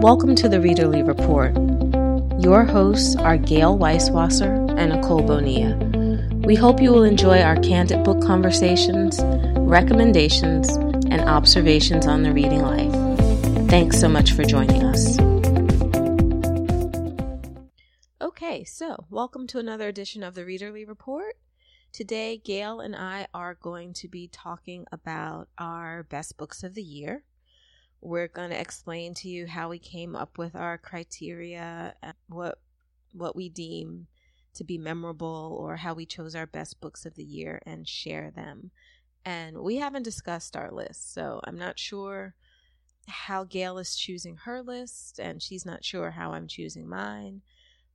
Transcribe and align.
Welcome 0.00 0.36
to 0.36 0.48
the 0.48 0.58
Readerly 0.58 1.04
Report. 1.04 1.52
Your 2.40 2.62
hosts 2.64 3.16
are 3.16 3.36
Gayle 3.36 3.76
Weiswasser 3.76 4.72
and 4.78 4.92
Nicole 4.92 5.22
Bonilla. 5.22 5.76
We 6.46 6.54
hope 6.54 6.80
you 6.80 6.92
will 6.92 7.02
enjoy 7.02 7.40
our 7.40 7.56
candid 7.56 8.04
book 8.04 8.22
conversations, 8.22 9.18
recommendations, 9.56 10.68
and 11.10 11.22
observations 11.22 12.06
on 12.06 12.22
the 12.22 12.32
reading 12.32 12.62
life. 12.62 12.92
Thanks 13.68 13.98
so 13.98 14.08
much 14.08 14.30
for 14.30 14.44
joining 14.44 14.84
us. 14.84 15.18
Okay, 18.22 18.62
so 18.62 19.06
welcome 19.10 19.48
to 19.48 19.58
another 19.58 19.88
edition 19.88 20.22
of 20.22 20.36
the 20.36 20.42
Readerly 20.42 20.86
Report. 20.86 21.34
Today, 21.98 22.36
Gayle 22.36 22.78
and 22.78 22.94
I 22.94 23.26
are 23.34 23.54
going 23.56 23.92
to 23.94 24.06
be 24.06 24.28
talking 24.28 24.86
about 24.92 25.48
our 25.58 26.04
best 26.04 26.36
books 26.36 26.62
of 26.62 26.74
the 26.74 26.80
year. 26.80 27.24
We're 28.00 28.28
going 28.28 28.50
to 28.50 28.60
explain 28.60 29.14
to 29.14 29.28
you 29.28 29.48
how 29.48 29.68
we 29.68 29.80
came 29.80 30.14
up 30.14 30.38
with 30.38 30.54
our 30.54 30.78
criteria, 30.78 31.96
uh, 32.00 32.12
what 32.28 32.60
what 33.12 33.34
we 33.34 33.48
deem 33.48 34.06
to 34.54 34.62
be 34.62 34.78
memorable, 34.78 35.58
or 35.60 35.74
how 35.74 35.92
we 35.92 36.06
chose 36.06 36.36
our 36.36 36.46
best 36.46 36.80
books 36.80 37.04
of 37.04 37.16
the 37.16 37.24
year 37.24 37.60
and 37.66 37.88
share 37.88 38.30
them. 38.30 38.70
And 39.24 39.58
we 39.58 39.78
haven't 39.78 40.04
discussed 40.04 40.56
our 40.56 40.70
list, 40.70 41.12
so 41.12 41.40
I'm 41.42 41.58
not 41.58 41.80
sure 41.80 42.36
how 43.08 43.42
Gayle 43.42 43.78
is 43.78 43.96
choosing 43.96 44.36
her 44.44 44.62
list, 44.62 45.18
and 45.18 45.42
she's 45.42 45.66
not 45.66 45.84
sure 45.84 46.12
how 46.12 46.30
I'm 46.30 46.46
choosing 46.46 46.88
mine. 46.88 47.42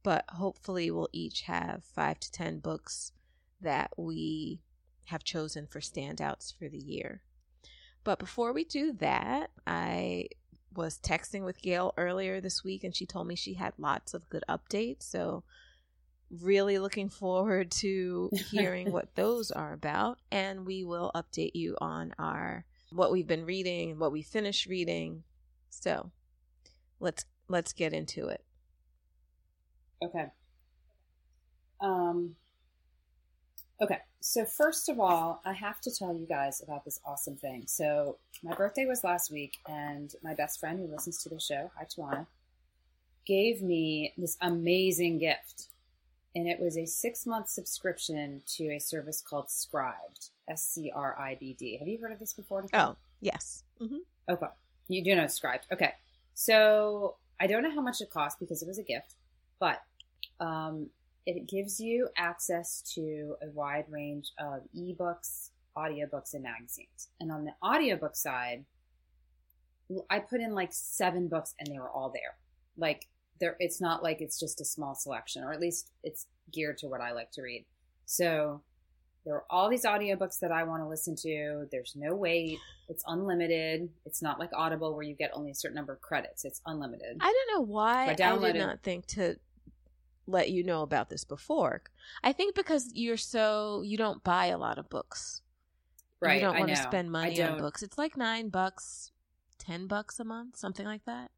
But 0.03 0.25
hopefully, 0.27 0.91
we'll 0.91 1.08
each 1.13 1.44
have 1.44 1.85
five 1.85 2.20
to 2.20 2.30
ten 2.33 2.59
books 2.59 3.13
that 3.63 3.91
we 3.98 4.62
have 5.05 5.23
chosen 5.23 5.67
for 5.67 5.80
standouts 5.80 6.58
for 6.58 6.70
the 6.70 6.77
year. 6.77 7.22
But 8.03 8.20
before 8.20 8.53
we 8.53 8.63
do 8.63 8.94
that, 8.94 9.52
I 9.66 10.27
was 10.76 10.99
texting 10.99 11.44
with 11.44 11.62
Gayle 11.62 11.94
earlier 11.98 12.41
this 12.41 12.63
week 12.63 12.84
and 12.84 12.95
she 12.95 13.05
told 13.05 13.28
me 13.28 13.36
she 13.36 13.53
had 13.53 13.73
lots 13.78 14.14
of 14.14 14.30
good 14.30 14.44
updates. 14.50 15.03
So, 15.03 15.44
really 16.42 16.80
looking 16.80 17.09
forward 17.09 17.70
to 17.72 18.30
hearing 18.52 18.92
what 18.92 19.16
those 19.16 19.52
are 19.52 19.73
about. 19.73 20.20
And 20.31 20.66
we 20.66 20.83
will 20.83 21.11
update 21.16 21.52
you 21.53 21.77
on 21.80 22.14
our 22.17 22.66
what 22.92 23.11
we've 23.11 23.27
been 23.27 23.45
reading, 23.45 24.00
what 24.00 24.11
we 24.11 24.22
finished 24.22 24.66
reading. 24.66 25.23
So, 25.70 26.11
let's 27.00 27.25
let's 27.48 27.73
get 27.73 27.94
into 27.94 28.27
it. 28.27 28.44
Okay. 30.03 30.25
Um 31.80 32.36
Okay, 33.84 34.00
so 34.22 34.45
first 34.45 34.88
of 34.88 34.98
all, 34.98 35.42
I 35.44 35.52
have 35.52 35.81
to 35.81 35.92
tell 35.94 36.16
you 36.16 36.26
guys 36.26 36.64
about 36.64 36.86
this 36.86 37.02
awesome 37.06 37.36
thing. 37.36 37.66
So, 37.67 38.17
my 38.42 38.56
birthday 38.56 38.86
was 38.86 39.03
last 39.03 39.30
week, 39.30 39.58
and 39.67 40.16
my 40.23 40.34
best 40.34 40.62
friend 40.62 40.80
who 40.80 40.88
listens 40.88 41.22
to 41.23 41.30
the 41.30 41.38
show, 41.38 41.70
hi 41.78 41.84
Tawana, 41.84 42.26
gave 43.26 43.61
me 43.61 44.14
this 44.17 44.38
amazing 44.39 45.17
gift. 45.17 45.66
And 46.34 46.48
it 46.48 46.61
was 46.61 46.78
a 46.78 46.86
six 46.86 47.26
month 47.26 47.50
subscription 47.50 48.42
to 48.56 48.73
a 48.73 48.80
service 48.80 49.22
called 49.22 49.48
Scribd, 49.48 50.30
S 50.48 50.66
C 50.66 50.89
R 50.95 51.20
I 51.20 51.36
B 51.38 51.54
D. 51.59 51.76
Have 51.78 51.89
you 51.89 51.98
heard 52.02 52.14
of 52.14 52.20
this 52.20 52.31
before? 52.31 52.64
Oh, 52.73 52.95
yes. 53.20 53.66
Mm-hmm. 53.81 53.98
Okay. 54.30 54.48
You 54.88 55.04
do 55.04 55.14
know 55.14 55.26
Scribd. 55.26 55.64
Okay. 55.73 55.92
So, 56.36 57.17
I 57.38 57.48
don't 57.48 57.64
know 57.64 57.76
how 57.76 57.81
much 57.81 58.00
it 58.00 58.11
cost 58.11 58.39
because 58.39 58.61
it 58.61 58.67
was 58.70 58.80
a 58.80 58.84
gift, 58.84 59.16
but 59.59 59.81
um, 60.39 60.89
it 61.25 61.47
gives 61.47 61.79
you 61.79 62.09
access 62.17 62.81
to 62.95 63.35
a 63.41 63.49
wide 63.52 63.85
range 63.89 64.31
of 64.39 64.61
ebooks, 64.77 65.49
audiobooks, 65.77 66.33
and 66.33 66.43
magazines. 66.43 67.09
And 67.19 67.31
on 67.31 67.45
the 67.45 67.53
audiobook 67.65 68.15
side, 68.15 68.65
I 70.09 70.19
put 70.19 70.41
in 70.41 70.53
like 70.53 70.69
seven 70.71 71.27
books 71.27 71.53
and 71.59 71.67
they 71.67 71.80
were 71.80 71.89
all 71.89 72.09
there. 72.09 72.38
Like 72.77 73.07
there 73.39 73.55
it's 73.59 73.81
not 73.81 74.03
like 74.03 74.21
it's 74.21 74.39
just 74.39 74.61
a 74.61 74.65
small 74.65 74.95
selection, 74.95 75.43
or 75.43 75.53
at 75.53 75.59
least 75.59 75.91
it's 76.03 76.27
geared 76.52 76.77
to 76.80 76.88
what 76.88 77.02
I 77.02 77.11
like 77.11 77.31
to 77.31 77.42
read. 77.42 77.65
So 78.05 78.61
there 79.25 79.36
are 79.36 79.45
all 79.49 79.69
these 79.69 79.86
audiobooks 79.86 80.39
that 80.39 80.52
I 80.52 80.64
want 80.64 80.83
to 80.83 80.87
listen 80.87 81.15
to. 81.17 81.65
There's 81.71 81.93
no 81.95 82.15
wait. 82.15 82.58
It's 82.89 83.03
unlimited. 83.08 83.89
It's 84.05 84.21
not 84.21 84.39
like 84.39 84.49
Audible 84.53 84.93
where 84.93 85.03
you 85.03 85.15
get 85.15 85.31
only 85.33 85.52
a 85.52 85.55
certain 85.55 85.75
number 85.75 85.93
of 85.93 86.02
credits. 86.02 86.43
It's 86.43 86.61
unlimited. 86.65 87.17
I 87.21 87.31
don't 87.31 87.58
know 87.58 87.65
why 87.65 88.08
I, 88.08 88.11
I 88.11 88.37
did 88.37 88.55
not 88.55 88.81
think 88.81 89.05
to 89.08 89.37
let 90.28 90.50
you 90.50 90.64
know 90.64 90.82
about 90.82 91.10
this 91.10 91.23
before. 91.23 91.84
I 92.23 92.34
think 92.34 92.56
because 92.56 92.92
you're 92.94 93.17
so 93.17 93.82
you 93.86 93.98
don't 93.98 94.23
buy 94.23 94.48
a 94.48 94.58
lot 94.58 94.78
of 94.78 94.89
books. 94.89 95.42
Right. 96.22 96.36
You 96.36 96.42
don't 96.42 96.58
want 96.58 96.70
to 96.70 96.78
spend 96.78 97.11
money 97.11 97.42
on 97.42 97.60
books. 97.60 97.84
It's 97.84 97.98
like 97.98 98.16
nine 98.16 98.50
bucks, 98.50 99.11
ten 99.58 99.88
bucks 99.88 100.20
a 100.20 100.23
month, 100.23 100.56
something 100.56 100.86
like 100.86 101.04
that. 101.06 101.32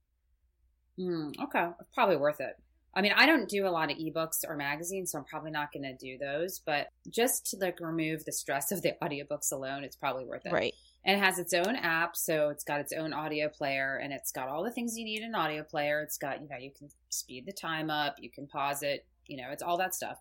Mm, 0.99 1.33
okay. 1.43 1.69
Probably 1.93 2.17
worth 2.17 2.39
it. 2.39 2.55
I 2.93 3.01
mean, 3.01 3.11
I 3.15 3.25
don't 3.25 3.49
do 3.49 3.67
a 3.67 3.69
lot 3.69 3.91
of 3.91 3.97
ebooks 3.97 4.47
or 4.47 4.55
magazines, 4.55 5.11
so 5.11 5.17
I'm 5.17 5.25
probably 5.25 5.51
not 5.51 5.73
going 5.73 5.83
to 5.83 5.95
do 5.95 6.17
those. 6.17 6.61
But 6.65 6.87
just 7.09 7.47
to 7.47 7.57
like 7.57 7.79
remove 7.81 8.23
the 8.23 8.31
stress 8.31 8.71
of 8.71 8.83
the 8.83 8.93
audiobooks 9.01 9.51
alone, 9.51 9.83
it's 9.83 9.97
probably 9.97 10.25
worth 10.25 10.45
it. 10.45 10.53
Right 10.53 10.73
and 11.05 11.17
it 11.17 11.23
has 11.23 11.37
its 11.37 11.53
own 11.53 11.75
app 11.75 12.15
so 12.15 12.49
it's 12.49 12.63
got 12.63 12.79
its 12.79 12.91
own 12.91 13.13
audio 13.13 13.47
player 13.47 13.99
and 14.01 14.11
it's 14.11 14.31
got 14.31 14.49
all 14.49 14.63
the 14.63 14.71
things 14.71 14.97
you 14.97 15.05
need 15.05 15.21
in 15.21 15.29
an 15.29 15.35
audio 15.35 15.63
player. 15.63 16.01
It's 16.01 16.17
got 16.17 16.41
you 16.41 16.49
know 16.49 16.57
you 16.57 16.71
can 16.77 16.89
speed 17.09 17.45
the 17.45 17.53
time 17.53 17.89
up 17.89 18.15
you 18.19 18.29
can 18.29 18.47
pause 18.47 18.83
it 18.83 19.05
you 19.27 19.37
know 19.37 19.49
it's 19.51 19.63
all 19.63 19.77
that 19.77 19.93
stuff. 19.93 20.17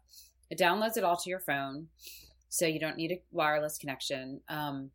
It 0.50 0.58
downloads 0.58 0.96
it 0.96 1.04
all 1.04 1.16
to 1.16 1.30
your 1.30 1.40
phone 1.40 1.88
so 2.50 2.66
you 2.66 2.78
don't 2.78 2.96
need 2.96 3.10
a 3.10 3.20
wireless 3.32 3.78
connection. 3.78 4.40
Um, 4.48 4.90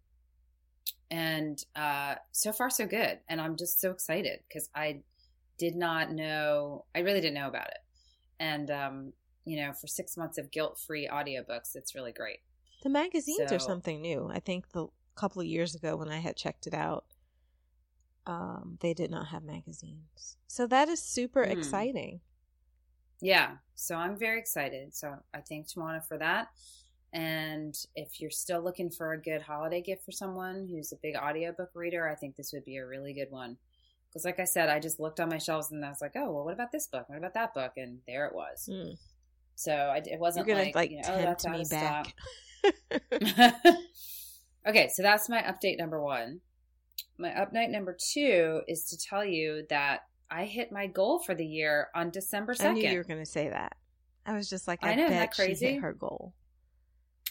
and 1.12 1.64
uh, 1.76 2.16
so 2.32 2.52
far 2.52 2.70
so 2.70 2.86
good 2.86 3.20
and 3.28 3.42
i'm 3.42 3.56
just 3.56 3.82
so 3.82 3.90
excited 3.90 4.40
because 4.48 4.70
i 4.76 5.00
did 5.58 5.76
not 5.76 6.12
know 6.12 6.86
i 6.96 7.00
really 7.00 7.20
didn't 7.20 7.34
know 7.34 7.48
about 7.48 7.68
it. 7.68 7.80
And 8.40 8.72
um, 8.72 9.14
you 9.44 9.60
know 9.60 9.74
for 9.74 9.88
six 9.88 10.16
months 10.16 10.38
of 10.38 10.52
guilt-free 10.52 11.10
audiobooks 11.12 11.76
it's 11.76 11.96
really 11.96 12.12
great. 12.12 12.40
The 12.84 12.90
magazines 12.90 13.50
so, 13.50 13.56
are 13.56 13.60
something 13.60 14.00
new. 14.02 14.30
I 14.32 14.40
think 14.40 14.72
the 14.72 14.88
couple 15.20 15.42
of 15.42 15.48
years 15.48 15.76
ago 15.76 15.96
when 15.96 16.10
I 16.10 16.20
had 16.20 16.36
checked 16.36 16.68
it 16.68 16.74
out, 16.74 17.06
um, 18.26 18.78
they 18.80 18.94
did 18.94 19.12
not 19.12 19.28
have 19.28 19.44
magazines. 19.44 20.38
So 20.48 20.68
that 20.68 20.88
is 20.90 21.02
super 21.02 21.44
mm. 21.44 21.52
exciting. 21.52 22.22
Yeah. 23.22 23.58
So 23.76 23.96
I'm 23.96 24.18
very 24.18 24.40
excited. 24.40 24.96
So 24.96 25.16
I 25.34 25.40
thank 25.42 25.68
Tawana 25.68 26.06
for 26.06 26.18
that. 26.18 26.50
And 27.12 27.76
if 27.96 28.22
you're 28.22 28.30
still 28.30 28.62
looking 28.62 28.92
for 28.92 29.14
a 29.14 29.22
good 29.22 29.42
holiday 29.42 29.82
gift 29.82 30.06
for 30.06 30.12
someone 30.12 30.68
who's 30.70 30.92
a 30.92 30.98
big 31.02 31.16
audiobook 31.16 31.72
reader, 31.74 32.08
I 32.08 32.16
think 32.16 32.36
this 32.36 32.54
would 32.54 32.66
be 32.66 32.78
a 32.78 32.86
really 32.86 33.14
good 33.14 33.32
one. 33.32 33.58
Because, 34.08 34.26
like 34.26 34.40
I 34.40 34.46
said, 34.46 34.70
I 34.70 34.80
just 34.80 35.00
looked 35.00 35.20
on 35.20 35.30
my 35.30 35.38
shelves 35.38 35.72
and 35.72 35.84
I 35.84 35.90
was 35.90 36.02
like, 36.02 36.14
oh, 36.16 36.32
well, 36.32 36.46
what 36.46 36.54
about 36.54 36.72
this 36.72 36.88
book? 36.88 37.10
What 37.10 37.18
about 37.18 37.34
that 37.36 37.54
book? 37.54 37.74
And 37.78 38.00
there 38.08 38.26
it 38.26 38.34
was. 38.34 38.70
Mm. 38.72 38.98
So 39.56 39.74
I, 39.74 39.98
it 39.98 40.20
wasn't 40.20 40.48
You're 40.48 40.56
gonna, 40.56 40.68
like, 40.68 40.76
like 40.76 40.92
you 40.92 40.98
know, 40.98 41.10
oh, 41.10 41.22
that's 41.22 41.48
me 41.48 41.64
back. 41.70 42.14
Okay, 44.68 44.90
so 44.94 45.02
that's 45.02 45.30
my 45.30 45.42
update 45.42 45.78
number 45.78 46.02
one. 46.02 46.42
My 47.18 47.30
update 47.30 47.70
number 47.70 47.96
two 47.98 48.62
is 48.68 48.86
to 48.86 48.98
tell 48.98 49.24
you 49.26 49.66
that 49.70 50.02
I 50.30 50.46
hit 50.46 50.72
my 50.72 50.88
goal 50.88 51.20
for 51.20 51.34
the 51.34 51.46
year 51.46 51.88
on 51.96 52.12
December 52.12 52.54
2nd. 52.54 52.66
I 52.66 52.74
knew 52.74 52.90
you 52.90 52.98
were 52.98 53.04
going 53.04 53.24
to 53.24 53.30
say 53.30 53.50
that. 53.50 53.76
I 54.26 54.34
was 54.34 54.50
just 54.50 54.68
like, 54.68 54.80
I, 54.84 54.92
I 54.92 54.96
know, 54.96 55.08
bet 55.08 55.34
crazy? 55.34 55.66
she 55.66 55.74
hit 55.74 55.82
her 55.82 55.94
goal. 55.94 56.34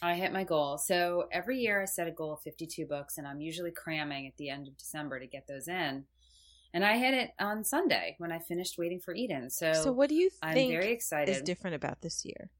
I 0.02 0.14
hit 0.14 0.32
my 0.32 0.44
goal. 0.44 0.78
So 0.78 1.28
every 1.32 1.58
year 1.58 1.82
I 1.82 1.84
set 1.84 2.08
a 2.08 2.10
goal 2.10 2.32
of 2.32 2.40
52 2.40 2.86
books, 2.86 3.18
and 3.18 3.26
I'm 3.26 3.40
usually 3.40 3.70
cramming 3.70 4.26
at 4.26 4.36
the 4.36 4.48
end 4.48 4.68
of 4.68 4.76
December 4.76 5.20
to 5.20 5.26
get 5.26 5.46
those 5.46 5.68
in. 5.68 6.04
And 6.74 6.84
I 6.84 6.98
hit 6.98 7.14
it 7.14 7.30
on 7.38 7.64
Sunday 7.64 8.16
when 8.18 8.30
I 8.30 8.38
finished 8.40 8.78
waiting 8.78 9.00
for 9.00 9.14
Eden. 9.14 9.48
So, 9.50 9.72
so 9.72 9.92
what 9.92 10.08
do 10.08 10.14
you 10.14 10.30
think 10.30 10.72
I'm 10.72 10.80
very 10.80 10.92
excited. 10.92 11.34
is 11.34 11.42
different 11.42 11.76
about 11.76 12.02
this 12.02 12.24
year? 12.24 12.50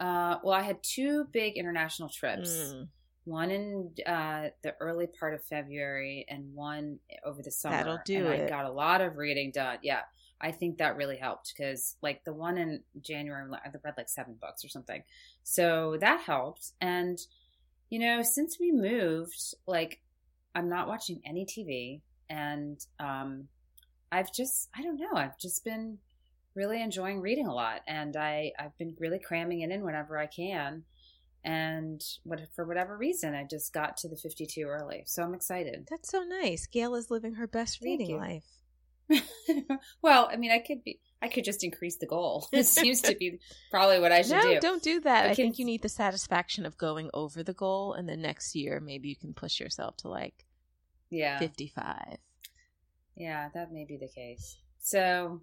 Uh, 0.00 0.38
well, 0.42 0.54
I 0.54 0.62
had 0.62 0.82
two 0.82 1.26
big 1.32 1.56
international 1.56 2.08
trips. 2.08 2.50
Mm 2.50 2.88
one 3.24 3.50
in 3.50 3.90
uh, 4.06 4.48
the 4.62 4.74
early 4.80 5.06
part 5.06 5.34
of 5.34 5.42
February 5.44 6.26
and 6.28 6.54
one 6.54 6.98
over 7.24 7.42
the 7.42 7.50
summer. 7.50 7.76
That'll 7.76 7.98
do 8.04 8.26
and 8.26 8.42
it. 8.42 8.46
I 8.46 8.48
got 8.48 8.66
a 8.66 8.72
lot 8.72 9.00
of 9.00 9.16
reading 9.16 9.50
done. 9.50 9.78
Yeah, 9.82 10.00
I 10.40 10.52
think 10.52 10.78
that 10.78 10.96
really 10.96 11.16
helped 11.16 11.54
because, 11.56 11.96
like, 12.02 12.22
the 12.24 12.34
one 12.34 12.58
in 12.58 12.82
January, 13.00 13.50
I 13.52 13.68
read 13.82 13.94
like 13.96 14.08
seven 14.08 14.36
books 14.40 14.64
or 14.64 14.68
something. 14.68 15.02
So 15.42 15.96
that 16.00 16.20
helped. 16.20 16.72
And, 16.80 17.18
you 17.88 17.98
know, 17.98 18.22
since 18.22 18.58
we 18.60 18.70
moved, 18.70 19.54
like, 19.66 20.00
I'm 20.54 20.68
not 20.68 20.86
watching 20.88 21.20
any 21.24 21.46
TV. 21.46 22.02
And 22.28 22.78
um, 23.00 23.48
I've 24.12 24.32
just, 24.32 24.68
I 24.76 24.82
don't 24.82 24.98
know, 24.98 25.14
I've 25.14 25.38
just 25.38 25.64
been 25.64 25.98
really 26.54 26.82
enjoying 26.82 27.20
reading 27.20 27.46
a 27.46 27.54
lot. 27.54 27.80
And 27.86 28.16
I, 28.16 28.52
I've 28.58 28.76
been 28.76 28.94
really 28.98 29.18
cramming 29.18 29.62
it 29.62 29.70
in 29.70 29.82
whenever 29.82 30.18
I 30.18 30.26
can 30.26 30.84
and 31.44 32.02
what 32.24 32.40
for 32.54 32.64
whatever 32.64 32.96
reason 32.96 33.34
i 33.34 33.44
just 33.48 33.72
got 33.72 33.96
to 33.98 34.08
the 34.08 34.16
52 34.16 34.62
early 34.62 35.02
so 35.06 35.22
i'm 35.22 35.34
excited 35.34 35.86
that's 35.90 36.10
so 36.10 36.22
nice 36.22 36.66
gayle 36.66 36.94
is 36.94 37.10
living 37.10 37.34
her 37.34 37.46
best 37.46 37.80
Thank 37.80 38.00
reading 38.00 38.10
you. 38.10 38.16
life 38.16 38.44
well 40.02 40.28
i 40.32 40.36
mean 40.36 40.50
i 40.50 40.58
could 40.58 40.82
be 40.82 40.98
i 41.20 41.28
could 41.28 41.44
just 41.44 41.62
increase 41.62 41.98
the 41.98 42.06
goal 42.06 42.48
it 42.52 42.64
seems 42.64 43.02
to 43.02 43.14
be 43.14 43.38
probably 43.70 44.00
what 44.00 44.12
i 44.12 44.22
should 44.22 44.32
no, 44.32 44.54
do 44.54 44.60
don't 44.60 44.82
do 44.82 45.00
that 45.00 45.26
I, 45.26 45.30
I 45.30 45.34
think 45.34 45.58
you 45.58 45.66
need 45.66 45.82
the 45.82 45.90
satisfaction 45.90 46.64
of 46.64 46.78
going 46.78 47.10
over 47.12 47.42
the 47.42 47.52
goal 47.52 47.92
and 47.92 48.08
then 48.08 48.22
next 48.22 48.54
year 48.54 48.80
maybe 48.80 49.08
you 49.08 49.16
can 49.16 49.34
push 49.34 49.60
yourself 49.60 49.98
to 49.98 50.08
like 50.08 50.46
Yeah. 51.10 51.38
55. 51.38 52.16
Yeah, 53.16 53.48
that 53.54 53.70
may 53.70 53.84
be 53.84 53.96
the 53.96 54.08
case. 54.08 54.56
So 54.80 55.40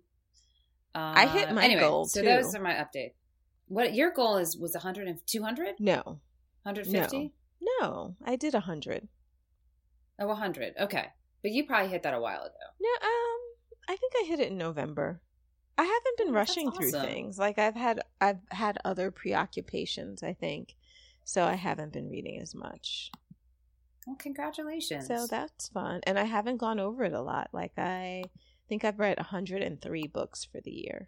uh, 0.93 1.13
I 1.15 1.27
hit 1.27 1.53
my 1.53 1.63
anyway, 1.63 1.81
goal, 1.81 2.05
So 2.05 2.19
too. 2.21 2.27
those 2.27 2.53
are 2.53 2.61
my 2.61 2.73
update. 2.73 3.13
What 3.71 3.93
your 3.93 4.11
goal 4.11 4.35
is 4.35 4.57
was 4.57 4.73
100 4.73 5.07
and 5.07 5.25
200? 5.25 5.75
No. 5.79 6.19
150? 6.63 7.31
No, 7.61 8.17
I 8.21 8.35
did 8.35 8.53
100. 8.53 9.07
Oh, 10.19 10.27
100. 10.27 10.73
Okay. 10.77 11.05
But 11.41 11.51
you 11.51 11.65
probably 11.65 11.87
hit 11.89 12.03
that 12.03 12.13
a 12.13 12.19
while 12.19 12.41
ago. 12.41 12.65
No, 12.81 12.89
um 12.89 13.39
I 13.87 13.95
think 13.95 14.11
I 14.19 14.25
hit 14.27 14.41
it 14.41 14.51
in 14.51 14.57
November. 14.57 15.21
I 15.77 15.83
haven't 15.83 16.17
been 16.17 16.31
Oh, 16.31 16.33
rushing 16.33 16.69
through 16.69 16.89
awesome. 16.89 17.05
things. 17.05 17.39
Like 17.39 17.57
I've 17.57 17.75
had 17.77 18.01
I've 18.19 18.41
had 18.49 18.77
other 18.83 19.09
preoccupations, 19.09 20.21
I 20.21 20.33
think. 20.33 20.75
So 21.23 21.45
I 21.45 21.53
haven't 21.55 21.93
been 21.93 22.09
reading 22.09 22.41
as 22.41 22.53
much. 22.53 23.09
Well, 24.05 24.17
congratulations. 24.19 25.07
So 25.07 25.27
that's 25.27 25.69
fun. 25.69 26.01
And 26.03 26.19
I 26.19 26.25
haven't 26.25 26.57
gone 26.57 26.81
over 26.81 27.05
it 27.05 27.13
a 27.13 27.21
lot. 27.21 27.47
Like 27.53 27.71
I 27.77 28.23
think 28.67 28.83
I've 28.83 28.99
read 28.99 29.17
103 29.17 30.07
books 30.07 30.43
for 30.43 30.59
the 30.59 30.71
year. 30.71 31.07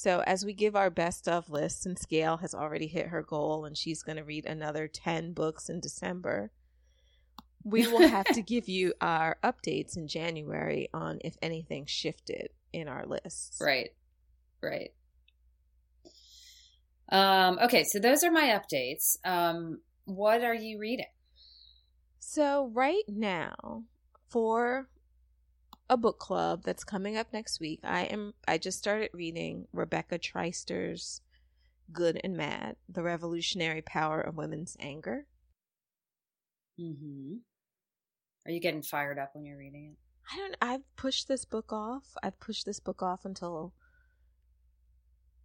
So 0.00 0.22
as 0.26 0.46
we 0.46 0.54
give 0.54 0.76
our 0.76 0.88
best 0.88 1.28
of 1.28 1.50
lists, 1.50 1.84
and 1.84 1.94
Gayle 2.08 2.38
has 2.38 2.54
already 2.54 2.86
hit 2.86 3.08
her 3.08 3.22
goal 3.22 3.66
and 3.66 3.76
she's 3.76 4.02
going 4.02 4.16
to 4.16 4.24
read 4.24 4.46
another 4.46 4.88
10 4.88 5.34
books 5.34 5.68
in 5.68 5.78
December, 5.78 6.52
we 7.64 7.86
will 7.86 8.08
have 8.08 8.24
to 8.28 8.40
give 8.54 8.66
you 8.66 8.94
our 9.02 9.36
updates 9.44 9.98
in 9.98 10.08
January 10.08 10.88
on 10.94 11.18
if 11.22 11.36
anything 11.42 11.84
shifted 11.84 12.48
in 12.72 12.88
our 12.88 13.04
lists. 13.04 13.58
Right. 13.60 13.90
Right. 14.62 14.94
Um, 17.12 17.58
okay, 17.64 17.84
so 17.84 17.98
those 17.98 18.24
are 18.24 18.30
my 18.30 18.58
updates. 18.58 19.18
Um, 19.22 19.82
what 20.06 20.42
are 20.42 20.54
you 20.54 20.78
reading? 20.78 21.12
So 22.20 22.70
right 22.72 23.04
now, 23.06 23.84
for 24.30 24.88
a 25.90 25.96
book 25.96 26.20
club 26.20 26.62
that's 26.64 26.84
coming 26.84 27.16
up 27.16 27.32
next 27.32 27.60
week, 27.60 27.80
I 27.82 28.02
am 28.04 28.32
I 28.46 28.56
just 28.56 28.78
started 28.78 29.10
reading 29.12 29.66
Rebecca 29.72 30.18
Traister's 30.18 31.20
Good 31.92 32.20
and 32.22 32.36
Mad: 32.36 32.76
The 32.88 33.02
Revolutionary 33.02 33.82
Power 33.82 34.20
of 34.20 34.36
Women's 34.36 34.76
Anger. 34.78 35.26
Mm-hmm. 36.80 37.34
Are 38.46 38.52
you 38.52 38.60
getting 38.60 38.82
fired 38.82 39.18
up 39.18 39.30
when 39.34 39.44
you're 39.44 39.58
reading 39.58 39.92
it? 39.92 39.98
I 40.32 40.36
don't 40.36 40.56
I've 40.62 40.96
pushed 40.96 41.26
this 41.26 41.44
book 41.44 41.72
off. 41.72 42.14
I've 42.22 42.38
pushed 42.38 42.64
this 42.64 42.78
book 42.78 43.02
off 43.02 43.24
until 43.24 43.74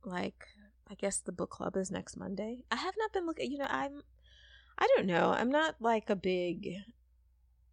like 0.04 0.46
I 0.90 0.94
guess 0.94 1.20
the 1.20 1.32
book 1.32 1.50
club 1.50 1.76
is 1.76 1.90
next 1.90 2.18
Monday. 2.18 2.66
I 2.70 2.76
have 2.76 2.94
not 3.00 3.12
been 3.12 3.26
looking, 3.26 3.52
you 3.52 3.58
know, 3.58 3.68
I'm 3.68 4.04
I 4.78 4.88
don't 4.96 5.08
know. 5.08 5.32
I'm 5.32 5.50
not 5.50 5.78
like 5.80 6.12
a 6.12 6.16
big 6.16 6.76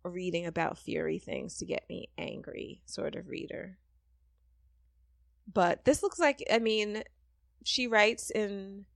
reading 0.04 0.46
about 0.46 0.78
fury 0.78 1.18
things 1.18 1.56
to 1.58 1.66
get 1.66 1.88
me 1.88 2.08
angry 2.18 2.82
sort 2.86 3.14
of 3.14 3.28
reader. 3.28 3.78
But 5.52 5.84
this 5.84 6.02
looks 6.02 6.18
like 6.18 6.42
I 6.50 6.58
mean, 6.58 7.02
she 7.64 7.86
writes 7.86 8.30
in 8.30 8.86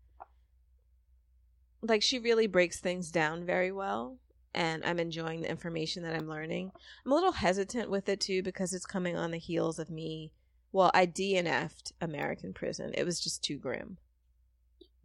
like 1.83 2.03
she 2.03 2.19
really 2.19 2.47
breaks 2.47 2.81
things 2.81 3.11
down 3.11 3.45
very 3.45 3.71
well 3.71 4.19
and 4.55 4.83
I'm 4.85 4.99
enjoying 4.99 5.43
the 5.43 5.51
information 5.51 6.03
that 6.03 6.17
I'm 6.17 6.29
learning. 6.29 6.73
I'm 7.05 7.13
a 7.13 7.15
little 7.15 7.33
hesitant 7.33 7.91
with 7.91 8.09
it 8.09 8.21
too 8.21 8.43
because 8.43 8.73
it's 8.73 8.87
coming 8.87 9.17
on 9.17 9.31
the 9.31 9.39
heels 9.39 9.79
of 9.79 9.91
me. 9.91 10.33
Well, 10.73 10.91
I 10.95 11.07
DNF'd 11.07 11.93
American 12.01 12.53
Prison. 12.53 12.93
It 12.95 13.05
was 13.05 13.21
just 13.21 13.45
too 13.45 13.59
grim. 13.59 13.99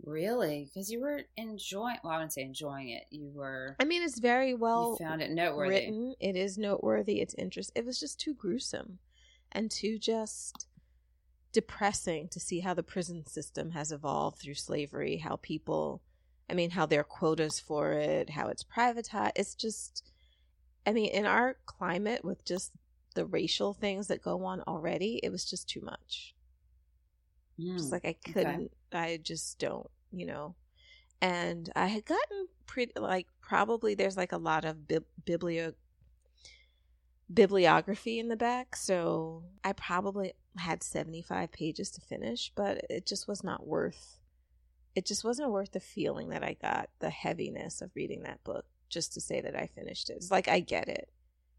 Really? 0.03 0.65
Because 0.65 0.91
you 0.91 0.99
were 1.01 1.21
enjoying. 1.37 1.97
Well, 2.03 2.13
I 2.13 2.17
wouldn't 2.17 2.33
say 2.33 2.41
enjoying 2.41 2.89
it. 2.89 3.05
You 3.09 3.29
were. 3.33 3.75
I 3.79 3.85
mean, 3.85 4.03
it's 4.03 4.19
very 4.19 4.53
well 4.53 4.97
you 4.99 5.05
found 5.05 5.21
it 5.21 5.31
noteworthy. 5.31 5.69
written. 5.69 6.15
It 6.19 6.35
is 6.35 6.57
noteworthy. 6.57 7.21
It's 7.21 7.35
interesting. 7.35 7.79
It 7.81 7.85
was 7.85 7.99
just 7.99 8.19
too 8.19 8.33
gruesome 8.33 8.99
and 9.51 9.69
too 9.69 9.97
just 9.99 10.67
depressing 11.51 12.29
to 12.29 12.39
see 12.39 12.61
how 12.61 12.73
the 12.73 12.83
prison 12.83 13.25
system 13.25 13.71
has 13.71 13.91
evolved 13.91 14.39
through 14.39 14.55
slavery, 14.55 15.17
how 15.17 15.35
people, 15.37 16.01
I 16.49 16.53
mean, 16.53 16.71
how 16.71 16.85
there 16.85 17.01
are 17.01 17.03
quotas 17.03 17.59
for 17.59 17.93
it, 17.93 18.29
how 18.31 18.47
it's 18.47 18.63
privatized. 18.63 19.33
It's 19.35 19.55
just, 19.55 20.03
I 20.85 20.93
mean, 20.93 21.09
in 21.09 21.25
our 21.25 21.57
climate 21.65 22.23
with 22.23 22.45
just 22.45 22.71
the 23.13 23.25
racial 23.25 23.73
things 23.73 24.07
that 24.07 24.23
go 24.23 24.45
on 24.45 24.61
already, 24.61 25.19
it 25.21 25.29
was 25.29 25.45
just 25.45 25.67
too 25.67 25.81
much. 25.81 26.33
Mm. 27.61 27.77
Just 27.77 27.91
like 27.91 28.05
I 28.05 28.13
couldn't, 28.13 28.71
I 28.91 29.19
just 29.21 29.59
don't, 29.59 29.89
you 30.11 30.25
know. 30.25 30.55
And 31.21 31.71
I 31.75 31.85
had 31.87 32.05
gotten 32.05 32.47
pretty, 32.65 32.93
like, 32.99 33.27
probably 33.41 33.93
there's 33.93 34.17
like 34.17 34.31
a 34.31 34.37
lot 34.37 34.65
of 34.65 34.87
bib- 34.87 35.05
biblio 35.23 35.73
bibliography 37.33 38.19
in 38.19 38.27
the 38.27 38.35
back, 38.35 38.75
so 38.75 39.43
I 39.63 39.73
probably 39.73 40.33
had 40.57 40.83
75 40.83 41.51
pages 41.51 41.89
to 41.91 42.01
finish, 42.01 42.51
but 42.55 42.85
it 42.89 43.05
just 43.05 43.27
was 43.27 43.43
not 43.43 43.65
worth 43.67 44.17
it 44.93 45.05
just 45.05 45.23
wasn't 45.23 45.49
worth 45.51 45.71
the 45.71 45.79
feeling 45.79 46.29
that 46.31 46.43
I 46.43 46.57
got, 46.61 46.89
the 46.99 47.09
heaviness 47.09 47.81
of 47.81 47.91
reading 47.95 48.23
that 48.23 48.43
book 48.43 48.65
just 48.89 49.13
to 49.13 49.21
say 49.21 49.39
that 49.39 49.55
I 49.55 49.67
finished 49.67 50.09
it. 50.09 50.17
It's 50.17 50.31
like 50.31 50.49
I 50.49 50.59
get 50.59 50.89
it. 50.89 51.09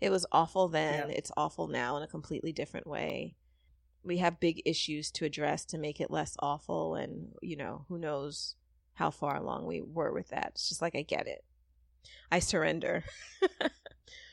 It 0.02 0.10
was 0.10 0.26
awful 0.32 0.68
then, 0.68 1.08
Yeah. 1.08 1.14
it's 1.16 1.32
awful 1.34 1.66
now 1.66 1.96
in 1.96 2.02
a 2.02 2.06
completely 2.08 2.52
different 2.52 2.86
way. 2.86 3.36
We 4.04 4.18
have 4.18 4.40
big 4.40 4.62
issues 4.64 5.10
to 5.12 5.24
address 5.24 5.64
to 5.66 5.78
make 5.78 6.00
it 6.00 6.10
less 6.10 6.36
awful 6.40 6.94
and, 6.96 7.32
you 7.40 7.56
know, 7.56 7.84
who 7.88 7.98
knows 7.98 8.56
how 8.94 9.10
far 9.10 9.36
along 9.36 9.66
we 9.66 9.80
were 9.80 10.12
with 10.12 10.28
that. 10.28 10.52
It's 10.54 10.68
just 10.68 10.82
like 10.82 10.94
I 10.96 11.02
get 11.02 11.26
it. 11.26 11.44
I 12.30 12.38
surrender. 12.40 13.04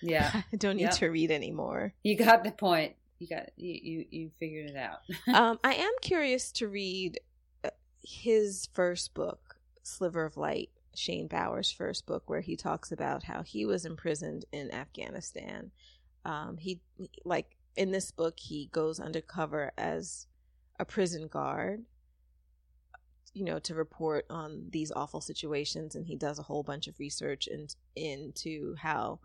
Yeah, 0.01 0.43
I 0.51 0.55
don't 0.55 0.77
need 0.77 0.83
Yep. 0.83 0.91
to 0.95 1.07
read 1.09 1.31
anymore. 1.31 1.93
you 2.03 2.15
got 2.15 2.43
the 2.43 2.51
point. 2.51 2.95
You 3.19 3.27
got 3.27 3.49
you 3.57 3.79
you, 3.81 4.05
you 4.09 4.31
figured 4.39 4.69
it 4.69 4.75
out. 4.77 4.99
um, 5.33 5.59
I 5.63 5.73
am 5.73 5.91
curious 6.01 6.51
to 6.53 6.67
read 6.67 7.19
uh, 7.65 7.69
his 8.01 8.69
first 8.73 9.13
book, 9.13 9.57
Sliver 9.83 10.23
of 10.25 10.37
Light, 10.37 10.69
Shane 10.95 11.27
Bauer's 11.27 11.69
first 11.71 12.05
book, 12.05 12.29
where 12.29 12.39
he 12.41 12.55
talks 12.55 12.91
about 12.93 13.23
how 13.23 13.41
he 13.43 13.65
was 13.65 13.85
imprisoned 13.85 14.45
in 14.53 14.73
Afghanistan. 14.73 15.71
Um, 16.25 16.57
he 16.57 16.79
like 17.25 17.55
in 17.79 17.91
this 17.91 18.11
book, 18.11 18.37
he 18.37 18.69
goes 18.73 18.99
undercover 18.99 19.71
as 19.77 20.27
a 20.77 20.83
prison 20.83 21.29
guard, 21.29 21.85
you 23.33 23.45
know, 23.45 23.57
to 23.59 23.73
report 23.73 24.25
on 24.29 24.67
these 24.69 24.91
awful 24.91 25.21
situations, 25.21 25.95
and 25.95 26.05
he 26.05 26.17
does 26.17 26.39
a 26.39 26.43
whole 26.43 26.61
bunch 26.61 26.87
of 26.87 26.99
research 26.99 27.47
in, 27.47 27.67
into 27.95 28.75
how 28.75 29.19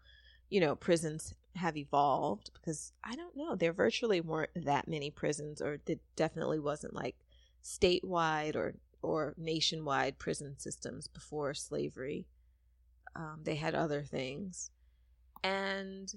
you 0.50 0.60
know 0.60 0.76
prisons 0.76 1.34
have 1.56 1.76
evolved 1.76 2.50
because 2.54 2.92
I 3.02 3.16
don't 3.16 3.36
know 3.36 3.56
there 3.56 3.72
virtually 3.72 4.20
weren't 4.20 4.50
that 4.54 4.86
many 4.86 5.10
prisons 5.10 5.62
or 5.62 5.78
it 5.86 6.00
definitely 6.16 6.58
wasn't 6.58 6.94
like 6.94 7.16
statewide 7.62 8.54
or 8.54 8.74
or 9.02 9.34
nationwide 9.36 10.18
prison 10.18 10.58
systems 10.58 11.08
before 11.08 11.54
slavery. 11.54 12.26
Um, 13.16 13.40
they 13.42 13.56
had 13.56 13.74
other 13.74 14.02
things. 14.02 14.70
And 15.42 16.12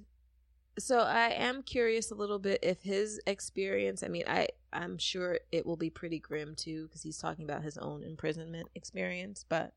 so 0.80 1.00
I 1.00 1.30
am 1.30 1.64
curious 1.64 2.12
a 2.12 2.16
little 2.16 2.40
bit 2.40 2.60
if 2.62 2.82
his 2.82 3.20
experience 3.26 4.04
I 4.04 4.08
mean 4.08 4.24
I 4.28 4.50
I'm 4.72 4.98
sure 4.98 5.40
it 5.52 5.66
will 5.66 5.78
be 5.78 5.90
pretty 5.90 6.20
grim 6.20 6.56
too 6.56 6.84
because 6.88 7.02
he's 7.04 7.18
talking 7.18 7.46
about 7.46 7.64
his 7.64 7.78
own 7.78 8.04
imprisonment 8.04 8.70
experience 8.76 9.46
but 9.48 9.74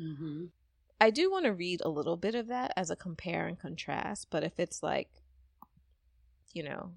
mm-hmm. 0.00 0.46
I 1.02 1.10
do 1.10 1.32
want 1.32 1.46
to 1.46 1.52
read 1.52 1.80
a 1.84 1.88
little 1.88 2.16
bit 2.16 2.36
of 2.36 2.46
that 2.46 2.72
as 2.76 2.88
a 2.88 2.94
compare 2.94 3.48
and 3.48 3.58
contrast, 3.58 4.28
but 4.30 4.44
if 4.44 4.60
it's 4.60 4.84
like, 4.84 5.08
you 6.52 6.62
know, 6.62 6.92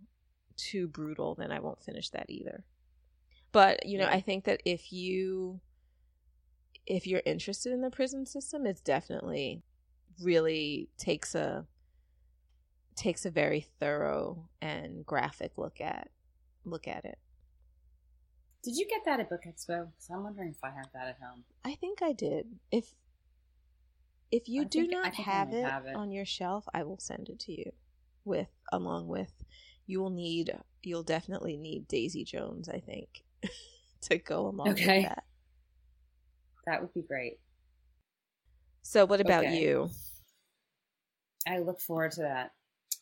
too 0.57 0.87
brutal, 0.87 1.33
then 1.33 1.51
I 1.51 1.59
won't 1.59 1.81
finish 1.81 2.11
that 2.11 2.29
either. 2.29 2.63
But, 3.51 3.83
you 3.87 3.97
know, 3.97 4.05
Yeah. 4.05 4.13
I 4.13 4.21
think 4.21 4.43
that 4.43 4.61
if 4.63 4.93
you 4.93 5.59
if 6.85 7.07
you're 7.07 7.23
interested 7.25 7.73
in 7.73 7.81
the 7.81 7.89
prison 7.89 8.27
system, 8.27 8.67
it's 8.67 8.79
definitely 8.79 9.63
really 10.21 10.87
takes 10.99 11.33
a 11.33 11.65
takes 12.95 13.25
a 13.25 13.31
very 13.31 13.61
thorough 13.79 14.47
and 14.61 15.05
graphic 15.05 15.57
look 15.57 15.81
at 15.81 16.09
look 16.63 16.87
at 16.87 17.05
it. 17.05 17.17
Did 18.63 18.75
you 18.77 18.87
get 18.87 19.05
that 19.05 19.19
at 19.19 19.29
Book 19.29 19.41
Expo? 19.45 19.91
'Cause 19.93 20.09
I'm 20.09 20.23
wondering 20.23 20.49
if 20.49 20.63
I 20.63 20.71
have 20.71 20.91
that 20.93 21.07
at 21.09 21.19
home. 21.19 21.43
I 21.63 21.75
think 21.75 22.01
I 22.01 22.13
did. 22.13 22.59
If 22.71 22.95
if 24.31 24.49
you 24.49 24.61
I 24.61 24.65
do 24.65 24.79
think- 24.81 24.91
not 24.91 25.13
have 25.15 25.53
it, 25.53 25.63
have 25.63 25.85
it. 25.85 25.95
on 25.95 26.11
your 26.11 26.25
shelf, 26.25 26.67
I 26.73 26.83
will 26.83 26.97
send 26.97 27.29
it 27.29 27.39
to 27.41 27.51
you 27.51 27.71
with 28.23 28.49
along 28.71 29.07
with 29.07 29.43
you 29.85 29.99
will 30.01 30.09
need 30.09 30.57
you'll 30.81 31.03
definitely 31.03 31.57
need 31.57 31.87
Daisy 31.87 32.23
Jones, 32.23 32.67
I 32.69 32.79
think, 32.79 33.23
to 34.01 34.17
go 34.17 34.47
along 34.47 34.69
Okay. 34.69 34.99
with 35.01 35.09
that. 35.09 35.25
That 36.65 36.81
would 36.81 36.93
be 36.93 37.01
great. 37.03 37.39
So 38.81 39.05
what 39.05 39.21
about 39.21 39.45
Okay. 39.45 39.61
you? 39.61 39.89
I 41.47 41.59
look 41.59 41.79
forward 41.79 42.11
to 42.13 42.21
that. 42.21 42.55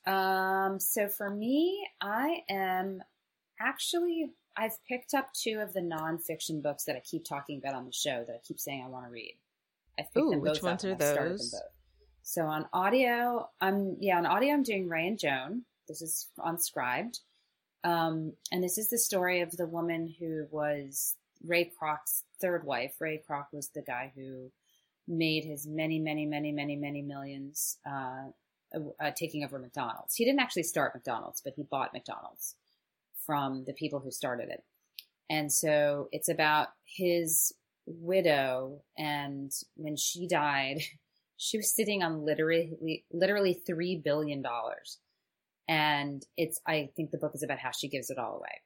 Um, 0.05 0.79
so 0.79 1.07
for 1.07 1.29
me, 1.29 1.87
I 2.01 2.41
am 2.49 3.01
actually 3.59 4.31
I've 4.55 4.77
picked 4.87 5.13
up 5.13 5.29
two 5.33 5.59
of 5.59 5.73
the 5.73 5.81
nonfiction 5.81 6.61
books 6.61 6.83
that 6.85 6.95
I 6.95 6.99
keep 6.99 7.25
talking 7.25 7.57
about 7.57 7.73
on 7.73 7.85
the 7.85 7.91
show 7.91 8.23
that 8.27 8.33
I 8.33 8.39
keep 8.45 8.59
saying 8.59 8.83
I 8.85 8.89
want 8.89 9.05
to 9.05 9.11
read. 9.11 9.35
I 9.97 10.03
picked 10.03 10.17
Ooh, 10.17 10.29
them 10.29 10.41
which 10.41 10.61
both 10.61 10.63
ones 10.63 10.85
up 10.85 10.89
are 10.89 10.93
and 10.93 11.03
I've 11.03 11.13
started 11.13 11.39
those? 11.39 11.61
So 12.21 12.45
on 12.45 12.67
audio, 12.71 13.49
I'm 13.59 13.97
yeah 13.99 14.17
on 14.17 14.25
audio. 14.25 14.53
I'm 14.53 14.63
doing 14.63 14.87
Ray 14.87 15.07
and 15.07 15.19
Joan. 15.19 15.63
This 15.87 16.01
is 16.01 16.29
on 16.39 16.57
Scribd, 16.57 17.19
um, 17.83 18.33
and 18.51 18.63
this 18.63 18.77
is 18.77 18.89
the 18.89 18.97
story 18.97 19.41
of 19.41 19.51
the 19.51 19.67
woman 19.67 20.13
who 20.19 20.45
was 20.49 21.15
Ray 21.45 21.71
Kroc's 21.79 22.23
third 22.39 22.65
wife. 22.65 22.95
Ray 22.99 23.21
Kroc 23.29 23.47
was 23.51 23.69
the 23.69 23.81
guy 23.81 24.13
who 24.15 24.51
made 25.07 25.43
his 25.43 25.67
many, 25.67 25.99
many, 25.99 26.25
many, 26.25 26.53
many, 26.53 26.77
many 26.77 27.01
millions 27.01 27.77
uh, 27.85 28.29
uh, 28.73 29.11
taking 29.15 29.43
over 29.43 29.59
McDonald's. 29.59 30.15
He 30.15 30.25
didn't 30.25 30.39
actually 30.39 30.63
start 30.63 30.93
McDonald's, 30.93 31.41
but 31.41 31.53
he 31.55 31.63
bought 31.63 31.93
McDonald's 31.93 32.55
from 33.25 33.63
the 33.65 33.73
people 33.73 33.99
who 33.99 34.11
started 34.11 34.49
it. 34.49 34.63
And 35.29 35.51
so 35.51 36.09
it's 36.11 36.29
about 36.29 36.69
his 36.85 37.53
widow, 37.85 38.81
and 38.97 39.51
when 39.75 39.95
she 39.95 40.27
died, 40.27 40.79
she 41.37 41.57
was 41.57 41.73
sitting 41.73 42.03
on 42.03 42.25
literally 42.25 43.03
literally 43.11 43.53
three 43.53 43.95
billion 44.03 44.41
dollars. 44.41 44.99
And 45.67 46.25
it's 46.37 46.59
I 46.67 46.89
think 46.95 47.11
the 47.11 47.17
book 47.17 47.31
is 47.35 47.43
about 47.43 47.59
how 47.59 47.71
she 47.71 47.87
gives 47.87 48.09
it 48.09 48.17
all 48.17 48.37
away. 48.37 48.61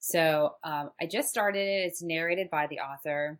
So 0.00 0.56
um, 0.64 0.90
I 1.00 1.06
just 1.06 1.28
started 1.28 1.60
it. 1.60 1.86
It's 1.86 2.02
narrated 2.02 2.48
by 2.50 2.66
the 2.66 2.78
author. 2.78 3.38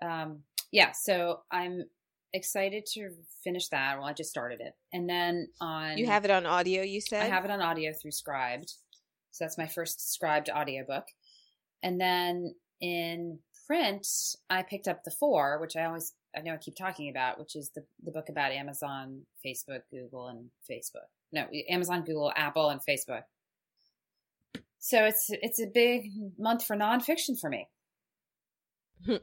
Um, 0.00 0.42
yeah, 0.70 0.92
so 0.92 1.40
I'm 1.50 1.84
excited 2.32 2.86
to 2.94 3.10
finish 3.42 3.68
that. 3.68 3.98
Well, 3.98 4.06
I 4.06 4.12
just 4.12 4.30
started 4.30 4.60
it, 4.60 4.74
and 4.92 5.08
then 5.08 5.48
on 5.60 5.98
You 5.98 6.06
have 6.06 6.24
it 6.24 6.30
on 6.30 6.46
audio. 6.46 6.82
You 6.82 7.00
said 7.00 7.22
I 7.22 7.26
have 7.26 7.44
it 7.44 7.50
on 7.50 7.60
audio 7.60 7.92
through 7.92 8.12
Scribd. 8.12 8.72
So 9.30 9.44
that's 9.44 9.58
my 9.58 9.66
first 9.66 10.00
Scribd 10.00 10.48
audiobook. 10.48 11.04
And 11.82 12.00
then 12.00 12.54
in 12.80 13.38
print, 13.66 14.06
I 14.48 14.62
picked 14.62 14.88
up 14.88 15.04
The 15.04 15.10
Four, 15.10 15.60
which 15.60 15.76
I 15.76 15.84
always, 15.84 16.14
I 16.34 16.40
know 16.40 16.54
I 16.54 16.56
keep 16.56 16.76
talking 16.76 17.10
about, 17.10 17.38
which 17.38 17.54
is 17.54 17.70
the, 17.74 17.84
the 18.02 18.12
book 18.12 18.28
about 18.28 18.52
Amazon, 18.52 19.22
Facebook, 19.44 19.80
Google, 19.90 20.28
and 20.28 20.50
Facebook. 20.70 21.08
No, 21.32 21.46
Amazon, 21.68 22.04
Google, 22.04 22.32
Apple, 22.34 22.70
and 22.70 22.80
Facebook. 22.80 23.22
So 24.78 25.04
it's 25.04 25.26
it's 25.28 25.60
a 25.60 25.66
big 25.66 26.12
month 26.38 26.64
for 26.64 26.76
nonfiction 26.76 27.38
for 27.38 27.50
me. 27.50 27.68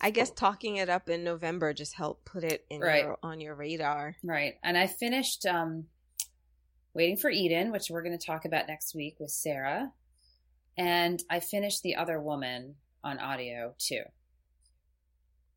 I 0.00 0.10
guess 0.10 0.30
talking 0.30 0.76
it 0.76 0.88
up 0.88 1.08
in 1.08 1.24
November 1.24 1.72
just 1.72 1.94
helped 1.94 2.24
put 2.26 2.44
it 2.44 2.64
in 2.70 2.80
Right. 2.80 3.04
your, 3.04 3.18
on 3.22 3.40
your 3.40 3.54
radar. 3.54 4.16
Right. 4.22 4.54
And 4.62 4.76
I 4.76 4.86
finished 4.86 5.46
um, 5.46 5.86
Waiting 6.94 7.16
for 7.16 7.28
Eden, 7.30 7.72
which 7.72 7.90
we're 7.90 8.02
going 8.02 8.18
to 8.18 8.26
talk 8.26 8.44
about 8.44 8.68
next 8.68 8.94
week 8.94 9.16
with 9.20 9.30
Sarah. 9.30 9.92
And 10.78 11.22
I 11.28 11.40
finished 11.40 11.82
The 11.82 11.96
Other 11.96 12.20
Woman 12.20 12.76
on 13.04 13.18
audio 13.18 13.74
too. 13.78 14.02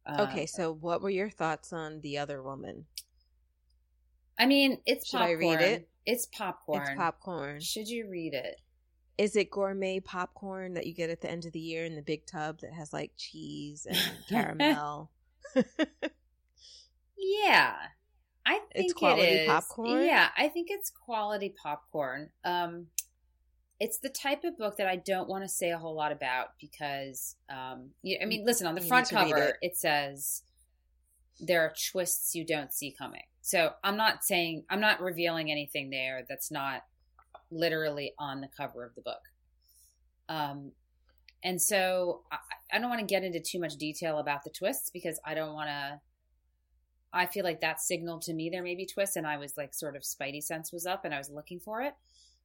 Uh, 0.06 0.28
okay, 0.30 0.46
so 0.46 0.74
what 0.74 1.02
were 1.02 1.10
your 1.10 1.30
thoughts 1.30 1.72
on 1.72 2.02
the 2.02 2.18
other 2.18 2.42
woman? 2.42 2.86
I 4.38 4.46
mean, 4.46 4.82
it's 4.86 5.10
Should 5.10 5.22
I 5.22 5.32
read 5.32 5.62
it? 5.62 5.90
It's 6.06 6.26
popcorn. 6.26 6.82
It's 6.82 6.92
popcorn. 6.98 7.60
Should 7.60 7.88
you 7.90 8.10
read 8.10 8.34
it? 8.34 8.60
Is 9.20 9.36
it 9.36 9.52
gourmet 9.52 10.00
popcorn 10.00 10.76
that 10.76 10.88
you 10.88 10.94
get 10.94 11.10
at 11.10 11.20
the 11.20 11.30
end 11.30 11.44
of 11.46 11.52
the 11.52 11.60
year 11.60 11.84
in 11.84 11.96
the 11.96 12.02
big 12.02 12.26
tub 12.26 12.62
that 12.62 12.72
has 12.72 12.94
like 12.94 13.12
cheese 13.18 13.86
and 13.90 13.98
caramel? 14.30 15.12
Yeah. 17.18 17.76
I 18.46 18.54
think 18.54 18.66
It's 18.76 18.94
quality 18.94 19.24
it 19.28 19.42
is. 19.42 19.48
popcorn? 19.48 20.06
Yeah, 20.06 20.30
I 20.38 20.48
think 20.48 20.68
it's 20.72 20.90
quality 20.90 21.54
popcorn. 21.62 22.30
Um 22.44 22.88
it's 23.80 24.00
the 24.00 24.10
type 24.10 24.44
of 24.44 24.58
book 24.58 24.76
that 24.78 24.88
I 24.88 24.98
don't 24.98 25.30
want 25.30 25.44
to 25.44 25.50
say 25.50 25.72
a 25.72 25.78
whole 25.78 25.96
lot 25.96 26.12
about 26.12 26.50
because 26.60 27.36
um 27.50 27.90
you, 28.02 28.18
I 28.22 28.26
mean, 28.26 28.46
listen, 28.46 28.68
on 28.68 28.76
the 28.76 28.82
You 28.82 28.88
front 28.88 29.12
need 29.12 29.18
to 29.18 29.24
read 29.26 29.32
cover 29.34 29.44
it. 29.50 29.56
it 29.62 29.78
says 29.78 30.44
there 31.40 31.62
are 31.62 31.74
twists 31.92 32.36
you 32.36 32.46
don't 32.46 32.74
see 32.74 32.94
coming. 32.98 33.24
So, 33.42 33.72
I'm 33.84 33.96
not 33.98 34.24
saying 34.24 34.64
I'm 34.70 34.82
not 34.82 35.02
revealing 35.02 35.50
anything 35.52 35.90
there 35.90 36.26
that's 36.28 36.52
not 36.52 36.84
literally 37.52 38.14
on 38.18 38.42
the 38.42 38.50
cover 38.56 38.84
of 38.84 38.96
the 38.96 39.02
book. 39.02 39.22
Um 40.28 40.72
and 41.44 41.62
so 41.62 42.24
I, 42.32 42.38
I 42.74 42.80
don't 42.80 42.90
want 42.90 43.00
to 43.00 43.06
get 43.06 43.24
into 43.24 43.40
too 43.40 43.60
much 43.60 43.76
detail 43.78 44.18
about 44.20 44.44
the 44.44 44.50
twists 44.50 44.90
because 44.90 45.20
I 45.26 45.34
don't 45.34 45.54
want 45.54 45.70
to 45.70 46.02
I 47.12 47.26
feel 47.26 47.44
like 47.44 47.62
that 47.62 47.82
signaled 47.82 48.22
to 48.24 48.34
me 48.34 48.50
there 48.50 48.64
may 48.64 48.76
be 48.76 48.86
twists, 48.86 49.16
and 49.16 49.26
I 49.26 49.38
was 49.38 49.58
like, 49.58 49.74
sort 49.74 49.96
of 49.96 50.04
spidey 50.04 50.44
sense 50.44 50.72
was 50.72 50.86
up, 50.86 51.06
and 51.06 51.14
I 51.14 51.18
was 51.18 51.30
looking 51.30 51.60
for 51.60 51.82
it. 51.82 51.96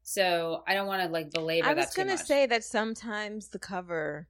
So 0.03 0.63
I 0.67 0.75
don't 0.75 0.87
want 0.87 1.03
to 1.03 1.09
like 1.09 1.31
belabor 1.31 1.67
I 1.67 1.75
was 1.75 1.95
gonna 1.95 2.19
say 2.19 2.47
that 2.47 2.65
sometimes 2.65 3.49
the 3.49 3.59
cover 3.59 4.29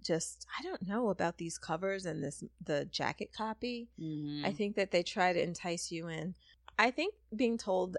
just 0.00 0.46
I 0.58 0.62
don't 0.62 0.86
know 0.86 1.10
about 1.10 1.36
these 1.36 1.58
covers 1.58 2.06
and 2.06 2.22
this 2.22 2.42
the 2.64 2.86
jacket 2.86 3.30
copy. 3.36 3.88
Mhm. 4.00 4.44
I 4.44 4.52
think 4.52 4.76
that 4.76 4.90
they 4.90 5.02
try 5.02 5.32
to 5.32 5.42
entice 5.42 5.90
you 5.90 6.08
in. 6.08 6.34
I 6.78 6.90
think 6.90 7.14
being 7.36 7.58
told 7.58 7.98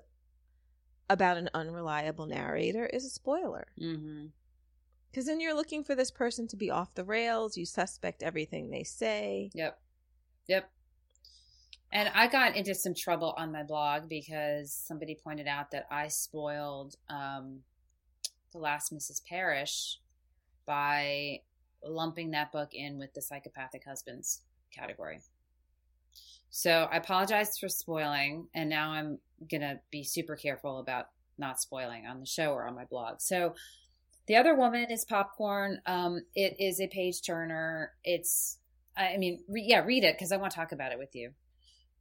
about 1.12 1.38
an 1.38 1.50
unreliable 1.54 2.26
narrator 2.26 2.86
is 2.86 3.06
a 3.06 3.10
spoiler. 3.10 3.68
Mhm. 3.78 4.32
Because 5.10 5.26
then 5.26 5.42
you're 5.42 5.54
looking 5.54 5.84
for 5.84 5.94
this 5.94 6.10
person 6.10 6.48
to 6.48 6.56
be 6.56 6.70
off 6.70 6.96
the 6.96 7.04
rails. 7.04 7.58
You 7.58 7.66
suspect 7.66 8.24
everything 8.24 8.70
they 8.70 8.84
say. 8.84 9.52
Yep. 9.54 9.78
Yep. 10.48 10.72
And 11.92 12.10
I 12.16 12.28
got 12.28 12.56
into 12.56 12.74
some 12.74 12.94
trouble 12.94 13.34
on 13.38 13.52
my 13.52 13.64
blog 13.64 14.08
because 14.08 14.72
somebody 14.72 15.16
pointed 15.16 15.48
out 15.48 15.72
that 15.72 15.86
I 15.92 16.08
spoiled 16.08 16.96
um, 17.10 17.64
The 18.54 18.60
Last 18.60 18.94
Mrs. 18.94 19.22
Parrish 19.26 20.00
by 20.66 21.42
lumping 21.84 22.32
that 22.32 22.54
book 22.54 22.74
in 22.74 22.98
with 22.98 23.14
the 23.14 23.22
psychopathic 23.22 23.84
husbands 23.84 24.44
category. 24.74 25.20
So 26.50 26.88
I 26.92 26.98
apologize 26.98 27.58
for 27.58 27.70
spoiling, 27.70 28.48
and 28.54 28.70
now 28.70 28.92
I'm 28.92 29.20
going 29.50 29.62
to 29.62 29.80
be 29.90 30.04
super 30.04 30.36
careful 30.36 30.80
about 30.80 31.08
not 31.38 31.62
spoiling 31.62 32.06
on 32.06 32.20
the 32.20 32.26
show 32.26 32.52
or 32.52 32.68
on 32.68 32.76
my 32.76 32.86
blog. 32.86 33.22
So 33.22 33.56
the 34.28 34.36
other 34.36 34.56
woman 34.56 34.92
is 34.92 35.06
popcorn. 35.06 35.82
Um, 35.86 36.22
it 36.36 36.58
is 36.60 36.80
a 36.80 36.88
page 36.88 37.22
turner. 37.22 37.94
It's, 38.04 38.58
I 38.96 39.18
mean, 39.18 39.44
re- 39.48 39.66
yeah, 39.66 39.84
read 39.84 40.04
it 40.04 40.16
because 40.16 40.32
I 40.32 40.38
want 40.38 40.52
to 40.52 40.56
talk 40.56 40.72
about 40.72 40.92
it 40.92 41.00
with 41.00 41.16
you. 41.16 41.32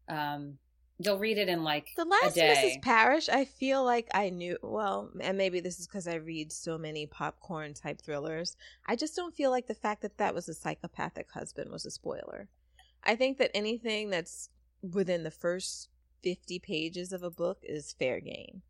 Um, 0.08 0.58
you'll 0.98 1.18
read 1.18 1.38
it 1.38 1.48
in 1.48 1.64
like 1.64 1.88
The 1.96 2.04
last 2.04 2.34
day. 2.34 2.76
Mrs. 2.76 2.82
Parrish. 2.82 3.28
I 3.28 3.44
feel 3.44 3.84
like 3.84 4.08
I 4.12 4.30
knew. 4.30 4.58
Well, 4.62 5.10
and 5.20 5.38
maybe 5.38 5.60
this 5.60 5.80
is 5.80 5.86
because 5.86 6.06
I 6.06 6.16
read 6.16 6.52
so 6.52 6.76
many 6.76 7.06
popcorn 7.06 7.72
type 7.74 8.02
thrillers. 8.02 8.56
I 8.86 8.96
just 8.96 9.16
don't 9.16 9.34
feel 9.34 9.50
like 9.50 9.66
the 9.66 9.74
fact 9.74 10.02
that 10.02 10.18
that 10.18 10.34
was 10.34 10.48
a 10.48 10.54
psychopathic 10.54 11.30
husband 11.32 11.70
was 11.70 11.86
a 11.86 11.90
spoiler. 11.90 12.48
I 13.04 13.16
think 13.16 13.38
that 13.38 13.50
anything 13.54 14.10
that's 14.10 14.50
within 14.82 15.22
the 15.24 15.30
first 15.30 15.88
50 16.22 16.58
pages 16.58 17.12
of 17.12 17.22
a 17.22 17.30
book 17.30 17.58
is 17.62 17.94
fair 17.98 18.20
game 18.20 18.62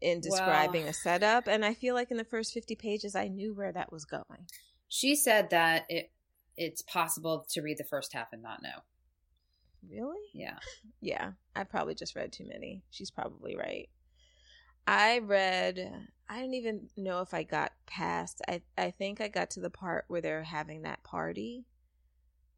in 0.00 0.20
describing 0.20 0.88
a 0.88 0.92
setup. 0.92 1.46
And 1.46 1.64
I 1.64 1.74
feel 1.74 1.94
like 1.94 2.10
in 2.10 2.16
the 2.16 2.24
first 2.24 2.52
50 2.52 2.74
pages, 2.74 3.14
I 3.14 3.28
knew 3.28 3.54
where 3.54 3.72
that 3.72 3.92
was 3.92 4.04
going. 4.04 4.46
She 4.88 5.14
said 5.14 5.50
that 5.50 5.86
it 5.88 6.10
it's 6.56 6.82
possible 6.82 7.46
to 7.50 7.62
read 7.62 7.78
the 7.78 7.84
first 7.84 8.12
half 8.12 8.32
and 8.32 8.42
not 8.42 8.62
know. 8.62 8.82
Really? 9.88 10.20
Yeah. 10.34 10.58
Yeah, 11.04 11.32
I 11.56 11.64
probably 11.64 11.96
just 11.96 12.14
read 12.14 12.32
too 12.32 12.46
many. 12.46 12.84
She's 12.90 13.10
probably 13.10 13.56
right. 13.56 13.88
I 14.86 15.18
read 15.18 16.08
I 16.28 16.40
don't 16.40 16.54
even 16.54 16.88
know 16.96 17.22
if 17.22 17.34
I 17.34 17.42
got 17.42 17.72
past 17.86 18.40
I 18.46 18.62
I 18.78 18.92
think 18.92 19.20
I 19.20 19.26
got 19.26 19.50
to 19.50 19.60
the 19.60 19.70
part 19.70 20.04
where 20.06 20.20
they're 20.20 20.44
having 20.44 20.82
that 20.82 21.02
party 21.02 21.64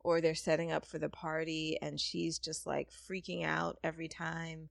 or 0.05 0.21
they're 0.21 0.35
setting 0.37 0.71
up 0.71 0.87
for 0.87 0.99
the 1.01 1.09
party 1.09 1.77
and 1.83 1.99
she's 1.99 2.39
just 2.39 2.67
like 2.67 2.91
freaking 2.93 3.45
out 3.45 3.79
every 3.83 4.07
time 4.07 4.69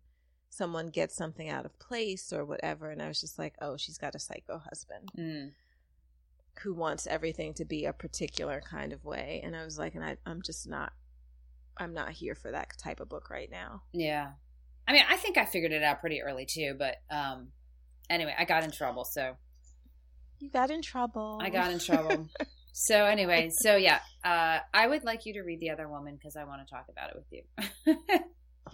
someone 0.50 0.88
gets 0.88 1.16
something 1.16 1.50
out 1.50 1.66
of 1.66 1.78
place 1.80 2.32
or 2.32 2.46
whatever 2.46 2.92
and 2.92 3.02
I 3.02 3.08
was 3.08 3.20
just 3.20 3.38
like, 3.40 3.56
"Oh, 3.60 3.76
she's 3.76 3.98
got 3.98 4.16
a 4.16 4.20
psycho 4.20 4.60
husband 4.60 5.12
Mm. 5.18 5.52
who 6.62 6.74
wants 6.76 7.08
everything 7.08 7.54
to 7.56 7.66
be 7.66 7.86
a 7.86 7.94
particular 7.94 8.62
kind 8.62 8.94
of 8.94 9.04
way." 9.04 9.42
And 9.44 9.56
I 9.56 9.66
was 9.66 9.78
like, 9.80 9.96
and 9.96 10.06
I 10.06 10.18
I'm 10.26 10.42
just 10.42 10.68
not 10.70 10.94
I'm 11.78 11.94
not 11.94 12.12
here 12.12 12.36
for 12.36 12.52
that 12.52 12.78
type 12.78 13.00
of 13.00 13.10
book 13.10 13.30
right 13.32 13.50
now. 13.50 13.82
Yeah. 13.92 14.34
I 14.88 14.94
mean, 14.94 15.04
I 15.10 15.18
think 15.18 15.38
I 15.38 15.46
figured 15.46 15.72
it 15.72 15.82
out 15.82 16.00
pretty 16.02 16.22
early 16.22 16.46
too, 16.46 16.76
but 16.78 16.98
um 17.10 17.48
anyway, 18.10 18.36
I 18.38 18.46
got 18.46 18.64
in 18.64 18.70
trouble, 18.72 19.06
so 19.06 19.36
You 20.40 20.52
got 20.52 20.70
in 20.70 20.84
trouble. 20.84 21.40
I 21.42 21.50
got 21.50 21.72
in 21.72 21.80
trouble. 21.80 22.30
so 22.74 23.06
anyway, 23.06 23.50
so 23.52 23.76
yeah, 23.78 24.00
uh 24.26 24.60
I 24.74 24.88
would 24.88 25.04
like 25.06 25.26
you 25.26 25.34
to 25.36 25.42
read 25.44 25.60
The 25.62 25.70
Other 25.70 25.88
Woman 25.88 26.16
because 26.16 26.36
I 26.36 26.44
want 26.44 26.62
to 26.68 26.74
talk 26.74 26.88
about 26.90 27.12
it 27.12 27.16
with 27.16 27.96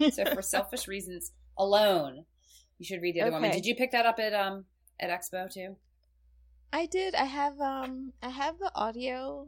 you. 0.00 0.10
so 0.10 0.24
for 0.34 0.42
selfish 0.42 0.88
reasons 0.88 1.30
alone, 1.58 2.24
you 2.78 2.84
should 2.86 3.02
read 3.02 3.14
The 3.14 3.20
Other 3.22 3.32
Woman. 3.32 3.52
Did 3.52 3.66
you 3.66 3.74
pick 3.76 3.92
that 3.92 4.06
up 4.06 4.18
at 4.18 4.32
um 4.34 4.64
at 4.98 5.10
Expo 5.10 5.48
too? 5.52 5.76
I 6.72 6.86
did. 6.86 7.14
I 7.14 7.24
have 7.24 7.60
um 7.60 8.12
I 8.22 8.30
have 8.30 8.58
the 8.58 8.72
audio, 8.74 9.46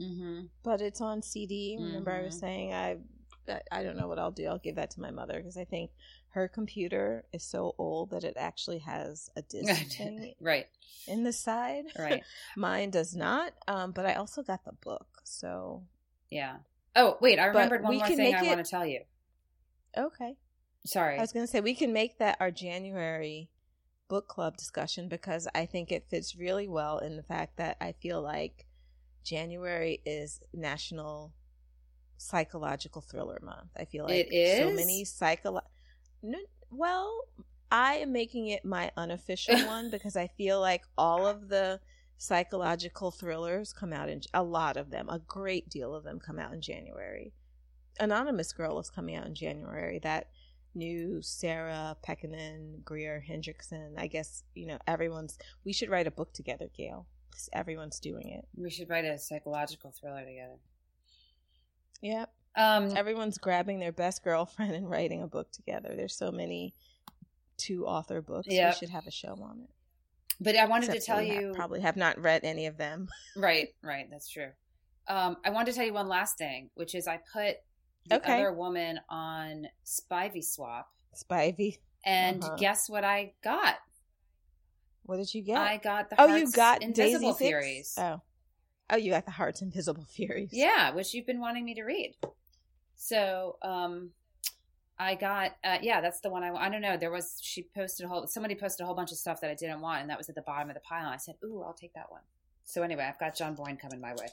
Mm-hmm. 0.00 0.46
but 0.62 0.80
it's 0.80 1.00
on 1.02 1.20
CD. 1.22 1.76
Remember 1.78 2.10
I 2.10 2.22
was 2.22 2.36
Mhm. 2.36 2.40
saying 2.40 2.72
I- 2.72 2.96
I 3.72 3.82
don't 3.82 3.96
know 3.96 4.06
what 4.06 4.18
I'll 4.20 4.30
do. 4.30 4.46
I'll 4.46 4.58
give 4.60 4.76
that 4.76 4.90
to 4.92 5.00
my 5.00 5.10
mother 5.10 5.34
because 5.38 5.56
I 5.56 5.64
think 5.64 5.90
her 6.30 6.48
computer 6.48 7.24
is 7.32 7.42
so 7.42 7.74
old 7.78 8.10
that 8.10 8.24
it 8.24 8.34
actually 8.36 8.78
has 8.78 9.30
a 9.36 9.42
disc 9.50 9.96
thing 9.96 10.34
right, 10.40 10.66
in 11.08 11.24
the 11.24 11.32
side. 11.32 11.84
right. 11.98 12.22
Mine 12.56 12.90
does 12.90 13.14
not. 13.16 13.52
Um, 13.68 13.92
but 13.92 14.06
I 14.06 14.14
also 14.14 14.42
got 14.42 14.64
the 14.64 14.72
book, 14.72 15.06
so 15.24 15.82
Yeah. 16.30 16.56
Oh, 16.96 17.18
wait, 17.20 17.38
I 17.38 17.46
But 17.48 17.54
remembered 17.54 17.82
one 17.82 17.90
we 17.92 17.98
more 17.98 18.06
thing 18.08 18.34
I 18.34 18.44
it- 18.44 18.46
want 18.48 18.64
to 18.64 18.70
tell 18.70 18.86
you. 18.86 19.00
Okay. 19.96 20.36
Sorry. 20.86 21.18
I 21.18 21.20
was 21.20 21.32
going 21.32 21.44
to 21.44 21.50
say 21.50 21.60
we 21.60 21.74
can 21.74 21.92
make 21.92 22.18
that 22.18 22.36
our 22.40 22.50
January 22.50 23.50
book 24.08 24.28
club 24.28 24.56
discussion 24.56 25.08
because 25.08 25.46
I 25.54 25.66
think 25.66 25.92
it 25.92 26.06
fits 26.08 26.34
really 26.36 26.66
well 26.68 26.98
in 26.98 27.16
the 27.16 27.22
fact 27.22 27.58
that 27.58 27.76
I 27.80 27.92
feel 27.92 28.20
like 28.22 28.66
January 29.24 30.00
is 30.06 30.40
National 30.54 31.32
Psychological 32.16 33.02
Thriller 33.02 33.38
Month. 33.42 33.70
I 33.76 33.84
feel 33.84 34.04
like 34.04 34.14
it 34.14 34.32
is 34.34 34.58
so 34.58 34.72
many 34.74 35.04
psycho. 35.04 35.60
Well, 36.70 37.24
I 37.70 37.96
am 37.96 38.12
making 38.12 38.48
it 38.48 38.64
my 38.64 38.90
unofficial 38.96 39.56
one 39.66 39.90
because 39.90 40.16
I 40.16 40.28
feel 40.28 40.60
like 40.60 40.84
all 40.96 41.26
of 41.26 41.48
the 41.48 41.80
psychological 42.18 43.10
thrillers 43.10 43.72
come 43.72 43.92
out 43.92 44.08
in 44.08 44.20
a 44.34 44.42
lot 44.42 44.76
of 44.76 44.90
them, 44.90 45.08
a 45.08 45.18
great 45.18 45.68
deal 45.68 45.94
of 45.94 46.04
them 46.04 46.20
come 46.20 46.38
out 46.38 46.52
in 46.52 46.60
January. 46.60 47.32
Anonymous 47.98 48.52
Girl 48.52 48.78
is 48.78 48.90
coming 48.90 49.16
out 49.16 49.26
in 49.26 49.34
January. 49.34 49.98
That 49.98 50.28
new 50.74 51.20
Sarah 51.22 51.96
Pekkanen, 52.06 52.84
Greer 52.84 53.24
Hendrickson. 53.28 53.94
I 53.98 54.06
guess, 54.06 54.44
you 54.54 54.66
know, 54.66 54.78
everyone's 54.86 55.38
we 55.64 55.72
should 55.72 55.90
write 55.90 56.06
a 56.06 56.10
book 56.10 56.32
together, 56.32 56.68
Gayle. 56.76 57.06
everyone's 57.52 58.00
doing 58.00 58.28
it. 58.28 58.46
we 58.56 58.70
should 58.70 58.88
write 58.88 59.04
a 59.04 59.18
psychological 59.18 59.92
thriller 59.92 60.24
together. 60.24 60.58
Yep. 62.02 62.32
Um, 62.56 62.96
Everyone's 62.96 63.38
grabbing 63.38 63.78
their 63.78 63.92
best 63.92 64.24
girlfriend 64.24 64.74
and 64.74 64.88
writing 64.90 65.22
a 65.22 65.26
book 65.26 65.50
together. 65.52 65.92
There's 65.96 66.14
so 66.16 66.30
many 66.32 66.74
two 67.56 67.86
author 67.86 68.20
books. 68.22 68.48
Yep. 68.50 68.74
We 68.74 68.78
should 68.78 68.90
have 68.90 69.06
a 69.06 69.10
show 69.10 69.38
on 69.42 69.60
it. 69.62 69.70
but 70.40 70.56
I 70.56 70.64
wanted 70.66 70.88
Except 70.94 71.00
to 71.00 71.06
tell 71.06 71.18
we 71.20 71.28
ha- 71.28 71.40
you. 71.40 71.52
probably 71.54 71.80
have 71.80 71.96
not 71.96 72.18
read 72.20 72.40
any 72.44 72.66
of 72.66 72.76
them. 72.76 73.08
Right, 73.36 73.68
right. 73.82 74.08
That's 74.10 74.28
true. 74.28 74.48
Um, 75.08 75.36
I 75.44 75.50
wanted 75.50 75.72
to 75.72 75.76
tell 75.76 75.86
you 75.86 75.92
one 75.92 76.08
last 76.08 76.38
thing, 76.38 76.70
which 76.74 76.94
is 76.94 77.06
I 77.06 77.18
put 77.32 77.56
the 78.08 78.16
Okay. 78.16 78.34
other 78.40 78.52
woman 78.52 78.98
on 79.08 79.66
Spivey 79.84 80.42
Swap, 80.44 80.90
Spivey. 81.14 81.78
and 82.04 82.42
Uh-huh. 82.42 82.56
guess 82.56 82.88
what 82.88 83.04
I 83.04 83.32
got? 83.42 83.76
What 85.04 85.16
did 85.16 85.32
you 85.34 85.42
get? 85.42 85.58
I 85.58 85.76
got 85.76 86.10
the 86.10 86.20
oh, 86.20 86.28
Heart's 86.28 86.42
you 86.42 86.52
got 86.52 86.82
Invisible 86.82 87.32
Daisy? 87.32 87.44
Furies. 87.48 87.94
Oh. 87.98 88.20
Oh, 88.90 88.96
you 88.96 89.10
got 89.10 89.24
the 89.24 89.30
Heart's 89.32 89.62
Invisible 89.62 90.04
Furies. 90.04 90.50
Yeah, 90.52 90.92
which 90.92 91.14
you've 91.14 91.26
been 91.26 91.40
wanting 91.40 91.64
me 91.64 91.74
to 91.74 91.82
read. 91.82 92.14
So, 93.02 93.56
um, 93.62 94.10
I 94.98 95.14
got 95.14 95.52
uh, 95.64 95.78
yeah, 95.80 96.02
that's 96.02 96.20
the 96.20 96.28
one 96.28 96.42
I. 96.42 96.52
I 96.52 96.68
don't 96.68 96.82
know. 96.82 96.98
There 96.98 97.10
was 97.10 97.38
she 97.40 97.62
posted 97.74 98.04
a 98.04 98.08
whole 98.10 98.26
somebody 98.26 98.54
posted 98.54 98.84
a 98.84 98.86
whole 98.86 98.94
bunch 98.94 99.10
of 99.10 99.16
stuff 99.16 99.40
that 99.40 99.50
I 99.50 99.54
didn't 99.54 99.80
want, 99.80 100.02
and 100.02 100.10
that 100.10 100.18
was 100.18 100.28
at 100.28 100.34
the 100.34 100.42
bottom 100.42 100.68
of 100.68 100.74
the 100.74 100.80
pile. 100.80 101.06
And 101.06 101.14
I 101.14 101.16
said, 101.16 101.36
"Ooh, 101.42 101.62
I'll 101.62 101.72
take 101.72 101.94
that 101.94 102.10
one." 102.12 102.20
So 102.64 102.82
anyway, 102.82 103.04
I've 103.04 103.18
got 103.18 103.34
John 103.34 103.54
Boyne 103.54 103.78
coming 103.78 104.02
my 104.02 104.12
way. 104.12 104.26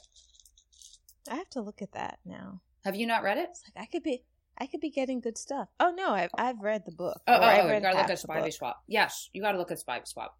I 1.30 1.36
have 1.36 1.48
to 1.50 1.62
look 1.62 1.80
at 1.80 1.92
that 1.92 2.18
now. 2.26 2.60
Have 2.84 2.94
you 2.94 3.06
not 3.06 3.22
read 3.22 3.38
it? 3.38 3.48
It's 3.50 3.62
like 3.64 3.82
I 3.82 3.86
could 3.90 4.02
be 4.02 4.22
I 4.58 4.66
could 4.66 4.80
be 4.80 4.90
getting 4.90 5.20
good 5.20 5.38
stuff. 5.38 5.68
Oh 5.80 5.94
no, 5.96 6.10
I've 6.10 6.30
I've 6.36 6.60
read 6.60 6.82
the 6.84 6.92
book. 6.92 7.22
Oh, 7.26 7.32
oh, 7.32 7.40
I've 7.40 7.64
oh 7.64 7.72
you 7.72 7.80
gotta 7.80 7.96
look 7.96 8.10
at 8.10 8.18
Spivey. 8.18 8.52
Swap. 8.52 8.82
Yes, 8.86 9.30
you 9.32 9.40
gotta 9.40 9.56
look 9.56 9.70
at 9.70 9.78
Spivey 9.78 10.06
Swap. 10.06 10.36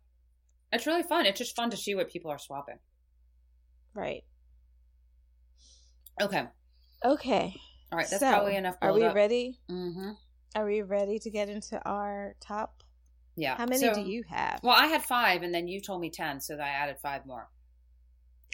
It's 0.71 0.87
really 0.87 1.03
fun. 1.03 1.25
It's 1.25 1.39
just 1.39 1.57
fun 1.57 1.71
to 1.71 1.79
see 1.79 1.95
what 1.95 2.11
people 2.11 2.31
are 2.31 2.39
swapping. 2.39 2.81
Right. 3.95 4.25
Okay. 6.21 6.45
Okay. 7.03 7.55
All 7.91 7.99
right. 7.99 8.07
That's 8.09 8.21
So, 8.21 8.31
probably 8.31 8.57
enough. 8.57 8.77
Are 8.83 8.93
we 8.93 9.01
build-up. 9.01 9.17
ready? 9.17 9.59
Mm-hmm. 9.71 10.11
Are 10.57 10.65
we 10.65 10.83
ready 10.83 11.19
to 11.21 11.31
get 11.31 11.49
into 11.49 11.81
our 11.85 12.35
top? 12.41 12.83
Yeah. 13.37 13.57
How 13.57 13.67
many 13.67 13.81
So- 13.81 13.95
do 13.95 14.01
you 14.01 14.25
have? 14.29 14.61
Well, 14.63 14.77
I 14.77 14.87
had 14.87 15.03
five, 15.03 15.43
and 15.43 15.55
then 15.55 15.69
you 15.69 15.81
told 15.81 16.01
me 16.01 16.11
ten, 16.11 16.41
so 16.41 16.57
I 16.57 16.69
added 16.69 16.97
five 17.03 17.25
more. 17.27 17.49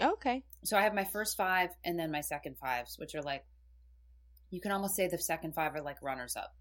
Okay. 0.03 0.43
So 0.65 0.77
I 0.77 0.83
have 0.83 0.95
my 0.95 1.05
first 1.05 1.37
five, 1.37 1.71
and 1.85 1.99
then 1.99 2.11
my 2.11 2.21
second 2.21 2.59
fives, 2.59 2.97
which 2.99 3.15
are 3.15 3.23
like, 3.23 3.45
you 4.51 4.61
can 4.61 4.73
almost 4.73 4.95
say 4.97 5.09
the 5.09 5.19
second 5.19 5.55
five 5.55 5.75
are 5.75 5.83
like 5.83 6.03
runners 6.03 6.37
up. 6.37 6.55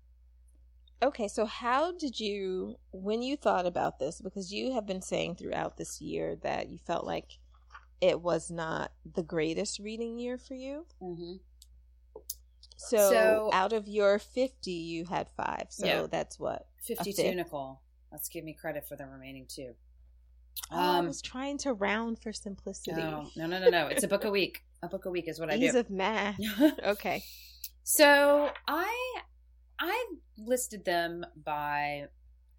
Okay, 1.01 1.27
so 1.27 1.45
how 1.45 1.91
did 1.91 2.19
you 2.19 2.77
when 2.91 3.21
you 3.21 3.35
thought 3.35 3.65
about 3.65 3.99
this 3.99 4.21
because 4.21 4.53
you 4.53 4.71
have 4.73 4.85
been 4.85 5.01
saying 5.01 5.35
throughout 5.35 5.75
this 5.77 5.99
year 5.99 6.37
that 6.43 6.69
you 6.69 6.77
felt 6.87 7.05
like 7.05 7.37
it 7.99 8.21
was 8.21 8.49
not 8.49 8.91
the 9.13 9.21
greatest 9.23 9.79
reading 9.79 10.17
year 10.17 10.37
for 10.37 10.53
you? 10.53 10.85
Mm-hmm. 11.01 11.33
So, 12.77 12.97
So- 13.11 13.49
out 13.53 13.73
of 13.73 13.87
your 13.87 14.19
50 14.19 14.71
you 14.71 15.05
had 15.05 15.29
5. 15.37 15.67
So 15.69 15.85
Yeah. 15.85 16.07
that's 16.07 16.39
what? 16.39 16.67
52, 16.85 17.35
Nicole. 17.35 17.81
Let's 18.11 18.27
give 18.29 18.43
me 18.43 18.53
credit 18.53 18.87
for 18.87 18.95
the 18.95 19.05
remaining 19.07 19.45
two. 19.47 19.75
Oh, 20.71 20.75
I 20.77 20.97
Um, 20.99 21.07
was 21.07 21.21
trying 21.21 21.57
to 21.59 21.73
round 21.73 22.19
for 22.21 22.31
simplicity. 22.31 22.91
No, 22.95 23.29
no, 23.35 23.47
no, 23.47 23.59
no, 23.59 23.69
no. 23.69 23.87
It's 23.87 24.03
a 24.03 24.07
book 24.07 24.23
a 24.23 24.29
week. 24.29 24.63
A 24.83 24.87
book 24.87 25.05
a 25.05 25.09
week 25.09 25.27
is 25.27 25.39
what 25.39 25.49
I 25.49 25.55
Ease 25.55 25.71
do. 25.73 25.79
of 25.79 25.89
math. 25.89 26.37
Okay. 26.83 27.23
So 27.83 28.51
I 28.67 29.21
I 29.79 30.05
listed 30.37 30.85
them 30.85 31.25
by 31.35 32.07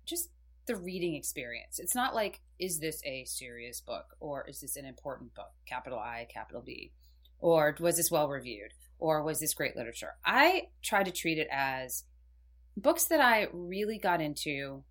just 0.07 0.31
the 0.66 0.77
reading 0.77 1.14
experience. 1.14 1.79
It's 1.79 1.94
not 1.94 2.14
like 2.14 2.40
is 2.59 2.81
this 2.81 3.00
a 3.05 3.24
serious 3.24 3.81
book 3.81 4.16
or 4.20 4.46
is 4.48 4.61
this 4.61 4.77
an 4.77 4.85
important 4.87 5.35
book? 5.35 5.53
Capital 5.66 5.98
I, 5.98 6.27
capital 6.29 6.62
B. 6.62 6.92
Or 7.38 7.77
was 7.81 7.96
this 7.96 8.11
well 8.11 8.29
reviewed? 8.29 8.72
Or 8.98 9.22
was 9.22 9.40
this 9.40 9.54
great 9.54 9.76
literature? 9.76 10.14
I 10.24 10.68
try 10.83 11.02
to 11.02 11.11
treat 11.11 11.38
it 11.38 11.48
as 11.50 12.04
books 12.76 13.04
that 13.07 13.20
I 13.20 13.48
really 13.52 13.98
got 13.98 14.20
into 14.20 14.85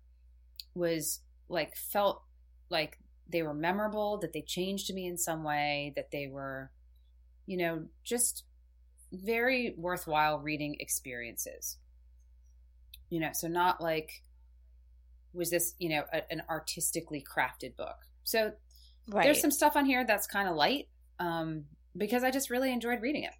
was 0.74 1.20
like 1.48 1.76
felt 1.76 2.22
like 2.70 2.98
they 3.28 3.42
were 3.42 3.54
memorable, 3.54 4.18
that 4.18 4.32
they 4.32 4.42
changed 4.42 4.92
me 4.92 5.06
in 5.06 5.16
some 5.16 5.44
way, 5.44 5.92
that 5.96 6.10
they 6.10 6.26
were, 6.26 6.70
you 7.46 7.56
know, 7.56 7.84
just 8.04 8.44
very 9.12 9.74
worthwhile 9.76 10.38
reading 10.38 10.76
experiences. 10.80 11.78
You 13.10 13.20
know, 13.20 13.30
so 13.32 13.48
not 13.48 13.80
like 13.80 14.22
was 15.32 15.50
this, 15.50 15.74
you 15.78 15.88
know, 15.88 16.04
a, 16.12 16.30
an 16.30 16.42
artistically 16.48 17.24
crafted 17.24 17.76
book. 17.76 17.96
So 18.24 18.52
Right. 19.06 19.24
there's 19.24 19.40
some 19.40 19.50
stuff 19.50 19.76
on 19.76 19.84
here 19.84 20.04
that's 20.06 20.26
kind 20.26 20.48
of 20.48 20.56
light 20.56 20.88
um, 21.18 21.64
because 21.96 22.24
I 22.24 22.30
just 22.30 22.50
really 22.50 22.72
enjoyed 22.72 23.02
reading 23.02 23.24
it. 23.24 23.34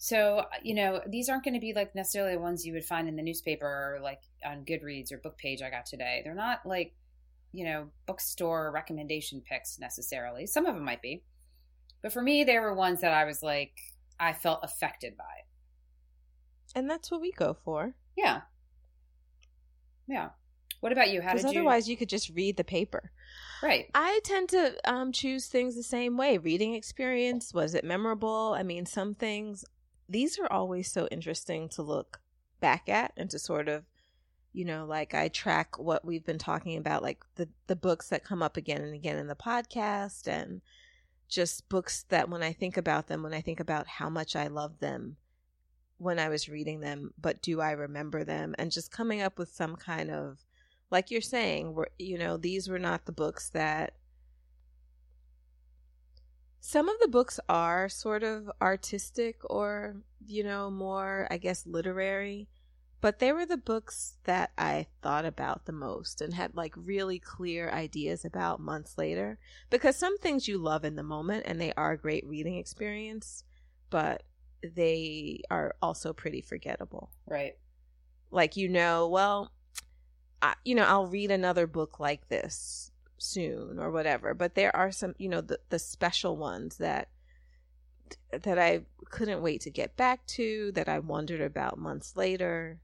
So, 0.00 0.44
you 0.62 0.74
know, 0.74 1.00
these 1.08 1.28
aren't 1.28 1.44
going 1.44 1.54
to 1.54 1.60
be 1.60 1.72
like 1.74 1.94
necessarily 1.94 2.34
the 2.34 2.40
ones 2.40 2.64
you 2.64 2.72
would 2.72 2.84
find 2.84 3.08
in 3.08 3.16
the 3.16 3.22
newspaper 3.22 3.66
or 3.66 4.00
like 4.00 4.20
on 4.46 4.64
Goodreads 4.64 5.10
or 5.12 5.18
book 5.18 5.36
page 5.38 5.60
I 5.60 5.70
got 5.70 5.86
today. 5.86 6.20
They're 6.24 6.34
not 6.34 6.60
like, 6.64 6.94
you 7.52 7.64
know, 7.64 7.88
bookstore 8.06 8.70
recommendation 8.72 9.42
picks 9.48 9.78
necessarily. 9.80 10.46
Some 10.46 10.66
of 10.66 10.74
them 10.76 10.84
might 10.84 11.02
be. 11.02 11.24
But 12.00 12.12
for 12.12 12.22
me, 12.22 12.44
they 12.44 12.58
were 12.60 12.74
ones 12.74 13.00
that 13.00 13.12
I 13.12 13.24
was 13.24 13.42
like, 13.42 13.72
I 14.20 14.32
felt 14.32 14.60
affected 14.62 15.16
by. 15.16 15.24
and 16.76 16.88
that's 16.88 17.10
what 17.10 17.20
we 17.20 17.32
go 17.32 17.56
for. 17.64 17.94
Yeah. 18.16 18.42
Yeah. 20.08 20.30
What 20.80 20.92
about 20.92 21.10
you? 21.10 21.20
How 21.20 21.30
Because 21.32 21.42
did 21.42 21.54
you? 21.54 21.60
otherwise 21.60 21.88
you 21.88 21.96
could 21.96 22.08
just 22.08 22.30
read 22.30 22.56
the 22.56 22.64
paper. 22.64 23.10
right. 23.62 23.86
I 23.94 24.20
tend 24.22 24.48
to 24.50 24.74
um, 24.88 25.10
choose 25.12 25.46
things 25.46 25.74
the 25.74 25.82
same 25.82 26.16
way. 26.16 26.38
Reading 26.38 26.74
experience, 26.74 27.52
was 27.52 27.74
it 27.74 27.84
memorable? 27.84 28.54
I 28.56 28.62
mean, 28.62 28.86
some 28.86 29.14
things, 29.14 29.64
these 30.08 30.38
are 30.38 30.50
always 30.50 30.90
so 30.90 31.06
interesting 31.10 31.68
to 31.70 31.82
look 31.82 32.20
back 32.60 32.88
at 32.88 33.12
and 33.16 33.30
to 33.30 33.38
sort 33.38 33.68
of, 33.68 33.84
you 34.52 34.64
know, 34.64 34.86
like 34.86 35.14
I 35.14 35.28
track 35.28 35.78
what 35.78 36.04
we've 36.04 36.24
been 36.24 36.38
talking 36.38 36.76
about, 36.76 37.02
like 37.02 37.24
the, 37.36 37.48
the 37.66 37.76
books 37.76 38.08
that 38.08 38.24
come 38.24 38.42
up 38.42 38.56
again 38.56 38.80
and 38.82 38.94
again 38.94 39.16
in 39.18 39.26
the 39.26 39.36
podcast 39.36 40.26
and 40.26 40.60
just 41.28 41.68
books 41.68 42.04
that 42.08 42.28
when 42.28 42.42
I 42.42 42.52
think 42.52 42.76
about 42.76 43.06
them, 43.06 43.22
when 43.22 43.34
I 43.34 43.40
think 43.40 43.60
about 43.60 43.86
how 43.86 44.08
much 44.08 44.34
I 44.34 44.46
love 44.46 44.80
them 44.80 45.16
when 45.98 46.18
I 46.18 46.28
was 46.28 46.48
reading 46.48 46.80
them, 46.80 47.12
but 47.20 47.42
do 47.42 47.60
I 47.60 47.72
remember 47.72 48.24
them? 48.24 48.54
And 48.58 48.70
just 48.70 48.90
coming 48.90 49.20
up 49.20 49.38
with 49.38 49.52
some 49.52 49.76
kind 49.76 50.10
of 50.10 50.38
like 50.90 51.10
you're 51.10 51.20
saying, 51.20 51.76
you 51.98 52.18
know, 52.18 52.36
these 52.36 52.68
were 52.68 52.78
not 52.78 53.04
the 53.04 53.12
books 53.12 53.50
that 53.50 53.94
some 56.60 56.88
of 56.88 56.96
the 57.00 57.08
books 57.08 57.40
are 57.48 57.88
sort 57.88 58.22
of 58.22 58.50
artistic 58.60 59.40
or, 59.50 59.96
you 60.26 60.42
know, 60.44 60.70
more, 60.70 61.26
I 61.30 61.38
guess, 61.38 61.66
literary, 61.66 62.48
but 63.00 63.18
they 63.20 63.32
were 63.32 63.46
the 63.46 63.56
books 63.56 64.18
that 64.24 64.50
I 64.58 64.86
thought 65.02 65.24
about 65.24 65.66
the 65.66 65.72
most 65.72 66.20
and 66.20 66.34
had 66.34 66.56
like 66.56 66.74
really 66.76 67.18
clear 67.18 67.70
ideas 67.70 68.24
about 68.24 68.60
months 68.60 68.98
later. 68.98 69.38
Because 69.70 69.96
some 69.96 70.18
things 70.18 70.48
you 70.48 70.58
love 70.58 70.84
in 70.84 70.96
the 70.96 71.02
moment 71.02 71.44
and 71.46 71.60
they 71.60 71.72
are 71.76 71.92
a 71.92 71.98
great 71.98 72.26
reading 72.26 72.56
experience, 72.56 73.44
but 73.90 74.24
they 74.62 75.40
are 75.50 75.76
also 75.80 76.12
pretty 76.12 76.40
forgettable 76.40 77.10
Right. 77.26 77.56
like 78.30 78.56
you 78.56 78.68
know 78.68 79.08
well 79.08 79.52
I, 80.42 80.54
you 80.64 80.74
know 80.74 80.84
i'll 80.84 81.06
read 81.06 81.30
another 81.30 81.66
book 81.66 82.00
like 82.00 82.28
this 82.28 82.87
soon 83.18 83.78
or 83.78 83.90
whatever 83.90 84.34
but 84.34 84.54
there 84.54 84.74
are 84.74 84.90
some 84.90 85.14
you 85.18 85.28
know 85.28 85.40
the, 85.40 85.58
the 85.70 85.78
special 85.78 86.36
ones 86.36 86.76
that 86.78 87.08
that 88.32 88.58
i 88.58 88.80
couldn't 89.10 89.42
wait 89.42 89.60
to 89.60 89.70
get 89.70 89.96
back 89.96 90.24
to 90.26 90.72
that 90.72 90.88
i 90.88 90.98
wondered 90.98 91.40
about 91.40 91.78
months 91.78 92.16
later 92.16 92.78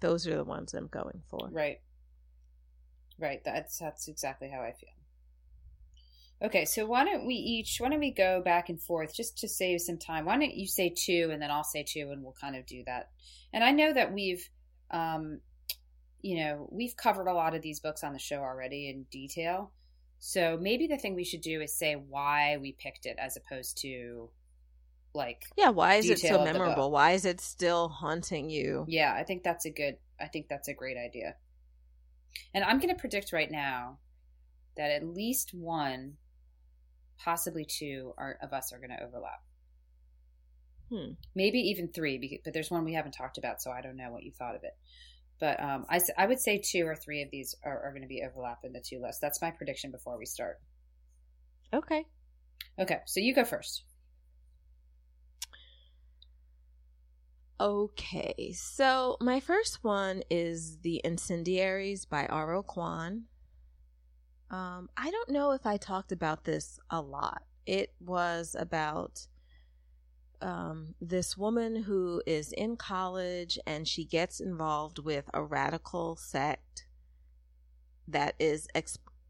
those 0.00 0.26
are 0.26 0.36
the 0.36 0.44
ones 0.44 0.74
i'm 0.74 0.86
going 0.86 1.22
for 1.28 1.48
Right. 1.52 1.80
Right. 3.18 3.42
That's 3.44 3.78
that's 3.78 4.08
exactly 4.08 4.48
how 4.48 4.60
I 4.60 4.72
feel. 4.72 4.90
Okay, 6.40 6.64
so 6.64 6.86
why 6.86 7.04
don't 7.04 7.26
we 7.26 7.34
each, 7.34 7.78
why 7.80 7.88
don't 7.88 7.98
we 7.98 8.12
go 8.12 8.40
back 8.40 8.68
and 8.68 8.80
forth 8.80 9.12
just 9.12 9.38
to 9.38 9.48
save 9.48 9.80
some 9.80 9.98
time? 9.98 10.24
Why 10.24 10.38
don't 10.38 10.54
you 10.54 10.68
say 10.68 10.94
two 10.96 11.30
and 11.32 11.42
then 11.42 11.50
I'll 11.50 11.64
say 11.64 11.82
two 11.82 12.10
and 12.12 12.22
we'll 12.22 12.36
kind 12.40 12.54
of 12.54 12.64
do 12.64 12.84
that. 12.86 13.10
And 13.52 13.64
I 13.64 13.72
know 13.72 13.92
that 13.92 14.12
we've, 14.12 14.48
um, 14.92 15.40
you 16.20 16.38
know, 16.38 16.68
we've 16.70 16.96
covered 16.96 17.28
a 17.28 17.32
lot 17.32 17.54
of 17.54 17.62
these 17.62 17.80
books 17.80 18.02
on 18.02 18.12
the 18.12 18.18
show 18.18 18.38
already 18.38 18.88
in 18.88 19.04
detail. 19.04 19.72
So 20.18 20.58
maybe 20.60 20.86
the 20.86 20.98
thing 20.98 21.14
we 21.14 21.24
should 21.24 21.42
do 21.42 21.60
is 21.60 21.74
say 21.74 21.94
why 21.94 22.56
we 22.56 22.72
picked 22.72 23.06
it 23.06 23.16
as 23.18 23.36
opposed 23.36 23.78
to 23.82 24.30
like 25.14 25.44
Yeah, 25.56 25.70
why 25.70 25.94
is 25.94 26.10
it 26.10 26.18
so 26.18 26.28
of 26.28 26.32
the 26.40 26.52
book. 26.52 26.52
memorable? 26.54 26.90
Why 26.90 27.12
is 27.12 27.24
it 27.24 27.40
still 27.40 27.88
haunting 27.88 28.50
you? 28.50 28.84
Yeah, 28.88 29.14
I 29.14 29.22
think 29.22 29.42
that's 29.42 29.64
a 29.64 29.70
good 29.70 29.96
I 30.20 30.26
think 30.26 30.48
that's 30.48 30.68
a 30.68 30.74
great 30.74 30.96
idea. 30.96 31.36
And 32.52 32.64
I'm 32.64 32.78
going 32.78 32.94
to 32.94 33.00
predict 33.00 33.32
right 33.32 33.50
now 33.50 33.98
that 34.76 34.90
at 34.90 35.04
least 35.04 35.54
one 35.54 36.14
possibly 37.18 37.64
two 37.64 38.14
are, 38.16 38.38
of 38.42 38.52
us 38.52 38.72
are 38.72 38.78
going 38.78 38.90
to 38.90 39.02
overlap. 39.02 39.42
Hmm. 40.90 41.12
Maybe 41.34 41.58
even 41.58 41.88
three, 41.88 42.40
but 42.44 42.52
there's 42.52 42.70
one 42.70 42.84
we 42.84 42.94
haven't 42.94 43.12
talked 43.12 43.38
about, 43.38 43.60
so 43.60 43.70
I 43.70 43.82
don't 43.82 43.96
know 43.96 44.10
what 44.10 44.22
you 44.22 44.32
thought 44.32 44.54
of 44.54 44.64
it. 44.64 44.76
But 45.40 45.62
um, 45.62 45.86
I, 45.88 46.00
I 46.16 46.26
would 46.26 46.40
say 46.40 46.60
two 46.62 46.84
or 46.84 46.96
three 46.96 47.22
of 47.22 47.30
these 47.30 47.54
are, 47.64 47.82
are 47.84 47.90
going 47.90 48.02
to 48.02 48.08
be 48.08 48.22
overlap 48.26 48.58
in 48.64 48.72
the 48.72 48.82
two 48.84 49.00
lists. 49.00 49.20
That's 49.20 49.40
my 49.40 49.50
prediction 49.50 49.90
before 49.92 50.18
we 50.18 50.26
start. 50.26 50.58
Okay. 51.72 52.04
Okay, 52.78 52.98
so 53.06 53.20
you 53.20 53.34
go 53.34 53.44
first. 53.44 53.84
Okay, 57.60 58.52
so 58.54 59.16
my 59.20 59.40
first 59.40 59.82
one 59.82 60.22
is 60.30 60.78
The 60.78 61.00
Incendiaries 61.04 62.04
by 62.04 62.26
R.O. 62.26 62.62
Kwon. 62.62 63.22
Um, 64.50 64.88
I 64.96 65.10
don't 65.10 65.30
know 65.30 65.50
if 65.50 65.66
I 65.66 65.76
talked 65.76 66.12
about 66.12 66.44
this 66.44 66.78
a 66.88 67.00
lot. 67.00 67.42
It 67.66 67.92
was 68.00 68.54
about 68.58 69.26
um, 70.40 70.94
this 71.00 71.36
woman 71.36 71.82
who 71.82 72.22
is 72.26 72.52
in 72.52 72.76
college 72.76 73.58
and 73.66 73.86
she 73.86 74.04
gets 74.04 74.40
involved 74.40 74.98
with 74.98 75.28
a 75.34 75.42
radical 75.42 76.16
sect 76.16 76.86
that 78.06 78.34
is 78.38 78.68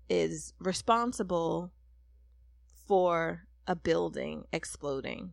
is 0.09 0.53
responsible 0.59 1.73
for 2.87 3.47
a 3.67 3.75
building 3.75 4.45
exploding. 4.53 5.33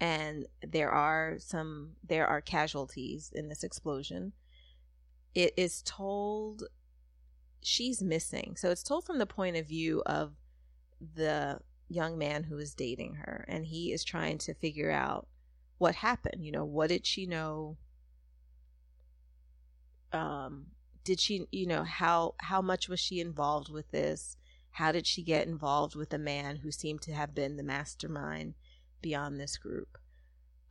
And 0.00 0.46
there 0.66 0.90
are 0.90 1.36
some 1.38 1.92
there 2.06 2.26
are 2.26 2.40
casualties 2.40 3.30
in 3.34 3.48
this 3.48 3.62
explosion. 3.62 4.32
It 5.34 5.54
is 5.56 5.82
told 5.82 6.64
she's 7.62 8.02
missing. 8.02 8.56
So 8.56 8.70
it's 8.70 8.82
told 8.82 9.04
from 9.04 9.18
the 9.18 9.26
point 9.26 9.56
of 9.56 9.66
view 9.66 10.02
of 10.04 10.32
the 11.14 11.60
young 11.92 12.18
man 12.18 12.44
who 12.44 12.58
is 12.58 12.74
dating 12.74 13.14
her 13.14 13.44
and 13.48 13.66
he 13.66 13.92
is 13.92 14.04
trying 14.04 14.38
to 14.38 14.54
figure 14.54 14.90
out 14.90 15.26
what 15.78 15.96
happened 15.96 16.44
you 16.44 16.52
know 16.52 16.64
what 16.64 16.88
did 16.88 17.06
she 17.06 17.26
know? 17.26 17.76
Um 20.12 20.66
did 21.04 21.18
she 21.20 21.46
you 21.50 21.66
know 21.66 21.84
how 21.84 22.34
how 22.38 22.62
much 22.62 22.88
was 22.88 23.00
she 23.00 23.20
involved 23.20 23.70
with 23.70 23.90
this? 23.90 24.36
How 24.70 24.92
did 24.92 25.06
she 25.06 25.22
get 25.22 25.46
involved 25.46 25.94
with 25.94 26.12
a 26.14 26.18
man 26.18 26.56
who 26.56 26.70
seemed 26.70 27.02
to 27.02 27.12
have 27.12 27.34
been 27.34 27.56
the 27.56 27.62
mastermind 27.62 28.54
beyond 29.00 29.38
this 29.38 29.58
group 29.58 29.98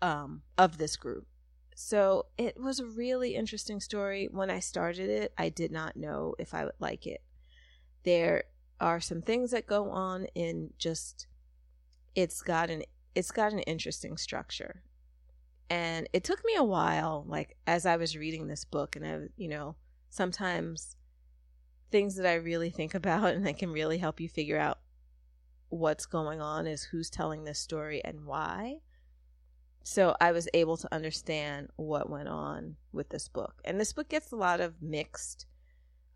um 0.01 0.43
of 0.57 0.77
this 0.77 0.95
group? 0.95 1.27
So 1.75 2.27
it 2.38 2.60
was 2.60 2.79
a 2.79 2.86
really 2.86 3.36
interesting 3.36 3.79
story. 3.79 4.27
When 4.31 4.49
i 4.49 4.60
started 4.60 5.10
it 5.10 5.34
i 5.38 5.49
did 5.49 5.71
not 5.71 5.95
know 5.95 6.36
if 6.39 6.53
i 6.53 6.63
would 6.63 6.79
like 6.79 7.05
it. 7.05 7.21
There 8.03 8.45
are 8.82 9.00
some 9.00 9.22
things 9.22 9.52
that 9.52 9.67
go 9.67 9.91
on 9.91 10.26
in 10.36 10.72
just 10.78 11.28
it's 12.15 12.41
got 12.41 12.70
an 12.70 12.84
it's 13.15 13.32
got 13.32 13.54
an 13.54 13.60
interesting 13.60 14.17
structure. 14.17 14.84
And 15.70 16.10
it 16.12 16.24
took 16.24 16.44
me 16.44 16.56
a 16.58 16.63
while 16.63 17.24
like 17.28 17.56
as 17.65 17.86
i 17.86 17.96
was 17.96 18.17
reading 18.17 18.48
this 18.48 18.65
book 18.65 18.98
and 18.98 19.06
i 19.08 19.20
you 19.38 19.48
know 19.48 19.76
sometimes 20.10 20.98
things 21.91 22.15
that 22.17 22.26
i 22.26 22.34
really 22.34 22.70
think 22.70 22.94
about 23.02 23.34
and 23.34 23.46
that 23.46 23.58
can 23.58 23.72
really 23.72 23.98
help 23.98 24.20
you 24.20 24.28
figure 24.28 24.58
out 24.58 24.80
what's 25.70 26.06
going 26.06 26.41
on 26.41 26.67
is 26.67 26.84
who's 26.84 27.10
telling 27.10 27.46
this 27.46 27.60
story 27.60 28.04
and 28.04 28.26
why. 28.26 28.80
So 29.84 30.15
i 30.20 30.34
was 30.34 30.50
able 30.54 30.76
to 30.78 30.94
understand 30.94 31.70
what 31.78 32.10
went 32.10 32.28
on 32.28 32.76
with 32.91 33.08
this 33.10 33.30
book. 33.30 33.62
And 33.63 33.80
this 33.80 33.94
book 33.94 34.10
gets 34.10 34.32
a 34.32 34.36
lot 34.36 34.60
of 34.60 34.82
mixed 34.82 35.46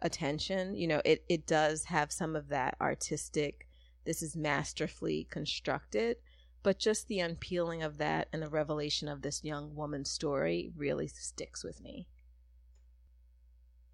attention 0.05 0.75
you 0.75 0.87
know 0.87 1.01
it, 1.03 1.23
it 1.27 1.47
does 1.47 1.85
have 1.85 2.11
some 2.11 2.35
of 2.35 2.47
that 2.49 2.77
artistic 2.79 3.67
this 4.05 4.21
is 4.21 4.35
masterfully 4.35 5.27
constructed 5.31 6.17
but 6.61 6.77
just 6.79 7.07
the 7.07 7.19
unpeeling 7.19 7.81
of 7.81 7.97
that 7.97 8.27
and 8.31 8.41
the 8.43 8.49
revelation 8.49 9.07
of 9.07 9.21
this 9.23 9.43
young 9.43 9.73
woman's 9.75 10.11
story 10.11 10.71
really 10.77 11.07
sticks 11.07 11.63
with 11.63 11.81
me 11.81 12.07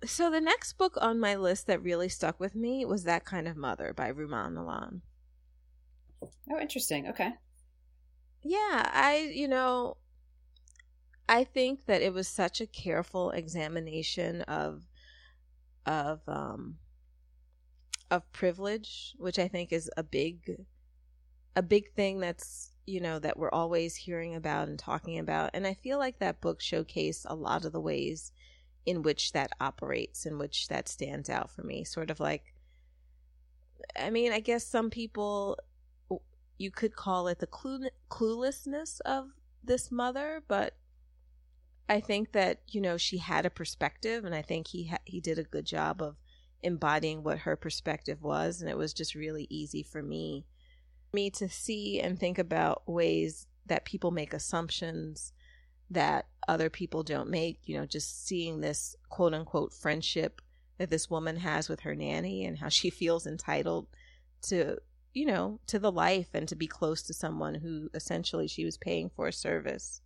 so 0.03 0.29
the 0.29 0.41
next 0.41 0.73
book 0.73 0.97
on 0.99 1.17
my 1.19 1.35
list 1.35 1.65
that 1.67 1.81
really 1.81 2.09
stuck 2.09 2.39
with 2.41 2.55
me 2.55 2.83
was 2.83 3.05
that 3.05 3.23
kind 3.23 3.47
of 3.47 3.55
mother 3.55 3.93
by 3.95 4.11
Rumaan 4.11 4.57
Alam 4.57 5.01
Oh, 6.51 6.59
interesting. 6.59 7.07
Okay. 7.07 7.29
yeah 8.43 8.89
i 8.93 9.31
you 9.33 9.47
know 9.47 9.95
i 11.29 11.43
think 11.43 11.85
that 11.85 12.01
it 12.01 12.13
was 12.13 12.27
such 12.27 12.59
a 12.59 12.67
careful 12.67 13.31
examination 13.31 14.41
of 14.43 14.83
of 15.85 16.21
um 16.27 16.77
of 18.09 18.29
privilege 18.33 19.15
which 19.17 19.39
i 19.39 19.47
think 19.47 19.71
is 19.71 19.89
a 19.97 20.03
big 20.03 20.65
a 21.55 21.61
big 21.61 21.93
thing 21.93 22.19
that's 22.19 22.71
you 22.85 22.99
know 22.99 23.19
that 23.19 23.37
we're 23.37 23.51
always 23.51 23.95
hearing 23.95 24.35
about 24.35 24.67
and 24.67 24.79
talking 24.79 25.19
about. 25.19 25.51
And 25.53 25.67
i 25.67 25.73
feel 25.73 25.97
like 25.97 26.19
that 26.19 26.41
book 26.41 26.59
showcased 26.59 27.25
a 27.27 27.35
lot 27.35 27.65
of 27.65 27.71
the 27.71 27.79
ways 27.79 28.31
in 28.85 29.03
which 29.03 29.31
that 29.33 29.51
operates 29.59 30.25
in 30.25 30.37
which 30.37 30.67
that 30.69 30.89
stands 30.89 31.29
out 31.29 31.51
for 31.51 31.63
me. 31.63 31.83
Sort 31.83 32.09
of 32.09 32.19
like 32.19 32.53
i 33.95 34.09
mean 34.11 34.31
i 34.31 34.39
guess 34.39 34.65
some 34.65 34.89
people 34.89 35.57
you 36.59 36.69
could 36.69 36.95
call 36.95 37.27
it 37.27 37.39
the 37.39 37.47
clue- 37.47 37.89
cluelessness 38.09 39.01
of 39.01 39.29
this 39.63 39.91
mother 39.91 40.43
but 40.47 40.75
i 41.89 41.99
think 41.99 42.31
that 42.31 42.61
you 42.67 42.81
know 42.81 42.97
she 42.97 43.17
had 43.17 43.45
a 43.45 43.49
perspective 43.49 44.25
and 44.25 44.35
i 44.35 44.41
think 44.41 44.67
he 44.67 44.87
ha- 44.87 44.97
he 45.05 45.19
did 45.19 45.39
a 45.39 45.43
good 45.43 45.65
job 45.65 46.01
of 46.01 46.15
embodying 46.63 47.23
what 47.23 47.39
her 47.39 47.55
perspective 47.55 48.21
was 48.21 48.61
and 48.61 48.69
it 48.69 48.77
was 48.77 48.93
just 48.93 49.15
really 49.15 49.47
easy 49.49 49.83
for 49.83 50.01
me 50.01 50.45
me 51.13 51.29
to 51.29 51.49
see 51.49 51.99
and 51.99 52.19
think 52.19 52.37
about 52.37 52.83
ways 52.87 53.47
that 53.65 53.85
people 53.85 54.11
make 54.11 54.33
assumptions 54.33 55.33
that 55.89 56.27
other 56.47 56.69
people 56.69 57.03
don't 57.03 57.29
make 57.29 57.59
you 57.65 57.77
know 57.77 57.85
just 57.85 58.25
seeing 58.25 58.61
this 58.61 58.95
quote 59.09 59.33
unquote 59.33 59.73
friendship 59.73 60.41
that 60.77 60.89
this 60.89 61.09
woman 61.09 61.37
has 61.37 61.69
with 61.69 61.81
her 61.81 61.95
nanny 61.95 62.45
and 62.45 62.57
how 62.57 62.69
she 62.69 62.89
feels 63.01 63.27
entitled 63.27 63.87
to 64.41 64.77
you 65.13 65.25
know 65.25 65.59
to 65.67 65.77
the 65.77 65.91
life 65.91 66.29
and 66.33 66.47
to 66.47 66.55
be 66.55 66.67
close 66.67 67.01
to 67.01 67.13
someone 67.13 67.55
who 67.55 67.89
essentially 67.93 68.47
she 68.47 68.65
was 68.65 68.77
paying 68.77 69.09
for 69.09 69.27
a 69.27 69.33
service 69.33 70.01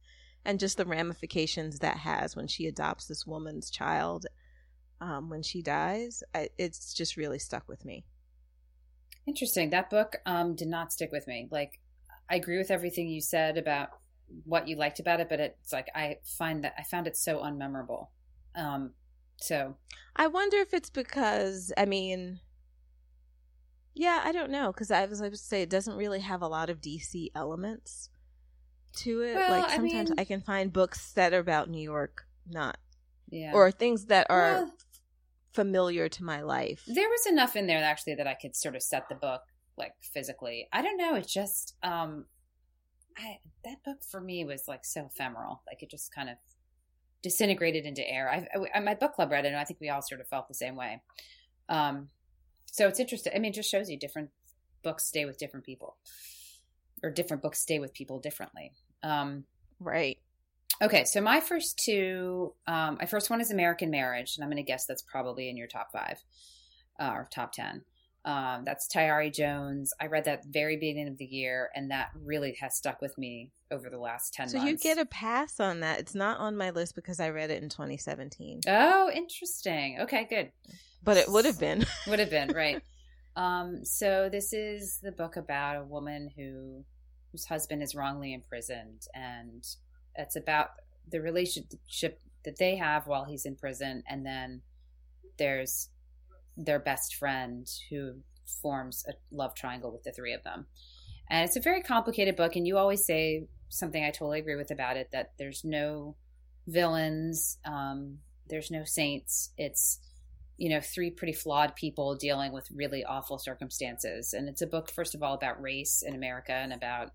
and 0.46 0.60
just 0.60 0.78
the 0.78 0.86
ramifications 0.86 1.80
that 1.80 1.98
has 1.98 2.36
when 2.36 2.48
she 2.48 2.68
adopts 2.68 3.08
this 3.08 3.26
woman's 3.26 3.70
child 3.70 4.26
um, 5.02 5.30
when 5.30 5.44
she 5.44 5.62
dies 5.62 6.24
I, 6.34 6.50
it's 6.58 6.94
just 6.94 7.18
really 7.18 7.40
stuck 7.40 7.68
with 7.68 7.84
me 7.84 8.06
Interesting. 9.28 9.72
That 9.72 9.90
book 9.90 10.18
um, 10.26 10.56
did 10.56 10.68
not 10.68 10.94
stick 10.94 11.12
with 11.12 11.28
me. 11.28 11.48
Like, 11.50 11.80
I 12.30 12.36
agree 12.36 12.58
with 12.58 12.70
everything 12.72 13.08
you 13.08 13.22
said 13.22 13.58
about 13.58 13.90
what 14.44 14.68
you 14.68 14.76
liked 14.76 15.00
about 15.00 15.20
it, 15.20 15.30
but 15.30 15.40
it's 15.40 15.74
like 15.74 15.88
I 15.96 16.18
find 16.24 16.64
that 16.64 16.74
I 16.78 16.84
found 16.84 17.08
it 17.08 17.18
so 17.18 17.40
unmemorable. 17.40 18.08
Um, 18.56 18.92
so 19.38 19.76
I 20.16 20.28
wonder 20.28 20.58
if 20.58 20.74
it's 20.74 20.90
because 20.90 21.74
I 21.78 21.86
mean, 21.86 22.40
yeah, 23.94 24.22
I 24.24 24.32
don't 24.32 24.52
know 24.52 24.72
because 24.72 24.92
I 24.92 25.06
was 25.06 25.22
I 25.22 25.30
would 25.30 25.40
say 25.40 25.62
it 25.62 25.70
doesn't 25.70 25.98
really 25.98 26.22
have 26.22 26.42
a 26.42 26.48
lot 26.48 26.70
of 26.70 26.82
DC 26.82 27.30
elements 27.36 28.10
to 28.98 29.22
it. 29.22 29.36
Well, 29.36 29.50
like 29.62 29.70
I 29.72 29.76
sometimes 29.76 30.10
mean- 30.10 30.20
I 30.20 30.24
can 30.26 30.42
find 30.42 30.72
books 30.74 31.12
that 31.14 31.34
are 31.34 31.40
about 31.40 31.70
New 31.70 31.82
York, 31.82 32.26
not 32.48 32.78
yeah, 33.30 33.52
or 33.54 33.72
things 33.72 34.06
that 34.06 34.28
are 34.30 34.54
Well, 34.64 34.74
familiar 35.54 36.10
to 36.10 36.24
my 36.24 36.42
life. 36.42 36.84
there 36.88 37.10
was 37.10 37.26
enough 37.28 37.56
in 37.56 37.68
there 37.68 37.84
actually 37.84 38.16
that 38.16 38.28
I 38.28 38.34
could 38.34 38.56
sort 38.56 38.76
of 38.76 38.84
set 38.84 39.08
the 39.10 39.16
book 39.16 39.42
like 39.78 39.94
physically. 40.02 40.68
I 40.72 40.82
don't 40.82 40.98
know. 40.98 41.16
It 41.16 41.28
just 41.28 41.76
um, 41.84 42.26
I 43.18 43.40
that 43.64 43.84
book 43.84 44.04
for 44.10 44.20
me 44.22 44.46
was 44.46 44.68
like 44.68 44.86
so 44.86 45.06
ephemeral. 45.12 45.62
Like 45.68 45.82
it 45.84 45.90
just 45.90 46.14
kind 46.14 46.30
of 46.30 46.36
disintegrated 47.24 47.86
into 47.86 48.08
air. 48.08 48.30
I, 48.30 48.48
I 48.74 48.80
my 48.82 48.94
book 48.96 49.14
club 49.14 49.32
read 49.32 49.46
it, 49.46 49.50
and 49.50 49.58
I 49.58 49.64
think 49.64 49.80
we 49.82 49.90
all 49.90 50.02
sort 50.02 50.22
of 50.22 50.28
felt 50.28 50.48
the 50.48 50.54
same 50.54 50.76
way. 50.76 51.02
Um, 51.70 52.10
so 52.66 52.88
it's 52.88 53.00
interesting. 53.00 53.34
I 53.36 53.40
mean, 53.40 53.52
it 53.52 53.56
just 53.56 53.70
shows 53.72 53.90
you 53.90 53.98
different 53.98 54.30
books 54.84 55.06
stay 55.06 55.26
with 55.26 55.38
different 55.40 55.66
people, 55.66 55.98
or 57.02 57.10
different 57.10 57.42
books 57.42 57.60
stay 57.60 57.80
with 57.80 57.94
people 57.94 58.20
differently. 58.20 58.74
Um, 59.06 59.46
Right. 59.80 60.18
Okay, 60.82 61.06
so 61.06 61.22
my 61.22 61.40
first 61.40 61.80
two, 61.80 62.54
um, 62.68 62.98
my 63.00 63.06
first 63.06 63.30
one 63.30 63.40
is 63.40 63.52
American 63.52 63.90
Marriage, 63.90 64.36
and 64.36 64.44
I'm 64.44 64.50
going 64.50 64.64
to 64.64 64.70
guess 64.70 64.86
that's 64.86 65.02
probably 65.02 65.50
in 65.50 65.56
your 65.56 65.68
top 65.68 65.92
five 65.92 66.18
uh, 67.00 67.12
or 67.14 67.28
top 67.32 67.54
ten. 67.54 67.84
Um, 68.26 68.64
that's 68.66 68.88
Tayari 68.88 69.32
Jones. 69.34 69.94
I 70.02 70.08
read 70.08 70.26
that 70.26 70.44
very 70.46 70.76
beginning 70.76 71.08
of 71.08 71.18
the 71.18 71.26
year, 71.26 71.70
and 71.76 71.92
that 71.92 72.10
really 72.26 72.58
has 72.60 72.76
stuck 72.76 73.00
with 73.00 73.18
me 73.18 73.52
over 73.72 73.90
the 73.90 74.00
last 74.00 74.34
10 74.34 74.50
so 74.50 74.58
months. 74.58 74.72
you 74.72 74.78
get 74.96 75.02
a 75.02 75.06
pass 75.06 75.60
on 75.60 75.82
that. 75.82 76.00
It's 76.00 76.16
not 76.16 76.40
on 76.40 76.58
my 76.58 76.72
list 76.72 76.96
because 76.96 77.20
I 77.20 77.30
read 77.30 77.52
it 77.52 77.62
in 77.62 77.70
2017. 77.70 78.62
Oh, 78.68 79.12
interesting. 79.14 80.00
Okay, 80.02 80.26
good. 80.28 80.52
But 81.04 81.18
it 81.18 81.30
would 81.30 81.46
have 81.46 81.60
been. 81.60 81.86
Would 82.08 82.18
have 82.18 82.32
been, 82.32 82.50
right. 82.56 82.82
Um, 83.36 83.86
so 83.86 84.28
this 84.32 84.54
is 84.54 84.98
the 85.04 85.12
book 85.12 85.36
about 85.36 85.78
a 85.78 85.84
woman 85.84 86.32
who 86.36 86.84
whose 87.36 87.46
husband 87.46 87.84
is 87.84 87.94
wrongly 87.94 88.34
imprisoned 88.34 89.08
and 89.14 89.68
it's 90.16 90.38
about 90.38 90.70
the 91.12 91.20
relationship 91.20 92.22
that 92.46 92.58
they 92.58 92.78
have 92.78 93.08
while 93.08 93.26
he's 93.26 93.46
in 93.46 93.58
prison 93.58 94.02
and 94.08 94.26
then 94.26 94.62
there's 95.38 95.90
their 96.56 96.80
best 96.80 97.16
friend 97.16 97.70
who 97.90 98.14
forms 98.62 99.04
a 99.10 99.14
love 99.36 99.54
triangle 99.54 99.92
with 99.92 100.04
the 100.04 100.14
three 100.14 100.32
of 100.32 100.44
them. 100.44 100.66
And 101.30 101.44
it's 101.44 101.58
a 101.58 101.62
very 101.62 101.82
complicated 101.82 102.38
book 102.38 102.56
and 102.56 102.66
you 102.66 102.78
always 102.78 103.06
say 103.06 103.48
something 103.68 104.02
I 104.02 104.12
totally 104.12 104.40
agree 104.40 104.56
with 104.56 104.72
about 104.72 104.96
it 104.96 105.10
that 105.12 105.34
there's 105.38 105.66
no 105.66 106.16
villains, 106.68 107.58
um, 107.66 108.20
there's 108.48 108.72
no 108.72 108.86
saints. 108.86 109.52
It's 109.58 110.00
you 110.58 110.70
know, 110.70 110.80
three 110.80 111.12
pretty 111.12 111.34
flawed 111.34 111.76
people 111.76 112.16
dealing 112.16 112.54
with 112.54 112.68
really 112.74 113.04
awful 113.04 113.38
circumstances. 113.38 114.34
And 114.34 114.48
it's 114.48 114.62
a 114.62 114.68
book, 114.68 114.90
first 114.92 115.16
of 115.16 115.22
all, 115.22 115.34
about 115.34 115.62
race 115.62 116.04
in 116.06 116.16
America 116.16 116.54
and 116.54 116.72
about 116.74 117.12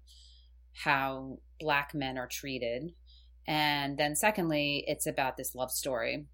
how 0.73 1.39
black 1.59 1.95
men 1.95 2.19
are 2.19 2.29
treated. 2.29 2.93
And 3.47 3.97
then, 3.97 4.15
secondly, 4.15 4.85
it's 4.87 5.07
about 5.07 5.37
this 5.37 5.55
love 5.55 5.71
story 5.71 6.27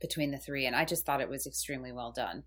between 0.00 0.32
the 0.32 0.38
three. 0.38 0.66
And 0.66 0.74
I 0.74 0.84
just 0.84 1.06
thought 1.06 1.20
it 1.20 1.28
was 1.28 1.46
extremely 1.46 1.92
well 1.92 2.12
done. 2.12 2.42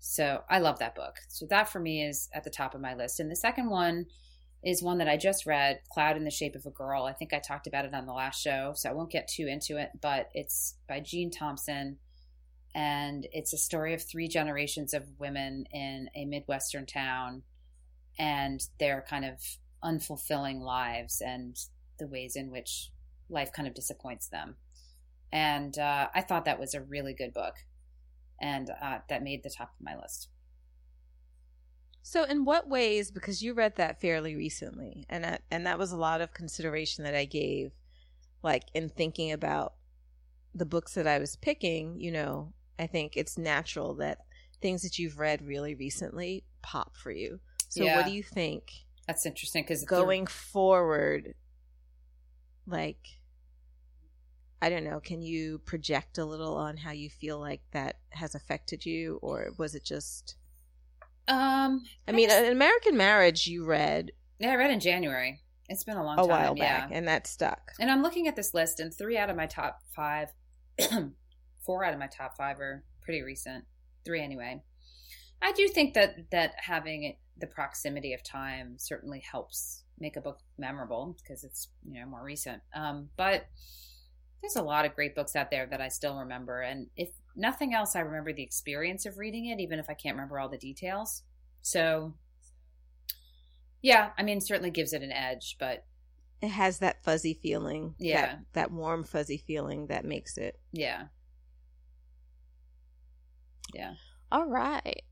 So 0.00 0.42
I 0.48 0.58
love 0.58 0.78
that 0.80 0.94
book. 0.94 1.16
So 1.28 1.46
that 1.50 1.68
for 1.68 1.80
me 1.80 2.04
is 2.04 2.28
at 2.34 2.44
the 2.44 2.50
top 2.50 2.74
of 2.74 2.80
my 2.80 2.94
list. 2.94 3.20
And 3.20 3.30
the 3.30 3.36
second 3.36 3.70
one 3.70 4.06
is 4.64 4.82
one 4.82 4.98
that 4.98 5.08
I 5.08 5.16
just 5.16 5.46
read, 5.46 5.80
Cloud 5.92 6.16
in 6.16 6.24
the 6.24 6.30
Shape 6.30 6.56
of 6.56 6.66
a 6.66 6.70
Girl. 6.70 7.04
I 7.04 7.12
think 7.12 7.32
I 7.32 7.38
talked 7.38 7.66
about 7.66 7.84
it 7.84 7.94
on 7.94 8.06
the 8.06 8.12
last 8.12 8.42
show, 8.42 8.72
so 8.74 8.90
I 8.90 8.92
won't 8.92 9.10
get 9.10 9.28
too 9.28 9.46
into 9.46 9.76
it, 9.76 9.90
but 10.00 10.30
it's 10.34 10.74
by 10.88 11.00
Jean 11.00 11.30
Thompson 11.30 11.98
and 12.78 13.26
it's 13.32 13.52
a 13.52 13.58
story 13.58 13.92
of 13.92 14.00
three 14.00 14.28
generations 14.28 14.94
of 14.94 15.02
women 15.18 15.66
in 15.72 16.08
a 16.14 16.24
midwestern 16.24 16.86
town 16.86 17.42
and 18.20 18.60
their 18.78 19.04
kind 19.10 19.24
of 19.24 19.40
unfulfilling 19.82 20.60
lives 20.60 21.20
and 21.20 21.56
the 21.98 22.06
ways 22.06 22.36
in 22.36 22.52
which 22.52 22.92
life 23.28 23.52
kind 23.52 23.66
of 23.66 23.74
disappoints 23.74 24.28
them 24.28 24.54
and 25.32 25.76
uh, 25.78 26.06
i 26.14 26.20
thought 26.20 26.44
that 26.44 26.60
was 26.60 26.72
a 26.72 26.80
really 26.80 27.12
good 27.12 27.34
book 27.34 27.54
and 28.40 28.70
uh, 28.80 28.98
that 29.08 29.24
made 29.24 29.42
the 29.42 29.50
top 29.50 29.72
of 29.76 29.84
my 29.84 29.96
list 29.96 30.28
So, 32.02 32.22
in 32.24 32.44
what 32.44 32.68
ways? 32.68 33.10
Because 33.10 33.42
you 33.42 33.52
read 33.54 33.76
that 33.76 34.00
fairly 34.00 34.34
recently, 34.34 35.04
and 35.10 35.24
that, 35.24 35.42
and 35.50 35.66
that 35.66 35.78
was 35.78 35.92
a 35.92 35.96
lot 35.96 36.22
of 36.22 36.32
consideration 36.32 37.04
that 37.04 37.14
I 37.14 37.26
gave, 37.26 37.72
like 38.42 38.64
in 38.72 38.88
thinking 38.88 39.30
about 39.32 39.74
the 40.54 40.64
books 40.64 40.94
that 40.94 41.06
I 41.06 41.18
was 41.18 41.36
picking. 41.36 42.00
You 42.00 42.12
know, 42.12 42.54
I 42.78 42.86
think 42.86 43.16
it's 43.16 43.36
natural 43.38 43.94
that 43.96 44.18
things 44.60 44.82
that 44.82 44.98
you've 44.98 45.18
read 45.18 45.42
really 45.46 45.74
recently 45.74 46.44
pop 46.62 46.96
for 46.96 47.10
you. 47.10 47.40
So, 47.68 47.84
Yeah. 47.84 47.96
what 47.96 48.06
do 48.06 48.12
you 48.12 48.22
think 48.22 48.72
that's 49.06 49.24
interesting 49.26 49.62
because 49.64 49.84
going 49.84 50.26
forward? 50.26 51.34
Like, 52.66 52.98
I 54.60 54.68
don't 54.70 54.84
know. 54.84 55.00
Can 55.00 55.22
you 55.22 55.58
project 55.60 56.18
a 56.18 56.24
little 56.24 56.56
on 56.56 56.76
how 56.76 56.90
you 56.90 57.08
feel 57.08 57.38
like 57.38 57.62
that 57.72 57.96
has 58.10 58.34
affected 58.34 58.84
you, 58.84 59.18
or 59.22 59.50
was 59.58 59.74
it 59.74 59.84
just? 59.84 60.36
um 61.28 61.84
I 62.06 62.12
mean, 62.12 62.28
just- 62.30 62.42
an 62.42 62.50
American 62.52 62.96
Marriage 62.96 63.46
you 63.46 63.64
read 63.66 64.12
yeah 64.38 64.50
i 64.50 64.54
read 64.54 64.70
in 64.70 64.80
january 64.80 65.42
it's 65.68 65.84
been 65.84 65.96
a 65.98 66.02
long 66.02 66.14
a 66.18 66.22
time 66.22 66.28
while 66.28 66.56
yeah 66.56 66.80
back, 66.86 66.90
and 66.92 67.06
that 67.06 67.26
stuck. 67.26 67.72
And 67.78 67.90
I'm 67.90 68.00
looking 68.02 68.28
at 68.28 68.34
this 68.36 68.54
list, 68.54 68.80
and 68.80 68.94
three 68.96 69.18
out 69.18 69.28
of 69.28 69.36
my 69.36 69.44
top 69.46 69.80
five, 69.94 70.28
four 71.68 71.84
out 71.84 71.92
of 71.92 72.00
my 72.00 72.06
top 72.06 72.34
five 72.36 72.58
are 72.60 72.82
pretty 73.02 73.20
recent. 73.20 73.64
Three 74.06 74.22
anyway. 74.22 74.62
I 75.42 75.52
do 75.52 75.68
think 75.68 75.92
that 75.94 76.30
that 76.30 76.54
having 76.56 77.04
it, 77.04 77.18
the 77.36 77.46
proximity 77.46 78.14
of 78.14 78.22
time 78.24 78.76
certainly 78.78 79.20
helps 79.20 79.84
make 80.00 80.16
a 80.16 80.20
book 80.22 80.38
memorable 80.56 81.14
because 81.22 81.44
it's 81.44 81.68
you 81.86 82.00
know 82.00 82.06
more 82.06 82.22
recent. 82.24 82.62
Um, 82.74 83.10
but 83.18 83.46
there's 84.40 84.56
a 84.56 84.62
lot 84.62 84.86
of 84.86 84.94
great 84.94 85.14
books 85.14 85.36
out 85.36 85.50
there 85.50 85.66
that 85.66 85.80
I 85.80 85.88
still 85.88 86.16
remember, 86.18 86.62
and 86.62 86.86
if 86.96 87.10
nothing 87.36 87.74
else, 87.74 87.94
I 87.94 88.00
remember 88.00 88.32
the 88.32 88.42
experience 88.42 89.04
of 89.04 89.18
reading 89.18 89.46
it, 89.46 89.60
even 89.60 89.78
if 89.78 89.90
I 89.90 89.94
can't 89.94 90.16
remember 90.16 90.38
all 90.40 90.48
the 90.48 90.56
details. 90.58 91.22
So. 91.60 92.14
Yeah, 93.82 94.10
I 94.18 94.22
mean, 94.24 94.40
certainly 94.40 94.70
gives 94.70 94.92
it 94.92 95.02
an 95.02 95.12
edge, 95.12 95.56
but 95.60 95.84
It 96.42 96.48
has 96.48 96.78
that 96.80 97.04
fuzzy 97.04 97.34
feeling, 97.34 97.94
Yeah. 97.98 98.20
that, 98.26 98.38
that 98.54 98.70
warm 98.72 99.04
fuzzy 99.04 99.38
feeling 99.38 99.86
that 99.86 100.04
makes 100.04 100.36
it. 100.36 100.58
yeah, 100.72 101.04
yeah. 103.74 103.94
All 104.30 104.46
right. 104.46 105.02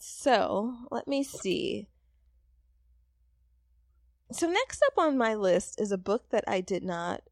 So 0.00 0.76
let 0.90 1.08
me 1.08 1.22
see. 1.24 1.88
So 4.32 4.48
next 4.48 4.82
up 4.86 4.98
on 4.98 5.16
my 5.16 5.34
list 5.34 5.80
is 5.80 5.92
a 5.92 5.98
book 5.98 6.30
that 6.30 6.44
I 6.46 6.60
did 6.60 6.82
not 6.82 7.22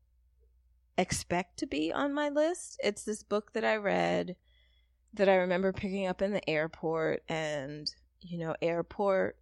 expect 0.96 1.58
to 1.58 1.66
be 1.66 1.92
on 1.92 2.14
my 2.14 2.28
list. 2.28 2.78
It's 2.82 3.04
this 3.04 3.22
book 3.22 3.52
that 3.54 3.64
I 3.64 3.76
read 3.76 4.36
that 5.14 5.28
I 5.28 5.36
remember 5.36 5.72
picking 5.72 6.06
up 6.06 6.22
in 6.22 6.32
the 6.32 6.48
airport 6.48 7.22
and 7.28 7.90
you 8.22 8.38
know, 8.38 8.54
airport 8.62 9.36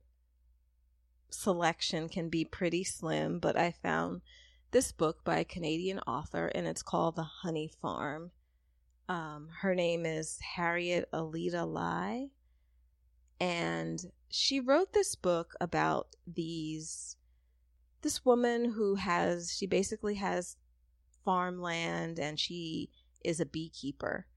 selection 1.31 2.09
can 2.09 2.29
be 2.29 2.45
pretty 2.45 2.85
slim, 2.85 3.39
but 3.39 3.57
I 3.57 3.71
found 3.71 4.23
this 4.71 4.93
book 4.93 5.25
by 5.25 5.39
a 5.39 5.45
Canadian 5.45 5.99
author 6.01 6.47
and 6.47 6.67
it's 6.67 6.83
called 6.83 7.17
The 7.17 7.23
Honey 7.23 7.71
Farm. 7.81 8.31
Um, 9.11 9.49
her 9.63 9.75
name 9.75 10.07
is 10.07 10.39
Harriet 10.55 11.09
Alida 11.13 11.65
Lye, 11.65 12.29
and 13.41 14.01
she 14.29 14.61
wrote 14.61 14.93
this 14.93 15.17
book 15.17 15.57
about 15.61 16.15
these 16.33 17.17
this 18.03 18.25
woman 18.25 18.67
who 18.71 18.95
has 18.95 19.53
she 19.53 19.67
basically 19.67 20.15
has 20.15 20.57
farmland 21.25 22.21
and 22.21 22.39
she 22.39 22.89
is 23.25 23.41
a 23.41 23.47
beekeeper. 23.47 24.29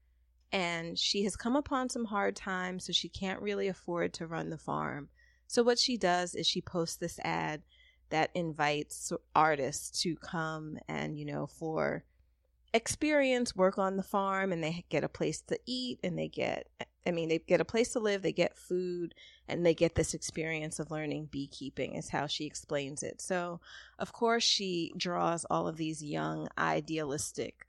And 0.50 0.98
she 0.98 1.22
has 1.22 1.36
come 1.36 1.54
upon 1.54 1.88
some 1.88 2.06
hard 2.06 2.34
times 2.34 2.86
so 2.86 2.92
she 2.92 3.08
can't 3.08 3.40
really 3.40 3.68
afford 3.68 4.12
to 4.14 4.26
run 4.26 4.50
the 4.50 4.58
farm. 4.58 5.08
So 5.46 5.62
what 5.62 5.78
she 5.78 5.96
does 5.96 6.34
is 6.34 6.48
she 6.48 6.60
posts 6.60 6.96
this 6.96 7.20
ad 7.20 7.62
that 8.10 8.30
invites 8.34 9.12
artists 9.36 10.02
to 10.02 10.16
come 10.16 10.78
and 10.88 11.16
you 11.16 11.26
know 11.26 11.46
for 11.46 12.02
experience 12.74 13.56
work 13.56 13.78
on 13.78 13.96
the 13.96 14.02
farm 14.02 14.52
and 14.52 14.62
they 14.62 14.84
get 14.90 15.04
a 15.04 15.08
place 15.08 15.40
to 15.40 15.58
eat 15.64 15.98
and 16.02 16.18
they 16.18 16.28
get 16.28 16.66
i 17.06 17.10
mean 17.12 17.28
they 17.28 17.38
get 17.38 17.60
a 17.60 17.64
place 17.64 17.92
to 17.92 18.00
live 18.00 18.20
they 18.20 18.32
get 18.32 18.58
food 18.58 19.14
and 19.48 19.64
they 19.64 19.74
get 19.74 19.94
this 19.94 20.14
experience 20.14 20.78
of 20.78 20.90
learning 20.90 21.28
beekeeping 21.30 21.94
is 21.94 22.08
how 22.08 22.26
she 22.26 22.46
explains 22.46 23.02
it. 23.02 23.20
So 23.20 23.60
of 23.98 24.12
course 24.12 24.42
she 24.42 24.92
draws 24.96 25.44
all 25.46 25.68
of 25.68 25.76
these 25.76 26.02
young 26.02 26.48
idealistic 26.56 27.66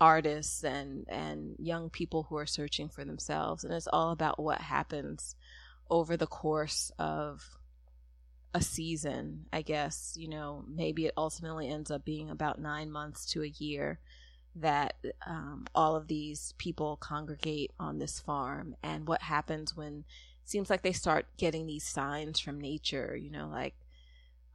artists 0.00 0.62
and 0.62 1.06
and 1.08 1.56
young 1.58 1.88
people 1.88 2.24
who 2.24 2.36
are 2.36 2.46
searching 2.46 2.88
for 2.88 3.04
themselves 3.04 3.64
and 3.64 3.72
it's 3.72 3.88
all 3.90 4.10
about 4.10 4.38
what 4.38 4.60
happens 4.60 5.36
over 5.88 6.18
the 6.18 6.26
course 6.26 6.90
of 6.98 7.56
a 8.52 8.60
season 8.60 9.46
i 9.52 9.62
guess. 9.62 10.14
You 10.18 10.28
know 10.28 10.64
maybe 10.68 11.06
it 11.06 11.14
ultimately 11.16 11.68
ends 11.68 11.90
up 11.90 12.04
being 12.04 12.30
about 12.30 12.60
nine 12.60 12.90
months 12.90 13.24
to 13.32 13.42
a 13.42 13.54
year 13.58 14.00
that 14.56 14.96
um, 15.26 15.66
all 15.74 15.96
of 15.96 16.08
these 16.08 16.54
people 16.58 16.96
congregate 16.96 17.72
on 17.78 17.98
this 17.98 18.18
farm 18.18 18.74
and 18.82 19.06
what 19.06 19.22
happens 19.22 19.76
when 19.76 20.04
seems 20.44 20.70
like 20.70 20.82
they 20.82 20.92
start 20.92 21.26
getting 21.36 21.66
these 21.66 21.84
signs 21.84 22.38
from 22.38 22.60
nature 22.60 23.16
you 23.16 23.30
know 23.30 23.48
like 23.48 23.74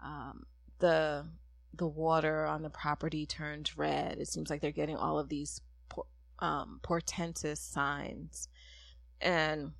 um, 0.04 0.46
the 0.80 1.26
the 1.74 1.88
water 1.88 2.46
on 2.46 2.64
the 2.64 2.70
property 2.70 3.26
turns 3.26 3.78
red. 3.78 4.18
It 4.20 4.28
seems 4.28 4.50
like 4.50 4.62
they're 4.62 4.72
getting 4.72 4.98
all 4.98 5.20
of 5.20 5.30
these 5.30 5.62
um, 6.40 6.80
portentous 6.84 7.60
signs. 7.60 8.50
And 9.22 9.72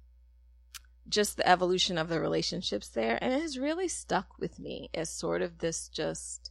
just 1.10 1.36
the 1.36 1.48
evolution 1.50 1.98
of 1.98 2.10
the 2.10 2.20
relationships 2.20 2.88
there. 2.88 3.18
And 3.22 3.34
it 3.34 3.42
has 3.42 3.58
really 3.58 3.88
stuck 3.88 4.38
with 4.40 4.60
me 4.60 4.90
as 4.94 5.10
sort 5.10 5.42
of 5.42 5.58
this 5.58 5.90
just 5.90 6.51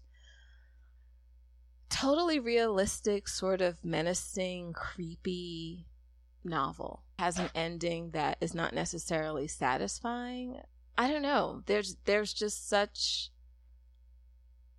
totally 1.91 2.39
realistic, 2.41 3.29
sort 3.29 3.61
of 3.61 3.85
menacing, 3.85 4.73
creepy 4.73 5.87
novel. 6.45 7.03
Has 7.19 7.39
an 7.39 7.51
ending 7.55 8.13
that 8.13 8.39
is 8.41 8.55
not 8.55 8.73
necessarily 8.73 9.47
satisfying. 9.47 10.61
I 10.97 11.09
don't 11.11 11.23
know. 11.23 11.63
There's 11.67 11.97
there's 12.07 12.33
just 12.33 12.69
such 12.69 13.31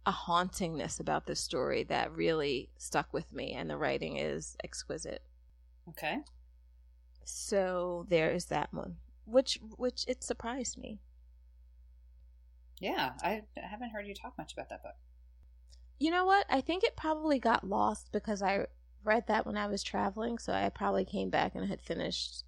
a 0.06 0.12
hauntingness 0.12 1.00
about 1.00 1.28
this 1.28 1.40
story 1.40 1.84
that 1.84 2.12
really 2.12 2.70
stuck 2.78 3.14
with 3.14 3.32
me 3.32 3.52
and 3.54 3.70
the 3.70 3.78
writing 3.78 4.18
is 4.18 4.56
exquisite. 4.64 5.22
Okay. 5.90 6.18
So 7.24 8.06
there 8.10 8.32
is 8.32 8.46
that 8.46 8.74
one. 8.74 8.98
which 9.26 9.60
which 9.78 10.06
it 10.08 10.24
surprised 10.24 10.78
me. 10.78 11.00
Yeah, 12.80 13.14
I 13.24 13.44
haven't 13.56 13.92
heard 13.92 14.08
you 14.08 14.16
talk 14.16 14.38
much 14.38 14.54
about 14.54 14.70
that 14.70 14.82
book. 14.82 14.96
You 16.02 16.10
know 16.10 16.26
what? 16.26 16.48
I 16.50 16.62
think 16.62 16.84
it 16.84 16.96
probably 16.96 17.38
got 17.38 17.64
lost 17.64 18.12
because 18.12 18.42
I 18.42 18.66
read 19.04 19.28
that 19.28 19.46
when 19.46 19.56
I 19.56 19.68
was 19.68 19.84
traveling, 19.84 20.40
so 20.40 20.52
I 20.52 20.68
probably 20.70 21.06
came 21.06 21.30
back 21.30 21.54
and 21.54 21.70
had 21.70 21.80
finished 21.80 22.44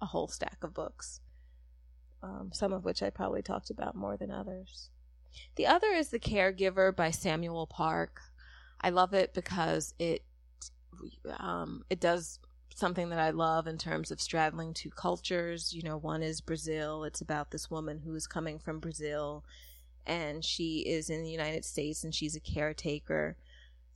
a 0.00 0.06
whole 0.06 0.26
stack 0.26 0.56
of 0.62 0.72
books. 0.72 1.20
Um, 2.22 2.48
some 2.54 2.72
of 2.72 2.86
which 2.86 3.02
I 3.02 3.10
probably 3.10 3.42
talked 3.42 3.68
about 3.68 3.94
more 3.94 4.16
than 4.16 4.30
others. 4.30 4.88
The 5.56 5.66
other 5.66 5.88
is 5.88 6.08
The 6.08 6.18
Caregiver 6.18 6.96
by 6.96 7.10
Samuel 7.10 7.66
Park. 7.66 8.22
I 8.80 8.88
love 8.88 9.12
it 9.12 9.34
because 9.34 9.92
it 9.98 10.22
um, 11.38 11.84
it 11.90 12.00
does 12.00 12.38
something 12.74 13.10
that 13.10 13.18
I 13.18 13.32
love 13.32 13.66
in 13.66 13.76
terms 13.76 14.12
of 14.12 14.18
straddling 14.18 14.72
two 14.72 14.88
cultures. 14.88 15.74
You 15.74 15.82
know, 15.82 15.98
one 15.98 16.22
is 16.22 16.40
Brazil. 16.40 17.04
It's 17.04 17.20
about 17.20 17.50
this 17.50 17.70
woman 17.70 17.98
who 17.98 18.14
is 18.14 18.26
coming 18.26 18.58
from 18.58 18.80
Brazil 18.80 19.44
and 20.06 20.44
she 20.44 20.80
is 20.80 21.10
in 21.10 21.22
the 21.22 21.30
United 21.30 21.64
States 21.64 22.04
and 22.04 22.14
she's 22.14 22.36
a 22.36 22.40
caretaker. 22.40 23.36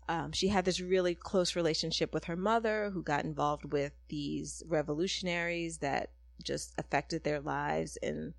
Um, 0.09 0.33
she 0.33 0.49
had 0.49 0.64
this 0.64 0.81
really 0.81 1.14
close 1.14 1.55
relationship 1.55 2.14
with 2.14 2.25
her 2.25 2.37
mother, 2.37 2.90
who 2.90 3.03
got 3.03 3.25
involved 3.25 3.73
with 3.73 3.92
these 4.09 4.62
revolutionaries 4.66 5.79
that 5.79 6.11
just 6.42 6.73
affected 6.79 7.25
their 7.25 7.40
lives 7.40 7.99
in 8.03 8.35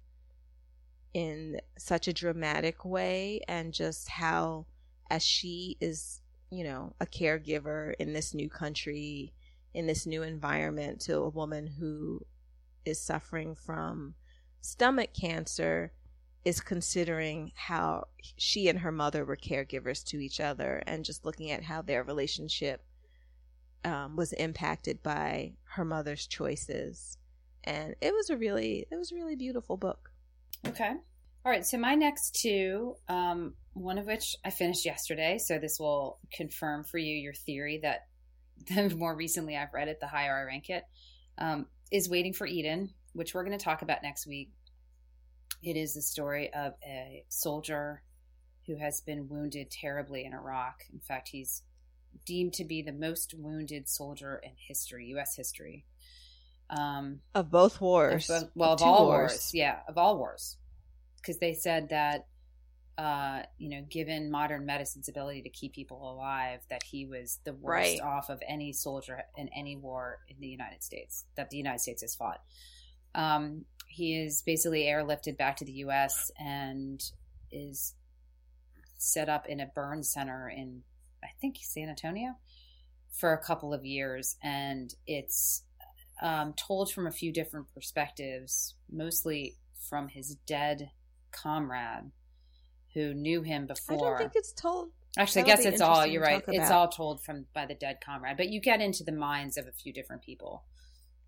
in 1.13 1.59
such 1.77 2.07
a 2.07 2.13
dramatic 2.13 2.85
way, 2.85 3.41
and 3.47 3.73
just 3.73 4.07
how, 4.07 4.65
as 5.09 5.23
she 5.23 5.75
is, 5.79 6.21
you 6.51 6.63
know, 6.63 6.93
a 6.99 7.05
caregiver 7.05 7.93
in 7.97 8.13
this 8.13 8.33
new 8.33 8.47
country, 8.47 9.33
in 9.73 9.87
this 9.87 10.05
new 10.05 10.21
environment, 10.21 11.01
to 11.01 11.17
a 11.17 11.29
woman 11.29 11.65
who 11.65 12.23
is 12.85 12.99
suffering 12.99 13.55
from 13.55 14.13
stomach 14.61 15.13
cancer 15.13 15.91
is 16.45 16.61
considering 16.61 17.51
how 17.55 18.07
she 18.37 18.69
and 18.69 18.79
her 18.79 18.91
mother 18.91 19.25
were 19.25 19.35
caregivers 19.35 20.03
to 20.05 20.19
each 20.19 20.39
other 20.39 20.81
and 20.87 21.05
just 21.05 21.25
looking 21.25 21.51
at 21.51 21.63
how 21.63 21.81
their 21.81 22.03
relationship 22.03 22.81
um, 23.83 24.15
was 24.15 24.33
impacted 24.33 25.03
by 25.03 25.53
her 25.75 25.85
mother's 25.85 26.27
choices. 26.27 27.17
And 27.63 27.95
it 28.01 28.13
was 28.13 28.29
a 28.29 28.37
really 28.37 28.87
it 28.89 28.95
was 28.95 29.11
a 29.11 29.15
really 29.15 29.35
beautiful 29.35 29.77
book. 29.77 30.11
Okay. 30.65 30.91
All 31.45 31.51
right. 31.51 31.65
So 31.65 31.77
my 31.77 31.95
next 31.95 32.39
two 32.41 32.95
um, 33.09 33.53
one 33.73 33.97
of 33.97 34.05
which 34.05 34.35
i 34.43 34.49
finished 34.49 34.85
yesterday 34.85 35.37
so 35.37 35.57
this 35.57 35.79
will 35.79 36.19
confirm 36.33 36.83
for 36.83 36.97
you 36.97 37.15
your 37.15 37.33
theory 37.33 37.79
that 37.81 38.07
the 38.75 38.95
more 38.95 39.15
recently 39.15 39.55
i've 39.55 39.73
read 39.73 39.87
it 39.87 39.99
the 39.99 40.07
higher 40.07 40.37
i 40.37 40.43
rank 40.43 40.69
it 40.69 40.83
um, 41.37 41.65
is 41.91 42.09
waiting 42.09 42.33
for 42.33 42.45
eden 42.45 42.89
which 43.13 43.33
we're 43.33 43.43
going 43.43 43.57
to 43.57 43.63
talk 43.63 43.81
about 43.81 44.03
next 44.03 44.27
week 44.27 44.51
it 45.61 45.75
is 45.75 45.93
the 45.93 46.01
story 46.01 46.53
of 46.53 46.73
a 46.85 47.23
soldier 47.29 48.01
who 48.67 48.75
has 48.75 49.01
been 49.01 49.27
wounded 49.27 49.71
terribly 49.71 50.25
in 50.25 50.33
Iraq. 50.33 50.83
In 50.93 50.99
fact, 50.99 51.29
he's 51.29 51.63
deemed 52.25 52.53
to 52.53 52.63
be 52.63 52.81
the 52.81 52.91
most 52.91 53.33
wounded 53.33 53.89
soldier 53.89 54.39
in 54.43 54.51
history, 54.55 55.07
U.S. 55.07 55.35
history. 55.35 55.85
Um, 56.69 57.21
of 57.33 57.49
both 57.49 57.81
wars. 57.81 58.29
Of, 58.29 58.51
well, 58.55 58.73
of, 58.73 58.81
of 58.81 58.87
all 58.87 59.05
wars. 59.07 59.31
wars. 59.31 59.51
Yeah, 59.53 59.79
of 59.87 59.97
all 59.97 60.17
wars. 60.17 60.57
Because 61.17 61.39
they 61.39 61.53
said 61.53 61.89
that, 61.89 62.27
uh, 62.97 63.41
you 63.57 63.69
know, 63.69 63.83
given 63.89 64.29
modern 64.29 64.65
medicine's 64.65 65.09
ability 65.09 65.41
to 65.41 65.49
keep 65.49 65.73
people 65.73 66.11
alive, 66.11 66.59
that 66.69 66.83
he 66.83 67.05
was 67.05 67.39
the 67.43 67.53
worst 67.53 67.99
right. 67.99 68.01
off 68.01 68.29
of 68.29 68.41
any 68.47 68.71
soldier 68.71 69.23
in 69.35 69.49
any 69.49 69.75
war 69.75 70.19
in 70.27 70.35
the 70.39 70.47
United 70.47 70.83
States 70.83 71.25
that 71.35 71.49
the 71.49 71.57
United 71.57 71.79
States 71.79 72.01
has 72.01 72.15
fought. 72.15 72.41
Um, 73.15 73.65
he 73.89 74.17
is 74.17 74.41
basically 74.45 74.83
airlifted 74.83 75.37
back 75.37 75.57
to 75.57 75.65
the 75.65 75.71
U.S. 75.73 76.31
and 76.39 77.03
is 77.51 77.95
set 78.97 79.29
up 79.29 79.47
in 79.47 79.59
a 79.59 79.65
burn 79.65 80.03
center 80.03 80.49
in, 80.49 80.83
I 81.23 81.29
think, 81.41 81.57
San 81.61 81.89
Antonio 81.89 82.35
for 83.11 83.33
a 83.33 83.37
couple 83.37 83.73
of 83.73 83.85
years. 83.85 84.37
And 84.43 84.93
it's 85.07 85.63
um, 86.21 86.53
told 86.53 86.91
from 86.91 87.07
a 87.07 87.11
few 87.11 87.33
different 87.33 87.73
perspectives, 87.73 88.75
mostly 88.91 89.55
from 89.89 90.07
his 90.07 90.35
dead 90.45 90.91
comrade 91.31 92.11
who 92.93 93.13
knew 93.13 93.41
him 93.41 93.65
before. 93.65 93.97
I 93.97 94.09
don't 94.09 94.17
think 94.17 94.31
it's 94.35 94.53
told. 94.53 94.91
Actually, 95.17 95.43
I 95.43 95.45
guess 95.45 95.65
it's 95.65 95.81
all. 95.81 96.05
You're 96.05 96.21
right. 96.21 96.43
It's 96.47 96.71
all 96.71 96.87
told 96.87 97.23
from 97.23 97.45
by 97.53 97.65
the 97.65 97.73
dead 97.73 97.97
comrade, 98.03 98.37
but 98.37 98.49
you 98.49 98.61
get 98.61 98.81
into 98.81 99.03
the 99.03 99.11
minds 99.11 99.57
of 99.57 99.67
a 99.67 99.71
few 99.71 99.91
different 99.91 100.21
people. 100.21 100.63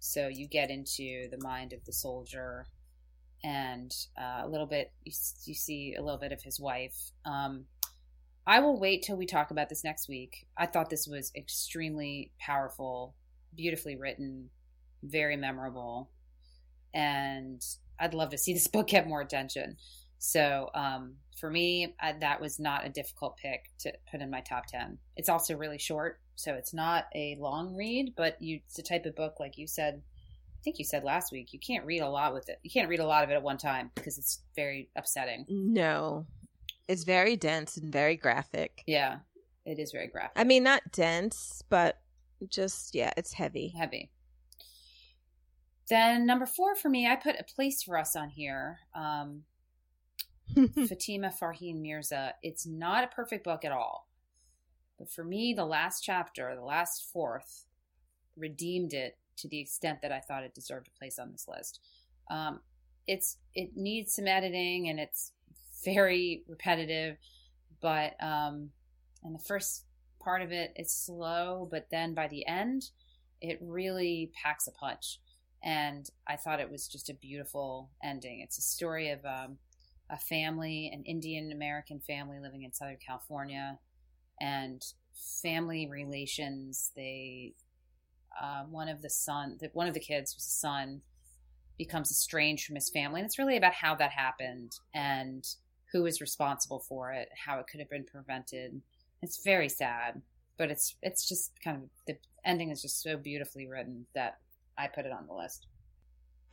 So 0.04 0.28
you 0.28 0.48
get 0.48 0.72
into 0.72 1.30
the 1.30 1.38
mind 1.42 1.74
of 1.74 1.86
the 1.86 1.94
soldier 1.94 2.66
and 3.44 3.94
uh, 4.20 4.42
a 4.44 4.48
little 4.48 4.66
bit, 4.66 4.92
you, 5.04 5.14
you, 5.46 5.54
see 5.54 5.96
a 5.98 6.02
little 6.02 6.20
bit 6.20 6.32
of 6.32 6.42
his 6.42 6.60
wife. 6.60 7.12
Um, 7.24 7.66
I 8.48 8.62
will 8.62 8.80
wait 8.80 9.04
till 9.04 9.16
we 9.16 9.28
talk 9.28 9.52
about 9.52 9.70
this 9.70 9.84
next 9.84 10.10
week. 10.10 10.48
I 10.58 10.66
thought 10.66 10.90
this 10.90 11.08
was 11.08 11.32
extremely 11.36 12.32
powerful, 12.40 13.14
beautifully 13.56 13.96
written, 13.96 14.50
very 15.04 15.38
memorable. 15.38 16.10
And 16.96 17.64
I'd 18.00 18.16
love 18.16 18.32
to 18.32 18.40
see 18.40 18.54
this 18.54 18.68
book 18.74 18.88
get 18.88 19.08
more 19.08 19.22
attention. 19.22 19.78
So 20.24 20.70
um, 20.76 21.16
for 21.36 21.50
me, 21.50 21.96
I, 22.00 22.12
that 22.12 22.40
was 22.40 22.60
not 22.60 22.86
a 22.86 22.90
difficult 22.90 23.38
pick 23.38 23.72
to 23.80 23.92
put 24.12 24.22
in 24.22 24.30
my 24.30 24.42
top 24.42 24.68
10. 24.68 25.00
It's 25.18 25.30
also 25.30 25.58
really 25.58 25.80
short, 25.80 26.20
so 26.36 26.54
it's 26.54 26.76
not 26.76 27.06
a 27.16 27.36
long 27.40 27.76
read, 27.76 28.14
but 28.16 28.40
you, 28.40 28.60
it's 28.64 28.76
the 28.76 28.84
type 28.84 29.08
of 29.08 29.16
book, 29.16 29.40
like 29.40 29.58
you 29.58 29.66
said, 29.66 29.96
I 29.96 30.62
think 30.64 30.78
you 30.78 30.86
said 30.86 31.04
last 31.04 31.32
week, 31.32 31.54
you 31.54 31.60
can't 31.60 31.88
read 31.88 32.02
a 32.02 32.08
lot 32.08 32.36
with 32.36 32.50
it. 32.50 32.60
You 32.62 32.70
can't 32.70 32.88
read 32.88 33.00
a 33.00 33.06
lot 33.06 33.24
of 33.24 33.32
it 33.32 33.34
at 33.34 33.42
one 33.42 33.58
time 33.58 33.90
because 33.96 34.20
it's 34.20 34.44
very 34.56 34.90
upsetting. 34.96 35.48
No, 35.50 36.28
it's 36.88 37.04
very 37.04 37.36
dense 37.36 37.78
and 37.78 37.92
very 37.92 38.16
graphic. 38.16 38.84
Yeah, 38.86 39.18
it 39.66 39.80
is 39.80 39.92
very 39.92 40.08
graphic. 40.08 40.34
I 40.36 40.44
mean, 40.44 40.62
not 40.62 40.84
dense, 40.92 41.64
but 41.68 42.00
just, 42.48 42.94
yeah, 42.94 43.12
it's 43.18 43.34
heavy. 43.34 43.74
Heavy. 43.76 44.12
Then 45.90 46.28
number 46.28 46.46
four 46.46 46.76
for 46.76 46.90
me, 46.90 47.08
I 47.08 47.16
put 47.16 47.40
a 47.40 47.44
place 47.44 47.82
for 47.82 47.98
us 47.98 48.16
on 48.16 48.30
here. 48.30 48.82
Um, 48.94 49.46
Fatima 50.88 51.32
Farheen 51.32 51.82
Mirza. 51.82 52.34
It's 52.44 52.66
not 52.66 53.04
a 53.04 53.08
perfect 53.08 53.44
book 53.44 53.66
at 53.66 53.72
all. 53.72 54.08
But 54.98 55.10
for 55.10 55.24
me, 55.24 55.54
the 55.54 55.66
last 55.66 56.02
chapter, 56.02 56.54
the 56.56 56.64
last 56.64 57.10
fourth, 57.12 57.66
redeemed 58.38 58.94
it 58.94 59.18
to 59.38 59.48
the 59.48 59.60
extent 59.60 60.02
that 60.02 60.12
I 60.12 60.20
thought 60.20 60.44
it 60.44 60.54
deserved 60.54 60.88
a 60.88 60.98
place 60.98 61.18
on 61.18 61.32
this 61.32 61.48
list. 61.48 61.80
Um, 62.30 62.60
it's 63.08 63.38
it 63.56 63.72
needs 63.76 64.14
some 64.14 64.28
editing 64.28 64.88
and 64.90 65.00
it's 65.00 65.32
very 65.84 66.44
repetitive, 66.48 67.18
but 67.82 68.14
um, 68.24 68.70
and 69.24 69.34
the 69.34 69.44
first 69.44 69.86
part 70.20 70.42
of 70.42 70.52
it 70.52 70.74
is 70.76 70.92
slow, 70.92 71.68
but 71.70 71.88
then 71.92 72.14
by 72.14 72.28
the 72.28 72.46
end, 72.48 72.92
it 73.42 73.58
really 73.62 74.32
packs 74.42 74.68
a 74.68 74.72
punch. 74.72 75.20
And 75.64 76.10
I 76.28 76.36
thought 76.36 76.60
it 76.60 76.72
was 76.72 76.88
just 76.88 77.10
a 77.10 77.14
beautiful 77.14 77.90
ending. 78.04 78.40
It's 78.42 78.58
a 78.58 78.62
story 78.62 79.10
of 79.10 79.26
um, 79.26 79.58
a 80.12 80.18
family, 80.18 80.92
an 80.94 81.04
Indian 81.06 81.52
American 81.52 82.00
family 82.00 82.40
living 82.40 82.64
in 82.64 82.74
Southern 82.74 82.98
California, 83.06 83.80
and 84.40 84.84
family 85.42 85.88
relations. 85.90 86.92
They, 86.96 87.54
uh, 88.40 88.64
one 88.64 88.90
of 88.90 89.02
the 89.02 89.10
son, 89.10 89.58
one 89.74 89.88
of 89.88 89.94
the 89.94 90.00
kids 90.00 90.36
was 90.36 90.46
a 90.46 90.50
son, 90.50 91.02
becomes 91.78 92.12
estranged 92.12 92.66
from 92.66 92.76
his 92.76 92.90
family, 92.90 93.22
and 93.22 93.26
it's 93.26 93.40
really 93.40 93.58
about 93.58 93.74
how 93.74 93.96
that 93.96 94.12
happened 94.12 94.74
and 94.94 95.48
who 95.92 96.06
is 96.06 96.22
responsible 96.22 96.80
for 96.80 97.12
it, 97.12 97.30
how 97.46 97.60
it 97.60 97.66
could 97.68 97.80
have 97.80 97.90
been 97.90 98.06
prevented. 98.06 98.82
It's 99.22 99.44
very 99.44 99.70
sad, 99.70 100.22
but 100.58 100.70
it's 100.70 100.96
it's 101.02 101.28
just 101.28 101.52
kind 101.64 101.78
of 101.78 101.90
the 102.08 102.18
ending 102.46 102.70
is 102.70 102.82
just 102.82 103.02
so 103.02 103.18
beautifully 103.18 103.68
written 103.68 104.06
that 104.14 104.40
I 104.78 104.88
put 104.88 105.06
it 105.06 105.12
on 105.12 105.28
the 105.28 105.34
list. 105.34 105.68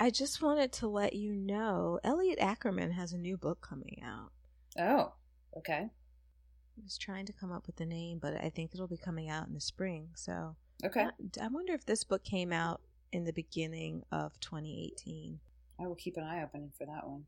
I 0.01 0.11
just 0.11 0.41
wanted 0.41 0.73
to 0.75 0.87
let 0.87 1.15
you 1.15 1.35
know 1.35 1.99
Elliot 2.05 2.39
Ackerman 2.41 2.93
has 2.93 3.13
a 3.13 3.19
new 3.19 3.37
book 3.37 3.61
coming 3.61 4.01
out. 4.05 4.31
Oh, 4.79 5.13
okay. 5.57 5.91
I 5.91 6.81
was 6.85 6.97
trying 6.97 7.27
to 7.27 7.33
come 7.33 7.51
up 7.51 7.67
with 7.67 7.77
the 7.77 7.87
name, 7.87 8.21
but 8.21 8.37
I 8.37 8.51
think 8.51 8.71
it'll 8.73 8.87
be 8.87 8.97
coming 8.97 9.29
out 9.29 9.49
in 9.49 9.55
the 9.55 9.61
spring. 9.61 10.11
So, 10.15 10.55
okay. 10.85 11.07
I, 11.41 11.49
wonder 11.49 11.73
if 11.73 11.85
this 11.85 12.05
book 12.05 12.23
came 12.23 12.53
out 12.53 12.81
in 13.13 13.25
the 13.25 13.33
beginning 13.33 14.05
of 14.13 14.39
2018. 14.39 15.41
I 15.81 15.87
will 15.89 15.97
keep 15.97 16.17
an 16.17 16.23
eye 16.23 16.45
open 16.45 16.71
for 16.79 16.87
that 16.87 17.07
one. 17.07 17.25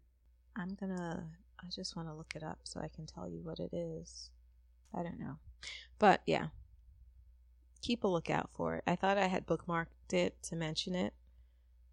I'm 0.57 0.77
gonna. 0.79 1.25
I 1.59 1.67
just 1.75 1.97
want 1.97 2.09
to 2.09 2.15
look 2.15 2.35
it 2.37 2.43
up 2.43 2.61
so 2.65 2.81
I 2.81 2.89
can 2.89 3.07
tell 3.07 3.29
you 3.29 3.41
what 3.43 3.59
it 3.59 3.73
is. 3.73 4.31
I 4.95 5.03
don't 5.03 5.19
know, 5.19 5.39
but 5.99 6.23
yeah, 6.27 6.47
keep 7.81 8.05
a 8.05 8.09
lookout 8.09 8.51
for 8.53 8.77
it. 8.77 8.85
I 8.87 8.97
thought 8.97 9.19
I 9.19 9.27
had 9.27 9.47
bookmarked 9.47 10.13
it 10.13 10.41
to 10.45 10.57
mention 10.57 10.95
it, 10.95 11.15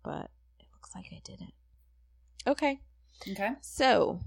but 0.03 0.31
looks 0.77 0.95
like 0.95 1.07
I 1.11 1.21
didn't. 1.23 1.53
Okay. 2.45 2.79
Okay. 3.29 3.51
So, 3.61 4.19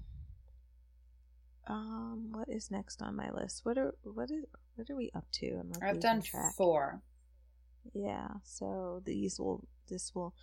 um, 1.68 2.28
what 2.32 2.48
is 2.48 2.70
next 2.70 3.00
on 3.02 3.14
my 3.14 3.30
list? 3.30 3.60
What 3.64 3.78
are 3.78 3.94
what 4.02 4.30
is 4.30 4.44
what 4.74 4.90
are 4.90 4.96
we 4.96 5.10
up 5.14 5.26
to? 5.34 5.60
I'm 5.60 5.72
I've 5.80 6.00
done 6.00 6.22
track. 6.22 6.54
four. 6.56 7.02
Yeah. 7.94 8.28
So 8.42 9.00
these 9.04 9.38
will 9.38 9.66
this 9.88 10.12
will. 10.14 10.34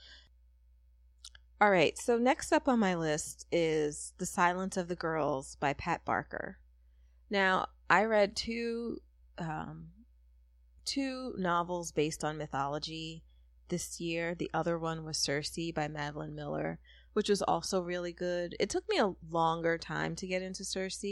All 1.60 1.72
right, 1.72 1.98
so 1.98 2.20
next 2.20 2.52
up 2.54 2.68
on 2.68 2.78
my 2.78 2.94
list 2.94 3.48
is 3.52 4.14
The 4.20 4.28
Silence 4.28 4.78
of 4.78 4.88
the 4.88 4.96
Girls 4.96 5.58
by 5.60 5.74
Pat 5.74 6.06
Barker. 6.06 6.60
Now, 7.32 7.70
I 7.90 8.04
read 8.04 8.36
two 8.36 9.00
um, 9.40 9.88
two 10.86 11.34
novels 11.38 11.92
based 11.92 12.24
on 12.24 12.38
mythology 12.38 13.24
this 13.70 14.00
year. 14.00 14.36
The 14.36 14.50
other 14.54 14.78
one 14.78 15.04
was 15.04 15.18
Circe 15.18 15.58
by 15.74 15.88
Madeline 15.88 16.36
Miller, 16.36 16.80
which 17.14 17.30
was 17.30 17.42
also 17.42 17.82
really 17.82 18.14
good. 18.14 18.56
It 18.60 18.70
took 18.70 18.88
me 18.90 18.98
a 18.98 19.14
longer 19.30 19.78
time 19.78 20.16
to 20.16 20.28
get 20.28 20.42
into 20.42 20.64
Circe, 20.64 21.04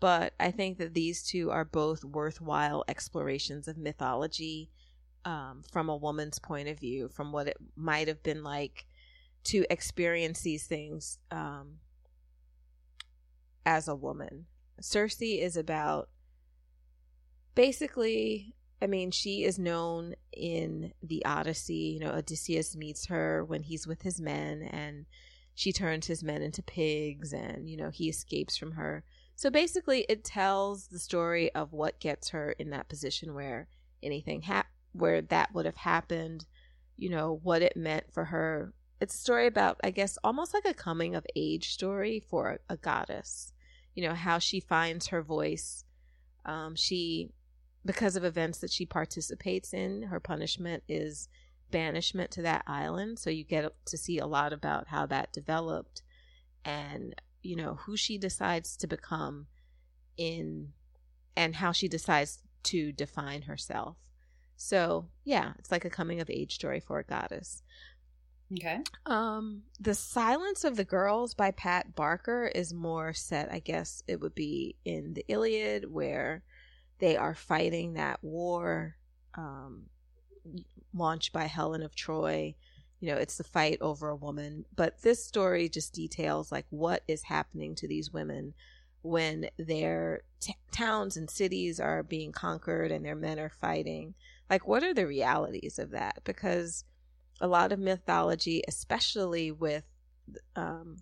but 0.00 0.34
I 0.40 0.50
think 0.50 0.78
that 0.78 0.94
these 0.94 1.22
two 1.22 1.50
are 1.50 1.64
both 1.64 2.04
worthwhile 2.04 2.84
explorations 2.88 3.68
of 3.68 3.78
mythology 3.78 4.70
um, 5.24 5.62
from 5.70 5.88
a 5.88 5.96
woman's 5.96 6.38
point 6.38 6.68
of 6.68 6.80
view, 6.80 7.08
from 7.08 7.32
what 7.32 7.46
it 7.46 7.56
might 7.76 8.08
have 8.08 8.22
been 8.22 8.42
like 8.42 8.86
to 9.44 9.64
experience 9.70 10.40
these 10.40 10.66
things 10.66 11.18
um, 11.30 11.78
as 13.64 13.88
a 13.88 13.94
woman. 13.94 14.46
Circe 14.80 15.20
is 15.20 15.56
about 15.56 16.08
basically 17.54 18.54
I 18.82 18.88
mean, 18.88 19.12
she 19.12 19.44
is 19.44 19.60
known 19.60 20.16
in 20.32 20.92
the 21.04 21.24
Odyssey. 21.24 21.96
You 21.96 22.00
know, 22.00 22.14
Odysseus 22.14 22.74
meets 22.74 23.06
her 23.06 23.44
when 23.44 23.62
he's 23.62 23.86
with 23.86 24.02
his 24.02 24.20
men, 24.20 24.62
and 24.62 25.06
she 25.54 25.72
turns 25.72 26.08
his 26.08 26.24
men 26.24 26.42
into 26.42 26.64
pigs, 26.64 27.32
and, 27.32 27.70
you 27.70 27.76
know, 27.76 27.90
he 27.90 28.08
escapes 28.08 28.56
from 28.56 28.72
her. 28.72 29.04
So 29.36 29.50
basically, 29.50 30.04
it 30.08 30.24
tells 30.24 30.88
the 30.88 30.98
story 30.98 31.54
of 31.54 31.72
what 31.72 32.00
gets 32.00 32.30
her 32.30 32.52
in 32.58 32.70
that 32.70 32.88
position 32.88 33.34
where 33.34 33.68
anything 34.02 34.42
where 34.90 35.22
that 35.22 35.54
would 35.54 35.64
have 35.64 35.76
happened, 35.76 36.44
you 36.96 37.08
know, 37.08 37.38
what 37.44 37.62
it 37.62 37.76
meant 37.76 38.12
for 38.12 38.24
her. 38.26 38.74
It's 39.00 39.14
a 39.14 39.18
story 39.18 39.46
about, 39.46 39.78
I 39.84 39.90
guess, 39.90 40.18
almost 40.24 40.54
like 40.54 40.64
a 40.66 40.74
coming 40.74 41.14
of 41.14 41.24
age 41.36 41.72
story 41.72 42.20
for 42.28 42.58
a, 42.68 42.74
a 42.74 42.76
goddess. 42.76 43.52
You 43.94 44.08
know, 44.08 44.14
how 44.14 44.38
she 44.38 44.58
finds 44.58 45.06
her 45.08 45.22
voice. 45.22 45.84
Um, 46.44 46.74
she 46.74 47.30
because 47.84 48.16
of 48.16 48.24
events 48.24 48.58
that 48.58 48.70
she 48.70 48.86
participates 48.86 49.72
in, 49.72 50.02
her 50.04 50.20
punishment 50.20 50.82
is 50.88 51.28
banishment 51.70 52.30
to 52.32 52.42
that 52.42 52.62
island. 52.66 53.18
So 53.18 53.30
you 53.30 53.44
get 53.44 53.72
to 53.86 53.96
see 53.96 54.18
a 54.18 54.26
lot 54.26 54.52
about 54.52 54.88
how 54.88 55.06
that 55.06 55.32
developed 55.32 56.02
and, 56.64 57.14
you 57.42 57.56
know, 57.56 57.74
who 57.86 57.96
she 57.96 58.18
decides 58.18 58.76
to 58.78 58.86
become 58.86 59.46
in 60.16 60.72
and 61.36 61.56
how 61.56 61.72
she 61.72 61.88
decides 61.88 62.38
to 62.64 62.92
define 62.92 63.42
herself. 63.42 63.96
So, 64.56 65.08
yeah, 65.24 65.54
it's 65.58 65.72
like 65.72 65.84
a 65.84 65.90
coming 65.90 66.20
of 66.20 66.30
age 66.30 66.54
story 66.54 66.78
for 66.78 67.00
a 67.00 67.04
goddess. 67.04 67.62
Okay. 68.52 68.80
Um, 69.06 69.62
The 69.80 69.94
Silence 69.94 70.62
of 70.62 70.76
the 70.76 70.84
Girls 70.84 71.34
by 71.34 71.50
Pat 71.50 71.96
Barker 71.96 72.46
is 72.46 72.74
more 72.74 73.12
set, 73.14 73.50
I 73.50 73.58
guess 73.58 74.02
it 74.06 74.20
would 74.20 74.34
be 74.34 74.76
in 74.84 75.14
the 75.14 75.24
Iliad, 75.26 75.90
where 75.90 76.44
they 77.02 77.16
are 77.16 77.34
fighting 77.34 77.94
that 77.94 78.22
war 78.22 78.94
um, 79.34 79.86
launched 80.94 81.32
by 81.32 81.46
Helen 81.46 81.82
of 81.82 81.96
Troy. 81.96 82.54
You 83.00 83.08
know, 83.08 83.16
it's 83.16 83.38
the 83.38 83.44
fight 83.44 83.78
over 83.80 84.08
a 84.08 84.14
woman. 84.14 84.66
But 84.76 85.02
this 85.02 85.24
story 85.24 85.68
just 85.68 85.92
details 85.92 86.52
like 86.52 86.64
what 86.70 87.02
is 87.08 87.24
happening 87.24 87.74
to 87.74 87.88
these 87.88 88.12
women 88.12 88.54
when 89.02 89.48
their 89.58 90.22
t- 90.38 90.54
towns 90.70 91.16
and 91.16 91.28
cities 91.28 91.80
are 91.80 92.04
being 92.04 92.30
conquered 92.30 92.92
and 92.92 93.04
their 93.04 93.16
men 93.16 93.40
are 93.40 93.50
fighting. 93.50 94.14
Like, 94.48 94.68
what 94.68 94.84
are 94.84 94.94
the 94.94 95.08
realities 95.08 95.80
of 95.80 95.90
that? 95.90 96.20
Because 96.22 96.84
a 97.40 97.48
lot 97.48 97.72
of 97.72 97.80
mythology, 97.80 98.62
especially 98.68 99.50
with 99.50 99.82
um, 100.54 100.98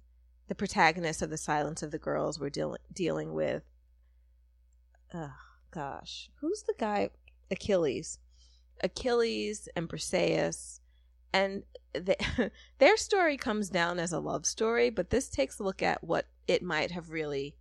the 0.49 0.55
protagonists 0.55 1.21
of 1.21 1.29
The 1.29 1.37
Silence 1.37 1.83
of 1.83 1.91
the 1.91 1.99
Girls, 1.99 2.41
we're 2.41 2.49
deal- 2.49 2.79
dealing 2.91 3.35
with. 3.35 3.65
Uh, 5.13 5.29
gosh, 5.71 6.31
who's 6.41 6.63
the 6.63 6.75
guy? 6.79 7.11
Achilles. 7.51 8.19
Achilles 8.83 9.69
and 9.77 9.89
Briseis. 9.89 10.81
And 11.33 11.63
they, 11.93 12.17
their 12.79 12.97
story 12.97 13.37
comes 13.37 13.69
down 13.71 13.99
as 13.99 14.13
a 14.13 14.21
love 14.21 14.47
story, 14.47 14.91
but 14.91 15.11
this 15.11 15.29
takes 15.29 15.59
a 15.59 15.63
look 15.63 15.83
at 15.83 16.03
what 16.03 16.27
it 16.49 16.63
might 16.63 16.91
have 16.91 17.11
really 17.11 17.57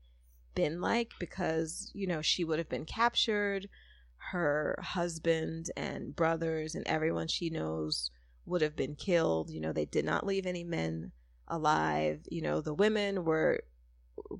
been 0.55 0.82
like 0.82 1.12
because, 1.20 1.91
you 1.93 2.07
know, 2.07 2.22
she 2.22 2.43
would 2.43 2.60
have 2.60 2.70
been 2.70 2.86
captured. 2.86 3.70
Her 4.32 4.78
husband 4.82 5.72
and 5.78 6.16
brothers 6.16 6.76
and 6.76 6.86
everyone 6.88 7.28
she 7.28 7.49
knows 7.49 8.12
would 8.45 8.62
have 8.62 8.76
been 8.76 8.95
killed. 8.95 9.49
You 9.49 9.62
know, 9.62 9.72
they 9.72 9.86
did 9.86 10.05
not 10.05 10.26
leave 10.26 10.45
any 10.45 10.64
men 10.64 11.12
alive. 11.47 12.22
You 12.30 12.41
know, 12.41 12.62
the 12.62 12.74
women 12.74 13.24
were 13.24 13.62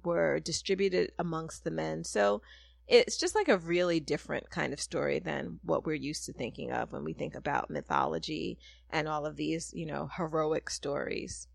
were 0.04 0.40
distributed 0.40 1.12
amongst 1.18 1.64
the 1.64 1.72
men. 1.72 2.04
So 2.04 2.42
it's 2.90 3.18
just 3.18 3.36
like 3.36 3.48
a 3.48 3.58
really 3.60 4.00
different 4.00 4.50
kind 4.50 4.74
of 4.74 4.82
story 4.82 5.20
than 5.20 5.60
what 5.64 5.86
we're 5.86 5.94
used 5.94 6.26
to 6.26 6.34
thinking 6.34 6.72
of 6.72 6.92
when 6.92 7.04
we 7.04 7.14
think 7.14 7.36
about 7.36 7.70
mythology 7.70 8.58
and 8.90 9.08
all 9.08 9.28
of 9.28 9.36
these, 9.36 9.72
you 9.76 9.86
know, 9.86 10.10
heroic 10.18 10.72
stories. 10.72 11.48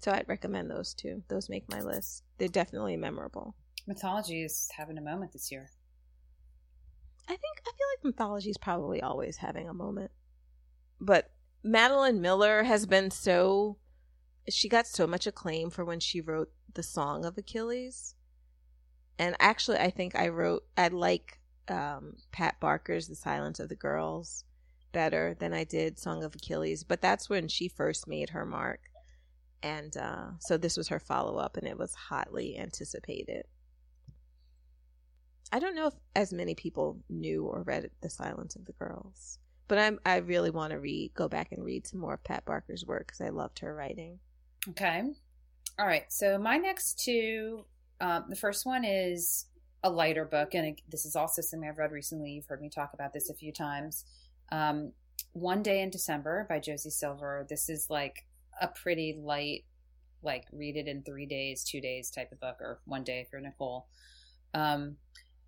So 0.00 0.10
I'd 0.10 0.28
recommend 0.28 0.68
those 0.68 0.94
two. 0.94 1.22
Those 1.28 1.48
make 1.48 1.70
my 1.70 1.80
list. 1.80 2.24
They're 2.38 2.48
definitely 2.48 2.96
memorable. 2.96 3.54
Mythology 3.86 4.42
is 4.42 4.68
having 4.76 4.98
a 4.98 5.02
moment 5.02 5.32
this 5.32 5.52
year. 5.52 5.70
I 7.28 7.36
think 7.36 7.60
I 7.60 7.70
feel 7.70 7.86
like 7.96 8.04
mythology 8.04 8.50
is 8.50 8.58
probably 8.58 9.00
always 9.00 9.36
having 9.36 9.68
a 9.68 9.74
moment. 9.74 10.10
But 11.00 11.30
Madeline 11.62 12.20
Miller 12.20 12.64
has 12.64 12.84
been 12.84 13.12
so 13.12 13.78
she 14.48 14.68
got 14.68 14.88
so 14.88 15.06
much 15.06 15.26
acclaim 15.26 15.70
for 15.70 15.84
when 15.84 16.00
she 16.00 16.20
wrote 16.20 16.50
the 16.74 16.82
song 16.82 17.24
of 17.24 17.38
Achilles 17.38 18.16
and 19.18 19.36
actually 19.40 19.78
i 19.78 19.90
think 19.90 20.16
i 20.16 20.28
wrote 20.28 20.64
i 20.76 20.88
like 20.88 21.38
um, 21.68 22.16
pat 22.30 22.60
barker's 22.60 23.08
the 23.08 23.14
silence 23.14 23.58
of 23.58 23.70
the 23.70 23.74
girls 23.74 24.44
better 24.92 25.34
than 25.38 25.54
i 25.54 25.64
did 25.64 25.98
song 25.98 26.22
of 26.22 26.34
achilles 26.34 26.84
but 26.84 27.00
that's 27.00 27.30
when 27.30 27.48
she 27.48 27.68
first 27.68 28.06
made 28.06 28.30
her 28.30 28.44
mark. 28.44 28.80
And 29.62 29.96
uh, 29.96 30.26
so 30.40 30.58
this 30.58 30.76
was 30.76 30.88
her 30.88 31.00
follow-up 31.00 31.56
and 31.56 31.66
it 31.66 31.78
was 31.78 31.94
hotly 31.94 32.58
anticipated. 32.58 33.46
I 35.50 35.58
don't 35.58 35.74
know 35.74 35.86
if 35.86 35.94
as 36.14 36.34
many 36.34 36.54
people 36.54 36.98
knew 37.08 37.46
or 37.46 37.62
read 37.62 37.88
the 38.02 38.10
silence 38.10 38.56
of 38.56 38.66
the 38.66 38.74
girls 38.74 39.38
but 39.66 39.78
i'm 39.78 39.98
i 40.04 40.16
really 40.16 40.50
want 40.50 40.72
to 40.72 40.78
read 40.78 41.12
go 41.14 41.28
back 41.28 41.52
and 41.52 41.64
read 41.64 41.86
some 41.86 42.00
more 42.00 42.14
of 42.14 42.24
pat 42.24 42.44
barker's 42.44 42.84
work 42.84 43.06
because 43.06 43.20
i 43.20 43.30
loved 43.30 43.60
her 43.60 43.74
writing. 43.74 44.18
Okay. 44.68 45.02
All 45.78 45.86
right. 45.86 46.04
So 46.10 46.38
my 46.38 46.56
next 46.56 47.02
two 47.04 47.64
um, 48.00 48.24
the 48.28 48.36
first 48.36 48.66
one 48.66 48.84
is 48.84 49.46
a 49.82 49.90
lighter 49.90 50.24
book, 50.24 50.54
and 50.54 50.80
this 50.90 51.04
is 51.04 51.16
also 51.16 51.42
something 51.42 51.68
I've 51.68 51.78
read 51.78 51.92
recently. 51.92 52.30
You've 52.30 52.46
heard 52.46 52.60
me 52.60 52.70
talk 52.70 52.90
about 52.94 53.12
this 53.12 53.28
a 53.30 53.34
few 53.34 53.52
times. 53.52 54.04
Um, 54.50 54.92
one 55.32 55.62
Day 55.62 55.82
in 55.82 55.90
December 55.90 56.46
by 56.48 56.60
Josie 56.60 56.90
Silver. 56.90 57.46
This 57.48 57.68
is 57.68 57.88
like 57.90 58.24
a 58.60 58.68
pretty 58.68 59.16
light, 59.20 59.64
like 60.22 60.44
read 60.52 60.76
it 60.76 60.88
in 60.88 61.02
three 61.02 61.26
days, 61.26 61.64
two 61.64 61.80
days 61.80 62.10
type 62.10 62.32
of 62.32 62.40
book, 62.40 62.56
or 62.60 62.80
one 62.84 63.04
day 63.04 63.26
for 63.30 63.40
Nicole. 63.40 63.86
Um, 64.54 64.96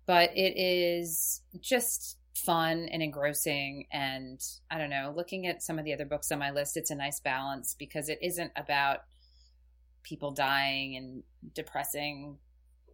but 0.05 0.31
it 0.35 0.57
is 0.57 1.41
just 1.59 2.17
fun 2.35 2.87
and 2.91 3.01
engrossing. 3.01 3.87
And 3.91 4.39
I 4.69 4.77
don't 4.77 4.89
know, 4.89 5.13
looking 5.15 5.47
at 5.47 5.63
some 5.63 5.79
of 5.79 5.85
the 5.85 5.93
other 5.93 6.05
books 6.05 6.31
on 6.31 6.39
my 6.39 6.51
list, 6.51 6.77
it's 6.77 6.91
a 6.91 6.95
nice 6.95 7.19
balance 7.19 7.75
because 7.77 8.09
it 8.09 8.19
isn't 8.21 8.51
about 8.55 8.99
people 10.07 10.31
dying 10.31 10.95
and 10.95 11.23
depressing, 11.53 12.37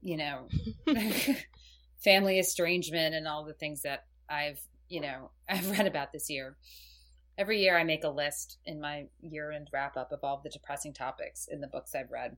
you 0.01 0.17
know, 0.17 0.47
family 2.03 2.39
estrangement 2.39 3.15
and 3.15 3.27
all 3.27 3.45
the 3.45 3.53
things 3.53 3.81
that 3.83 4.05
I've, 4.29 4.59
you 4.89 5.01
know, 5.01 5.31
I've 5.49 5.69
read 5.69 5.87
about 5.87 6.11
this 6.11 6.29
year. 6.29 6.57
Every 7.37 7.61
year 7.61 7.77
I 7.77 7.83
make 7.83 8.03
a 8.03 8.09
list 8.09 8.59
in 8.65 8.79
my 8.79 9.05
year 9.21 9.51
end 9.51 9.69
wrap 9.73 9.97
up 9.97 10.11
of 10.11 10.19
all 10.23 10.41
the 10.43 10.51
depressing 10.51 10.93
topics 10.93 11.47
in 11.49 11.61
the 11.61 11.67
books 11.67 11.95
I've 11.95 12.11
read. 12.11 12.37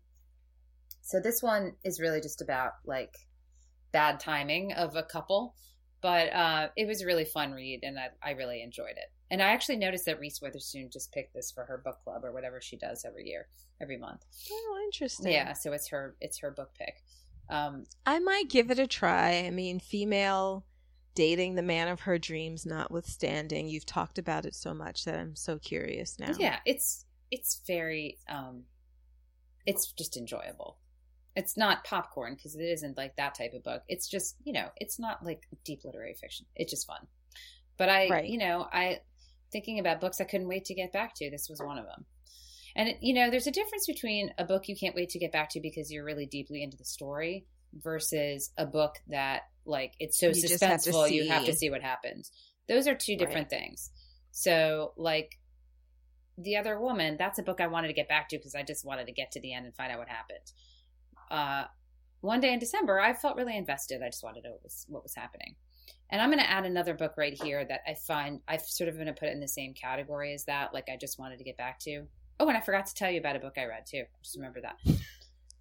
So 1.01 1.19
this 1.19 1.43
one 1.43 1.73
is 1.84 1.99
really 1.99 2.21
just 2.21 2.41
about 2.41 2.71
like 2.86 3.13
bad 3.91 4.19
timing 4.19 4.71
of 4.73 4.95
a 4.95 5.03
couple, 5.03 5.53
but 6.01 6.34
uh, 6.34 6.69
it 6.78 6.88
was 6.88 7.01
a 7.01 7.05
really 7.05 7.26
fun 7.26 7.51
read 7.51 7.82
and 7.84 7.99
I, 7.99 8.07
I 8.23 8.32
really 8.32 8.61
enjoyed 8.61 8.95
it. 8.95 9.11
And 9.32 9.41
I 9.41 9.47
actually 9.47 9.78
noticed 9.78 10.05
that 10.05 10.19
Reese 10.19 10.41
Witherspoon 10.41 10.89
just 10.91 11.11
picked 11.11 11.34
this 11.34 11.51
for 11.51 11.65
her 11.65 11.78
book 11.84 11.97
club 12.03 12.23
or 12.23 12.32
whatever 12.32 12.61
she 12.61 12.78
does 12.78 13.03
every 13.05 13.28
year, 13.28 13.47
every 13.82 13.97
month. 13.97 14.23
Oh, 14.51 14.82
interesting. 14.86 15.32
Yeah, 15.32 15.53
so 15.53 15.73
it's 15.73 15.88
her 15.89 16.15
it's 16.21 16.39
her 16.39 16.51
book 16.51 16.71
pick. 16.78 17.01
Um, 17.49 17.86
I 18.05 18.19
might 18.19 18.49
give 18.49 18.71
it 18.71 18.80
a 18.80 18.88
try. 18.88 19.43
I 19.45 19.49
mean, 19.49 19.80
female 19.80 20.65
dating 21.15 21.55
the 21.55 21.61
man 21.63 21.88
of 21.88 22.01
her 22.01 22.17
dreams 22.19 22.65
notwithstanding, 22.65 23.67
you've 23.67 23.86
talked 23.86 24.17
about 24.17 24.45
it 24.45 24.53
so 24.53 24.73
much 24.73 25.05
that 25.05 25.15
I'm 25.15 25.36
so 25.36 25.57
curious 25.57 26.19
now. 26.19 26.34
Yeah, 26.38 26.59
it's 26.65 27.05
it's 27.32 27.61
very 27.65 28.19
um 28.30 28.63
it's 29.65 29.91
just 29.93 30.17
enjoyable. 30.17 30.78
It's 31.36 31.57
not 31.57 31.84
popcorn 31.84 32.36
because 32.36 32.55
it 32.55 32.63
isn't 32.63 32.95
like 32.97 33.15
that 33.17 33.36
type 33.36 33.53
of 33.53 33.63
book. 33.63 33.82
It's 33.89 34.07
just, 34.07 34.36
you 34.43 34.53
know, 34.53 34.69
it's 34.78 34.99
not 34.99 35.26
like 35.26 35.41
deep 35.65 35.84
literary 35.84 36.13
fiction. 36.13 36.45
It's 36.55 36.71
just 36.71 36.88
fun. 36.88 37.07
But 37.78 37.89
I, 37.89 38.07
Right. 38.07 38.30
you 38.30 38.38
know, 38.38 38.67
I 38.71 39.01
thinking 39.51 39.79
about 39.79 40.01
books 40.01 40.21
I 40.21 40.25
couldn't 40.25 40.47
wait 40.47 40.65
to 40.65 40.73
get 40.73 40.91
back 40.91 41.13
to. 41.15 41.29
This 41.29 41.47
was 41.49 41.61
one 41.61 41.77
of 41.77 41.85
them. 41.85 42.05
And 42.75 42.89
it, 42.89 42.97
you 43.01 43.13
know, 43.13 43.29
there's 43.29 43.47
a 43.47 43.51
difference 43.51 43.85
between 43.87 44.31
a 44.37 44.43
book 44.43 44.67
you 44.67 44.75
can't 44.75 44.95
wait 44.95 45.09
to 45.09 45.19
get 45.19 45.31
back 45.31 45.49
to 45.51 45.61
because 45.61 45.91
you're 45.91 46.03
really 46.03 46.25
deeply 46.25 46.61
into 46.61 46.77
the 46.77 46.85
story 46.85 47.45
versus 47.73 48.51
a 48.57 48.65
book 48.65 48.95
that 49.07 49.43
like 49.65 49.93
it's 49.99 50.19
so 50.19 50.27
You 50.27 50.33
just 50.33 50.63
have 50.63 50.79
suspenseful 50.79 51.11
you 51.11 51.29
have 51.29 51.45
to 51.45 51.53
see. 51.53 51.57
see 51.57 51.69
what 51.69 51.81
happens. 51.81 52.31
Those 52.67 52.87
are 52.87 52.95
two 52.95 53.15
different 53.17 53.49
things. 53.49 53.91
So 54.31 54.93
like 54.97 55.39
the 56.37 56.57
other 56.57 56.79
woman, 56.79 57.15
that's 57.17 57.39
a 57.39 57.43
book 57.43 57.61
I 57.61 57.67
wanted 57.67 57.87
to 57.87 57.93
get 57.93 58.09
back 58.09 58.29
to 58.29 58.37
because 58.37 58.55
I 58.55 58.63
just 58.63 58.85
wanted 58.85 59.07
to 59.07 59.13
get 59.13 59.31
to 59.31 59.39
the 59.39 59.53
end 59.53 59.65
and 59.65 59.75
find 59.75 59.91
out 59.91 59.99
what 59.99 60.09
happened. 60.09 60.51
Uh, 61.31 61.65
one 62.21 62.41
day 62.41 62.51
in 62.51 62.59
December, 62.59 62.99
I 62.99 63.13
felt 63.13 63.37
really 63.37 63.55
invested. 63.55 64.01
I 64.03 64.09
just 64.09 64.23
wanted 64.23 64.41
to 64.41 64.47
know 64.47 64.53
what 64.53 64.63
was, 64.63 64.85
what 64.89 65.03
was 65.03 65.15
happening. 65.15 65.55
And 66.10 66.22
I'm 66.22 66.30
going 66.30 66.43
to 66.43 66.49
add 66.49 66.66
another 66.66 66.93
book 66.93 67.14
right 67.18 67.34
here 67.34 67.66
that 67.66 67.82
I 67.88 67.95
find 67.95 68.39
I've 68.47 68.62
sort 68.62 68.89
of 68.89 68.95
going 68.95 69.08
to 69.08 69.14
put 69.14 69.30
it 69.30 69.34
in 69.34 69.39
the 69.39 69.47
same 69.47 69.74
category 69.74 70.34
as 70.34 70.45
that. 70.45 70.74
Like 70.74 70.88
I 70.91 70.97
just 70.97 71.20
wanted 71.20 71.38
to 71.38 71.43
get 71.43 71.58
back 71.58 71.80
to. 71.80 72.06
Oh, 72.39 72.47
and 72.47 72.58
I 72.58 72.62
forgot 72.62 72.86
to 72.88 72.93
tell 72.93 73.10
you 73.10 73.20
about 73.20 73.36
a 73.36 73.39
book 73.39 73.56
I 73.58 73.66
read 73.66 73.86
too. 73.86 74.03
Just 74.22 74.36
remember 74.36 74.62
that. 74.62 74.78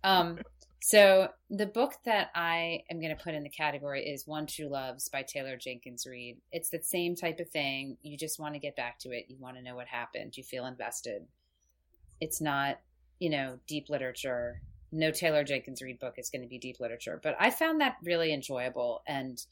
Um, 0.03 0.39
so 0.83 1.29
the 1.49 1.65
book 1.65 1.95
that 2.05 2.29
I 2.35 2.83
am 2.91 3.01
going 3.01 3.17
to 3.17 3.23
put 3.23 3.33
in 3.33 3.43
the 3.43 3.49
category 3.49 4.05
is 4.05 4.27
One 4.27 4.47
True 4.47 4.69
Loves 4.69 5.09
by 5.09 5.23
Taylor 5.23 5.57
Jenkins 5.57 6.05
Reid. 6.07 6.37
It's 6.53 6.69
the 6.69 6.83
same 6.83 7.17
type 7.17 7.41
of 7.41 7.49
thing. 7.49 7.97
You 8.03 8.19
just 8.19 8.39
want 8.39 8.53
to 8.53 8.61
get 8.61 8.77
back 8.77 8.99
to 8.99 9.11
it. 9.13 9.25
You 9.29 9.39
want 9.39 9.57
to 9.57 9.63
know 9.63 9.77
what 9.77 9.87
happened. 9.87 10.37
You 10.37 10.45
feel 10.45 10.67
invested. 10.67 11.23
It's 12.21 12.43
not, 12.43 12.81
you 13.19 13.31
know, 13.31 13.59
deep 13.67 13.89
literature. 13.89 14.61
No 14.93 15.11
Taylor 15.11 15.43
Jenkins 15.43 15.81
Reid 15.81 15.99
book 15.99 16.15
is 16.19 16.29
going 16.29 16.43
to 16.43 16.49
be 16.49 16.59
deep 16.59 16.81
literature, 16.81 17.19
but 17.23 17.35
I 17.41 17.49
found 17.49 17.81
that 17.81 17.97
really 18.05 18.35
enjoyable. 18.35 19.03
And 19.07 19.43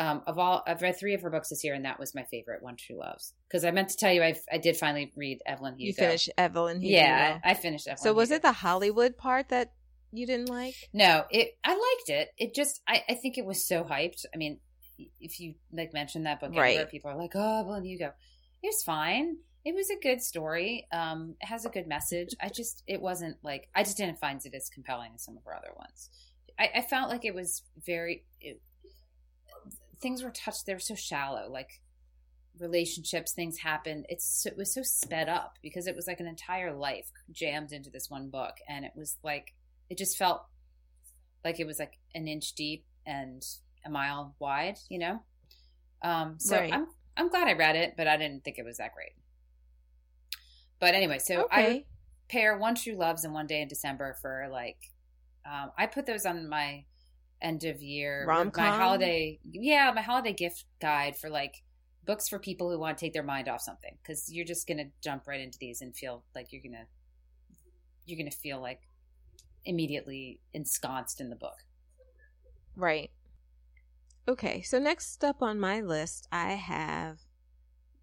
um, 0.00 0.22
of 0.26 0.38
all, 0.38 0.62
I've 0.66 0.80
read 0.80 0.98
three 0.98 1.12
of 1.14 1.20
her 1.22 1.28
books 1.30 1.50
this 1.50 1.62
year, 1.62 1.74
and 1.74 1.84
that 1.84 1.98
was 2.00 2.14
my 2.14 2.24
favorite, 2.24 2.62
One 2.62 2.76
True 2.76 2.96
Loves. 2.98 3.34
Because 3.46 3.64
I 3.66 3.70
meant 3.70 3.90
to 3.90 3.96
tell 3.96 4.12
you, 4.12 4.22
I 4.22 4.34
I 4.50 4.56
did 4.58 4.76
finally 4.76 5.12
read 5.14 5.40
Evelyn 5.46 5.74
Hugo. 5.78 5.86
You 5.86 5.92
finished 5.92 6.30
Evelyn 6.38 6.80
Hugo. 6.80 6.96
Yeah, 6.96 7.38
I, 7.44 7.50
I 7.50 7.54
finished 7.54 7.86
Evelyn. 7.86 8.02
So 8.02 8.12
was 8.14 8.30
Hugo. 8.30 8.36
it 8.36 8.42
the 8.42 8.52
Hollywood 8.52 9.18
part 9.18 9.50
that 9.50 9.72
you 10.10 10.26
didn't 10.26 10.48
like? 10.48 10.74
No, 10.94 11.24
it. 11.30 11.50
I 11.62 11.72
liked 11.72 12.08
it. 12.08 12.30
It 12.38 12.54
just. 12.54 12.80
I. 12.88 13.04
I 13.10 13.14
think 13.14 13.36
it 13.38 13.44
was 13.44 13.68
so 13.68 13.84
hyped. 13.84 14.24
I 14.34 14.38
mean, 14.38 14.58
if 15.20 15.38
you 15.38 15.54
like 15.72 15.92
mentioned 15.92 16.24
that 16.26 16.40
book, 16.40 16.52
Right. 16.56 16.88
people 16.90 17.10
are 17.10 17.16
like, 17.16 17.32
"Oh, 17.34 17.60
Evelyn 17.60 17.84
Hugo." 17.84 18.12
It 18.62 18.66
was 18.68 18.82
fine. 18.82 19.36
It 19.64 19.74
was 19.74 19.90
a 19.90 20.00
good 20.02 20.22
story. 20.22 20.86
Um, 20.90 21.36
it 21.40 21.46
has 21.46 21.66
a 21.66 21.68
good 21.68 21.86
message. 21.86 22.30
I 22.40 22.48
just. 22.48 22.82
It 22.86 23.02
wasn't 23.02 23.36
like. 23.42 23.68
I 23.74 23.82
just 23.82 23.98
didn't 23.98 24.18
find 24.18 24.40
it 24.44 24.54
as 24.54 24.70
compelling 24.70 25.12
as 25.14 25.22
some 25.24 25.36
of 25.36 25.44
her 25.44 25.54
other 25.54 25.72
ones. 25.76 26.08
I, 26.58 26.70
I 26.76 26.80
felt 26.82 27.10
like 27.10 27.24
it 27.26 27.34
was 27.34 27.62
very. 27.84 28.24
It, 28.40 28.62
things 30.00 30.22
were 30.22 30.30
touched. 30.30 30.66
They 30.66 30.74
were 30.74 30.80
so 30.80 30.94
shallow. 30.94 31.48
Like 31.50 31.80
relationships, 32.58 33.32
things 33.32 33.58
happened. 33.58 34.06
It's 34.08 34.42
so, 34.42 34.50
it 34.50 34.56
was 34.56 34.72
so 34.72 34.82
sped 34.82 35.28
up 35.28 35.58
because 35.62 35.86
it 35.86 35.96
was 35.96 36.06
like 36.06 36.20
an 36.20 36.26
entire 36.26 36.74
life 36.74 37.10
jammed 37.30 37.72
into 37.72 37.90
this 37.90 38.10
one 38.10 38.30
book, 38.30 38.54
and 38.68 38.84
it 38.84 38.92
was 38.94 39.16
like 39.22 39.54
it 39.88 39.98
just 39.98 40.16
felt 40.16 40.42
like 41.44 41.58
it 41.60 41.66
was 41.66 41.78
like 41.78 41.98
an 42.14 42.28
inch 42.28 42.54
deep 42.54 42.84
and 43.06 43.42
a 43.84 43.90
mile 43.90 44.34
wide, 44.38 44.78
you 44.88 44.98
know. 44.98 45.20
Um, 46.02 46.36
so 46.38 46.56
Right. 46.56 46.72
I'm 46.72 46.86
I'm 47.16 47.28
glad 47.28 47.48
I 47.48 47.52
read 47.52 47.76
it, 47.76 47.94
but 47.96 48.06
I 48.06 48.16
didn't 48.16 48.44
think 48.44 48.58
it 48.58 48.64
was 48.64 48.78
that 48.78 48.94
great. 48.94 49.12
But 50.78 50.94
anyway, 50.94 51.18
so 51.18 51.46
I 51.50 51.84
pair 52.28 52.56
One 52.56 52.74
True 52.74 52.94
Loves 52.94 53.24
and 53.24 53.34
One 53.34 53.46
Day 53.46 53.60
in 53.60 53.68
December 53.68 54.16
for 54.22 54.48
like 54.50 54.78
um, 55.44 55.72
I 55.76 55.86
put 55.86 56.06
those 56.06 56.24
on 56.26 56.48
my 56.48 56.84
end 57.42 57.64
of 57.64 57.82
year 57.82 58.24
my 58.26 58.34
Rom-com? 58.34 58.78
holiday 58.78 59.38
yeah 59.50 59.90
my 59.94 60.02
holiday 60.02 60.32
gift 60.32 60.64
guide 60.80 61.16
for 61.16 61.30
like 61.30 61.62
books 62.04 62.28
for 62.28 62.38
people 62.38 62.70
who 62.70 62.78
want 62.78 62.98
to 62.98 63.04
take 63.04 63.12
their 63.12 63.22
mind 63.22 63.48
off 63.48 63.60
something 63.60 63.96
because 64.02 64.30
you're 64.32 64.44
just 64.44 64.66
gonna 64.66 64.86
jump 65.02 65.26
right 65.26 65.40
into 65.40 65.58
these 65.58 65.80
and 65.80 65.96
feel 65.96 66.24
like 66.34 66.52
you're 66.52 66.62
gonna 66.62 66.86
you're 68.06 68.18
gonna 68.18 68.30
feel 68.30 68.60
like 68.60 68.80
immediately 69.64 70.40
ensconced 70.52 71.20
in 71.20 71.30
the 71.30 71.36
book 71.36 71.64
Right. 72.76 73.10
Okay, 74.28 74.62
so 74.62 74.78
next 74.78 75.24
up 75.24 75.42
on 75.42 75.58
my 75.58 75.80
list, 75.80 76.28
I 76.30 76.52
have 76.52 77.18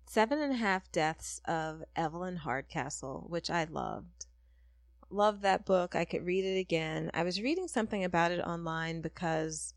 Seven 0.05 0.39
and 0.39 0.53
a 0.53 0.57
Half 0.57 0.91
Deaths 0.91 1.41
of 1.45 1.83
Evelyn 1.95 2.37
Hardcastle, 2.37 3.25
which 3.27 3.49
I 3.49 3.63
loved. 3.65 4.25
Loved 5.09 5.41
that 5.43 5.65
book. 5.65 5.95
I 5.95 6.05
could 6.05 6.25
read 6.25 6.43
it 6.43 6.59
again. 6.59 7.11
I 7.13 7.23
was 7.23 7.41
reading 7.41 7.67
something 7.67 8.03
about 8.03 8.31
it 8.31 8.41
online 8.41 9.01
because 9.01 9.73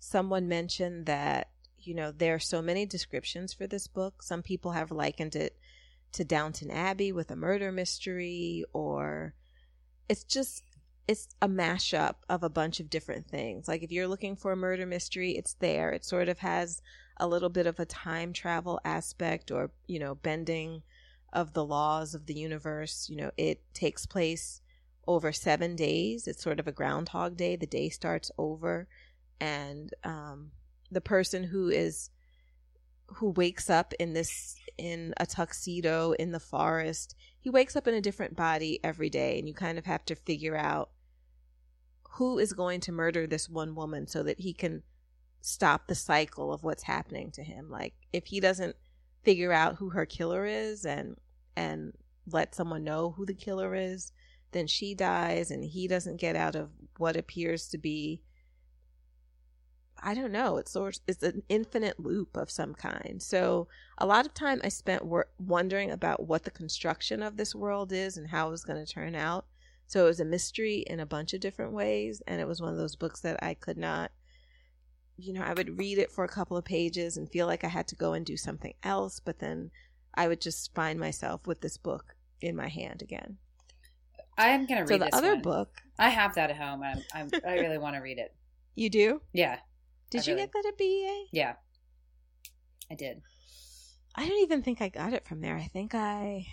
someone 0.00 0.48
mentioned 0.48 1.06
that, 1.06 1.48
you 1.78 1.94
know, 1.94 2.10
there 2.10 2.34
are 2.34 2.40
so 2.40 2.60
many 2.60 2.84
descriptions 2.84 3.52
for 3.52 3.66
this 3.66 3.86
book. 3.86 4.22
Some 4.22 4.42
people 4.42 4.72
have 4.72 4.90
likened 4.90 5.36
it 5.36 5.56
to 6.12 6.24
Downton 6.24 6.70
Abbey 6.70 7.12
with 7.12 7.30
a 7.30 7.36
murder 7.36 7.70
mystery, 7.70 8.64
or 8.72 9.34
it's 10.08 10.24
just 10.24 10.62
it's 11.06 11.28
a 11.42 11.48
mashup 11.48 12.14
of 12.28 12.42
a 12.42 12.48
bunch 12.48 12.80
of 12.80 12.90
different 12.90 13.28
things. 13.28 13.68
Like 13.68 13.82
if 13.82 13.92
you're 13.92 14.08
looking 14.08 14.36
for 14.36 14.52
a 14.52 14.56
murder 14.56 14.86
mystery, 14.86 15.32
it's 15.32 15.54
there. 15.54 15.90
It 15.90 16.04
sort 16.04 16.28
of 16.28 16.38
has 16.38 16.80
a 17.18 17.28
little 17.28 17.50
bit 17.50 17.66
of 17.66 17.78
a 17.78 17.84
time 17.84 18.32
travel 18.32 18.80
aspect 18.84 19.50
or, 19.50 19.70
you 19.86 19.98
know, 19.98 20.14
bending 20.14 20.82
of 21.32 21.52
the 21.52 21.64
laws 21.64 22.14
of 22.14 22.26
the 22.26 22.34
universe. 22.34 23.08
You 23.10 23.16
know, 23.16 23.30
it 23.36 23.60
takes 23.74 24.06
place 24.06 24.62
over 25.06 25.32
seven 25.32 25.76
days. 25.76 26.26
It's 26.26 26.42
sort 26.42 26.60
of 26.60 26.66
a 26.66 26.72
groundhog 26.72 27.36
day. 27.36 27.56
The 27.56 27.66
day 27.66 27.88
starts 27.88 28.30
over 28.38 28.88
and 29.40 29.92
um 30.04 30.50
the 30.90 31.00
person 31.00 31.44
who 31.44 31.68
is 31.68 32.10
who 33.06 33.30
wakes 33.30 33.68
up 33.68 33.92
in 33.98 34.12
this 34.12 34.56
in 34.78 35.12
a 35.18 35.26
tuxedo 35.26 36.12
in 36.12 36.32
the 36.32 36.40
forest 36.40 37.14
he 37.40 37.50
wakes 37.50 37.76
up 37.76 37.86
in 37.86 37.94
a 37.94 38.00
different 38.00 38.36
body 38.36 38.80
every 38.82 39.10
day 39.10 39.38
and 39.38 39.46
you 39.46 39.54
kind 39.54 39.78
of 39.78 39.84
have 39.84 40.04
to 40.04 40.14
figure 40.14 40.56
out 40.56 40.90
who 42.12 42.38
is 42.38 42.52
going 42.52 42.80
to 42.80 42.92
murder 42.92 43.26
this 43.26 43.48
one 43.48 43.74
woman 43.74 44.06
so 44.06 44.22
that 44.22 44.40
he 44.40 44.52
can 44.52 44.82
stop 45.40 45.86
the 45.86 45.94
cycle 45.94 46.52
of 46.52 46.64
what's 46.64 46.84
happening 46.84 47.30
to 47.30 47.42
him 47.42 47.68
like 47.70 47.94
if 48.12 48.26
he 48.26 48.40
doesn't 48.40 48.76
figure 49.22 49.52
out 49.52 49.76
who 49.76 49.90
her 49.90 50.06
killer 50.06 50.46
is 50.46 50.84
and 50.84 51.16
and 51.56 51.92
let 52.26 52.54
someone 52.54 52.82
know 52.82 53.10
who 53.16 53.26
the 53.26 53.34
killer 53.34 53.74
is 53.74 54.12
then 54.54 54.66
she 54.66 54.94
dies 54.94 55.50
and 55.50 55.62
he 55.62 55.86
doesn't 55.86 56.16
get 56.16 56.36
out 56.36 56.54
of 56.54 56.70
what 56.96 57.16
appears 57.16 57.68
to 57.68 57.78
be 57.78 58.22
I 60.06 60.12
don't 60.12 60.32
know. 60.32 60.58
It's 60.58 60.72
sort 60.72 61.00
it's 61.06 61.22
an 61.22 61.42
infinite 61.48 61.98
loop 61.98 62.36
of 62.36 62.50
some 62.50 62.74
kind. 62.74 63.22
So 63.22 63.68
a 63.96 64.06
lot 64.06 64.26
of 64.26 64.34
time 64.34 64.60
I 64.62 64.68
spent 64.68 65.04
wor- 65.04 65.30
wondering 65.38 65.90
about 65.90 66.26
what 66.26 66.44
the 66.44 66.50
construction 66.50 67.22
of 67.22 67.36
this 67.38 67.54
world 67.54 67.90
is 67.90 68.18
and 68.18 68.28
how 68.28 68.48
it 68.48 68.50
was 68.50 68.64
going 68.64 68.84
to 68.84 68.92
turn 68.92 69.14
out. 69.14 69.46
So 69.86 70.04
it 70.04 70.08
was 70.08 70.20
a 70.20 70.24
mystery 70.24 70.84
in 70.86 71.00
a 71.00 71.06
bunch 71.06 71.32
of 71.32 71.40
different 71.40 71.72
ways, 71.72 72.22
and 72.26 72.40
it 72.40 72.46
was 72.46 72.60
one 72.60 72.72
of 72.72 72.78
those 72.78 72.96
books 72.96 73.20
that 73.20 73.42
I 73.42 73.54
could 73.54 73.78
not. 73.78 74.12
You 75.16 75.32
know, 75.32 75.42
I 75.42 75.54
would 75.54 75.78
read 75.78 75.98
it 75.98 76.10
for 76.10 76.24
a 76.24 76.28
couple 76.28 76.56
of 76.56 76.64
pages 76.64 77.16
and 77.16 77.30
feel 77.30 77.46
like 77.46 77.64
I 77.64 77.68
had 77.68 77.88
to 77.88 77.94
go 77.94 78.12
and 78.12 78.26
do 78.26 78.36
something 78.36 78.74
else, 78.82 79.20
but 79.20 79.38
then 79.38 79.70
I 80.14 80.28
would 80.28 80.40
just 80.40 80.74
find 80.74 80.98
myself 80.98 81.46
with 81.46 81.60
this 81.60 81.76
book 81.76 82.16
in 82.40 82.56
my 82.56 82.68
hand 82.68 83.00
again. 83.00 83.38
I'm 84.38 84.66
gonna 84.66 84.80
read 84.82 84.88
So 84.88 84.98
the 84.98 85.04
this 85.06 85.14
other 85.14 85.34
one. 85.34 85.42
book, 85.42 85.68
i 85.98 86.08
have 86.08 86.34
that 86.34 86.50
at 86.50 86.56
home 86.56 86.82
I'm, 86.82 87.02
I'm, 87.14 87.30
i 87.46 87.54
really 87.54 87.78
want 87.78 87.94
to 87.96 88.00
read 88.00 88.18
it 88.18 88.34
you 88.74 88.90
do? 88.90 89.20
yeah 89.32 89.58
Did 90.10 90.22
I 90.22 90.24
you 90.24 90.34
really- 90.34 90.42
get 90.46 90.52
that 90.52 90.64
at 90.68 90.78
BEA? 90.78 91.26
yeah 91.32 91.54
i 92.90 92.94
did 92.94 93.22
I 94.16 94.28
don't 94.28 94.42
even 94.42 94.62
think 94.62 94.80
I 94.80 94.90
got 94.90 95.12
it 95.12 95.26
from 95.26 95.40
there. 95.40 95.56
I 95.56 95.64
think 95.72 95.92
I 95.92 96.46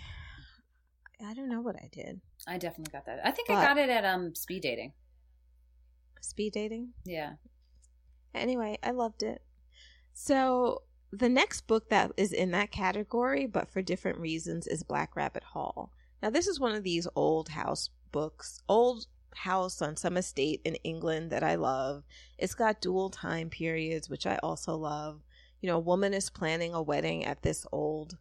I 1.24 1.32
don't 1.34 1.48
know 1.48 1.60
what 1.60 1.76
I 1.76 1.88
did. 1.92 2.20
i 2.48 2.58
definitely 2.58 2.90
got 2.92 3.06
that 3.06 3.20
i 3.24 3.30
think 3.30 3.46
But- 3.48 3.58
i 3.58 3.64
got 3.64 3.78
it 3.78 3.88
at 3.88 4.04
um 4.04 4.34
speed 4.34 4.62
dating 4.62 4.92
Speed 6.20 6.52
dating. 6.52 6.92
yeah 7.04 7.32
Anyway, 8.34 8.78
I 8.82 8.92
loved 8.92 9.22
it. 9.22 9.42
So 10.14 10.82
the 11.12 11.28
next 11.28 11.66
book 11.66 11.90
that 11.90 12.12
is 12.16 12.32
in 12.32 12.50
that 12.52 12.70
category, 12.70 13.46
but 13.46 13.68
for 13.68 13.82
different 13.82 14.18
reasons, 14.18 14.66
is 14.66 14.82
Black 14.82 15.14
Rabbit 15.16 15.42
Hall. 15.42 15.92
Now, 16.22 16.30
this 16.30 16.46
is 16.46 16.60
one 16.60 16.74
of 16.74 16.84
these 16.84 17.08
old 17.16 17.48
house 17.48 17.90
books, 18.12 18.62
old 18.68 19.06
house 19.34 19.82
on 19.82 19.96
some 19.96 20.16
estate 20.16 20.60
in 20.64 20.76
England 20.76 21.30
that 21.30 21.42
I 21.42 21.56
love. 21.56 22.04
It's 22.38 22.54
got 22.54 22.80
dual 22.80 23.10
time 23.10 23.50
periods, 23.50 24.08
which 24.08 24.26
I 24.26 24.38
also 24.42 24.76
love. 24.76 25.20
You 25.60 25.68
know, 25.68 25.76
a 25.76 25.80
woman 25.80 26.14
is 26.14 26.30
planning 26.30 26.74
a 26.74 26.82
wedding 26.82 27.24
at 27.24 27.42
this 27.42 27.66
old 27.72 28.16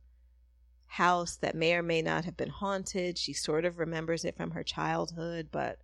house 0.88 1.36
that 1.38 1.56
may 1.56 1.76
or 1.76 1.84
may 1.84 2.02
not 2.02 2.26
have 2.26 2.38
been 2.38 2.50
haunted. 2.50 3.18
She 3.18 3.34
sort 3.34 3.66
of 3.66 3.80
remembers 3.80 4.26
it 4.26 4.36
from 4.36 4.52
her 4.52 4.64
childhood, 4.64 5.50
but 5.52 5.80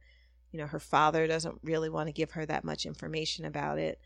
you 0.51 0.59
know, 0.59 0.67
her 0.67 0.79
father 0.79 1.27
doesn't 1.27 1.59
really 1.63 1.89
want 1.89 2.07
to 2.07 2.13
give 2.13 2.31
her 2.31 2.45
that 2.45 2.63
much 2.63 2.85
information 2.85 3.45
about 3.45 3.79
it. 3.79 3.99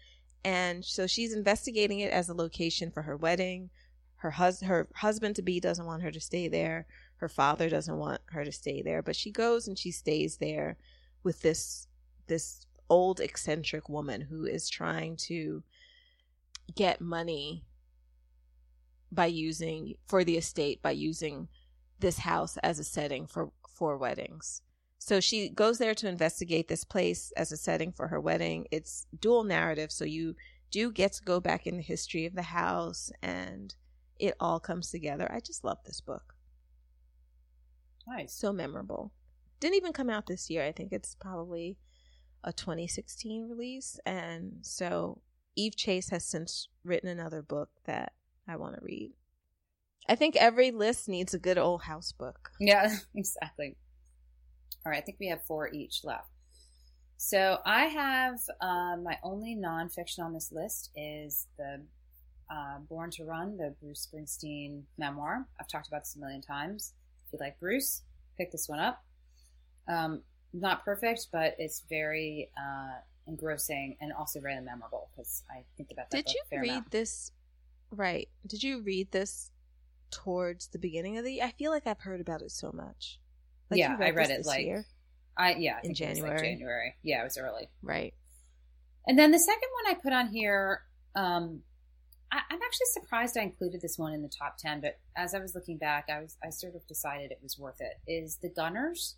And 0.44 0.84
so 0.84 1.08
she's 1.08 1.34
investigating 1.34 2.00
it 2.00 2.12
as 2.12 2.30
a 2.30 2.34
location 2.34 2.92
for 2.92 3.04
her 3.04 3.16
wedding. 3.16 3.70
Her 4.18 4.32
hus- 4.32 4.62
her 4.62 4.88
husband 4.96 5.36
to 5.38 5.42
be 5.42 5.60
doesn't 5.60 5.86
want 5.86 6.04
her 6.04 6.12
to 6.12 6.20
stay 6.20 6.48
there. 6.48 6.88
Her 7.22 7.30
father 7.30 7.70
doesn't 7.70 8.00
want 8.00 8.20
her 8.32 8.44
to 8.44 8.52
stay 8.52 8.82
there, 8.82 9.04
but 9.04 9.16
she 9.16 9.32
goes 9.32 9.68
and 9.68 9.78
she 9.78 9.92
stays 9.92 10.38
there 10.38 10.78
with 11.24 11.42
this 11.42 11.88
this 12.26 12.66
old 12.90 13.20
eccentric 13.20 13.88
woman 13.88 14.22
who 14.22 14.46
is 14.46 14.68
trying 14.68 15.16
to 15.16 15.62
get 16.76 17.00
money 17.00 17.64
by 19.12 19.28
using 19.28 19.94
for 20.08 20.24
the 20.24 20.36
estate 20.36 20.82
by 20.82 20.90
using 20.90 21.48
this 22.00 22.18
house 22.18 22.58
as 22.64 22.80
a 22.80 22.84
setting 22.84 23.28
for 23.28 23.52
for 23.68 23.98
weddings. 24.00 24.64
So 24.98 25.20
she 25.20 25.50
goes 25.50 25.78
there 25.78 25.94
to 25.94 26.10
investigate 26.10 26.70
this 26.70 26.84
place 26.84 27.32
as 27.38 27.52
a 27.52 27.58
setting 27.58 27.92
for 27.92 28.08
her 28.08 28.20
wedding. 28.20 28.66
It's 28.72 29.06
dual 29.20 29.44
narrative, 29.44 29.92
so 29.92 30.06
you 30.06 30.36
do 30.72 30.92
get 30.92 31.14
to 31.14 31.24
go 31.24 31.40
back 31.40 31.68
in 31.68 31.78
the 31.78 31.84
history 31.84 32.26
of 32.26 32.34
the 32.34 32.42
house 32.42 33.12
and 33.22 33.76
it 34.18 34.34
all 34.40 34.60
comes 34.60 34.90
together. 34.90 35.32
I 35.32 35.40
just 35.40 35.64
love 35.64 35.78
this 35.86 36.02
book. 36.02 36.34
Nice. 38.18 38.34
So 38.34 38.52
memorable. 38.52 39.12
Didn't 39.60 39.76
even 39.76 39.94
come 39.94 40.10
out 40.10 40.28
this 40.28 40.50
year. 40.50 40.64
I 40.64 40.72
think 40.72 40.92
it's 40.92 41.16
probably 41.16 41.78
a 42.44 42.52
2016 42.52 43.48
release. 43.50 44.00
And 44.06 44.58
so 44.62 45.22
Eve 45.56 45.76
Chase 45.76 46.10
has 46.10 46.26
since 46.26 46.68
written 46.84 47.10
another 47.10 47.42
book 47.42 47.70
that 47.86 48.14
I 48.48 48.56
want 48.56 48.76
to 48.76 48.84
read. 48.84 49.12
I 50.10 50.16
think 50.16 50.36
every 50.36 50.72
list 50.72 51.08
needs 51.08 51.34
a 51.34 51.40
good 51.40 51.58
old 51.58 51.84
house 51.84 52.12
book. 52.12 52.52
Yeah, 52.60 52.96
exactly. 53.16 53.78
All 54.86 54.92
right, 54.92 55.02
I 55.02 55.06
think 55.06 55.18
we 55.20 55.28
have 55.28 55.44
four 55.46 55.72
each 55.72 56.02
left. 56.04 56.30
So 57.18 57.60
I 57.66 57.86
have 57.86 58.40
um, 58.62 59.04
my 59.04 59.20
only 59.24 59.56
nonfiction 59.56 60.20
on 60.20 60.34
this 60.34 60.52
list 60.52 60.90
is 60.96 61.46
the 61.58 61.84
uh, 62.50 62.80
Born 62.90 63.12
to 63.12 63.26
Run, 63.26 63.58
the 63.58 63.76
Bruce 63.80 64.08
Springsteen 64.12 64.82
memoir. 64.98 65.48
I've 65.60 65.68
talked 65.68 65.88
about 65.88 66.02
this 66.02 66.16
a 66.16 66.20
million 66.20 66.42
times. 66.42 66.94
If 67.32 67.40
you 67.40 67.46
like 67.46 67.60
Bruce, 67.60 68.02
pick 68.38 68.52
this 68.52 68.68
one 68.68 68.80
up. 68.80 69.02
Um, 69.88 70.22
not 70.54 70.84
perfect, 70.84 71.28
but 71.32 71.56
it's 71.60 71.84
very 71.90 72.50
uh, 72.58 73.00
engrossing 73.28 73.96
and 74.02 74.12
also 74.12 74.42
very 74.42 74.60
memorable 74.60 75.10
because 75.12 75.44
I 75.50 75.64
think 75.78 75.90
about 75.92 76.10
that. 76.12 76.26
Did 76.26 76.34
you 76.34 76.60
read 76.60 76.70
amount. 76.70 76.92
this? 76.92 77.32
Right. 77.90 78.28
Did 78.46 78.64
you 78.64 78.82
read 78.82 79.12
this 79.12 79.50
towards 80.12 80.68
the 80.68 80.80
beginning 80.80 81.18
of 81.18 81.24
the 81.24 81.34
year? 81.34 81.46
I 81.46 81.52
feel 81.52 81.72
like 81.72 81.88
I've 81.88 82.00
heard 82.02 82.22
about 82.22 82.42
it 82.42 82.52
so 82.52 82.72
much. 82.74 83.20
Like 83.70 83.80
yeah, 83.80 83.96
read 83.96 84.08
I 84.08 84.12
read 84.12 84.30
it 84.32 84.38
this 84.40 84.48
like 84.48 84.66
year? 84.66 84.86
I 85.38 85.56
yeah 85.56 85.76
I 85.76 85.80
In 85.84 85.92
was, 85.92 86.00
like, 86.02 86.10
January. 86.10 86.40
January. 86.40 86.96
Yeah, 87.04 87.22
it 87.22 87.24
was 87.24 87.38
early. 87.38 87.70
right. 87.82 88.14
And 89.08 89.18
then 89.18 89.32
the 89.32 89.40
second 89.40 89.70
one 89.84 89.96
I 89.96 90.00
put 90.00 90.14
on 90.14 90.28
here, 90.28 90.82
um, 91.16 91.62
I, 92.32 92.42
I'm 92.50 92.60
actually 92.64 92.88
surprised 92.94 93.38
I 93.38 93.42
included 93.42 93.82
this 93.82 93.98
one 93.98 94.14
in 94.14 94.22
the 94.22 94.30
top 94.30 94.58
ten. 94.58 94.82
But 94.82 95.00
as 95.16 95.34
I 95.34 95.40
was 95.40 95.56
looking 95.56 95.78
back, 95.78 96.06
I 96.10 96.22
was 96.22 96.38
I 96.44 96.50
sort 96.50 96.76
of 96.76 96.86
decided 96.88 97.32
it 97.32 97.40
was 97.42 97.58
worth 97.60 97.82
it. 97.82 98.00
Is 98.08 98.38
the 98.38 98.50
Gunners? 98.50 99.16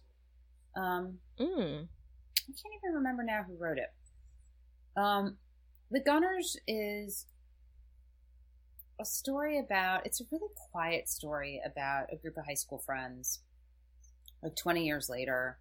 Um, 0.76 1.20
Mm. 1.40 1.88
I 2.40 2.52
can't 2.52 2.74
even 2.84 2.96
remember 2.96 3.24
now 3.24 3.44
who 3.44 3.56
wrote 3.58 3.78
it. 3.78 3.94
Um, 4.98 5.38
the 5.92 6.02
Gunners 6.02 6.58
is 6.68 7.26
a 9.00 9.06
story 9.06 9.60
about. 9.60 10.06
It's 10.06 10.22
a 10.22 10.26
really 10.32 10.52
quiet 10.72 11.08
story 11.08 11.62
about 11.66 12.08
a 12.12 12.18
group 12.18 12.38
of 12.38 12.46
high 12.46 12.54
school 12.56 12.80
friends, 12.80 13.40
like 14.42 14.56
20 14.56 14.86
years 14.86 15.10
later, 15.10 15.60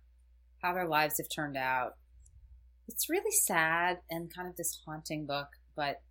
how 0.62 0.72
their 0.74 0.88
lives 0.88 1.18
have 1.18 1.28
turned 1.28 1.56
out. 1.56 1.96
It's 2.88 3.08
really 3.08 3.30
sad 3.30 4.00
and 4.10 4.34
kind 4.34 4.48
of 4.48 4.56
this 4.56 4.80
haunting 4.84 5.26
book, 5.26 5.48
but 5.76 6.02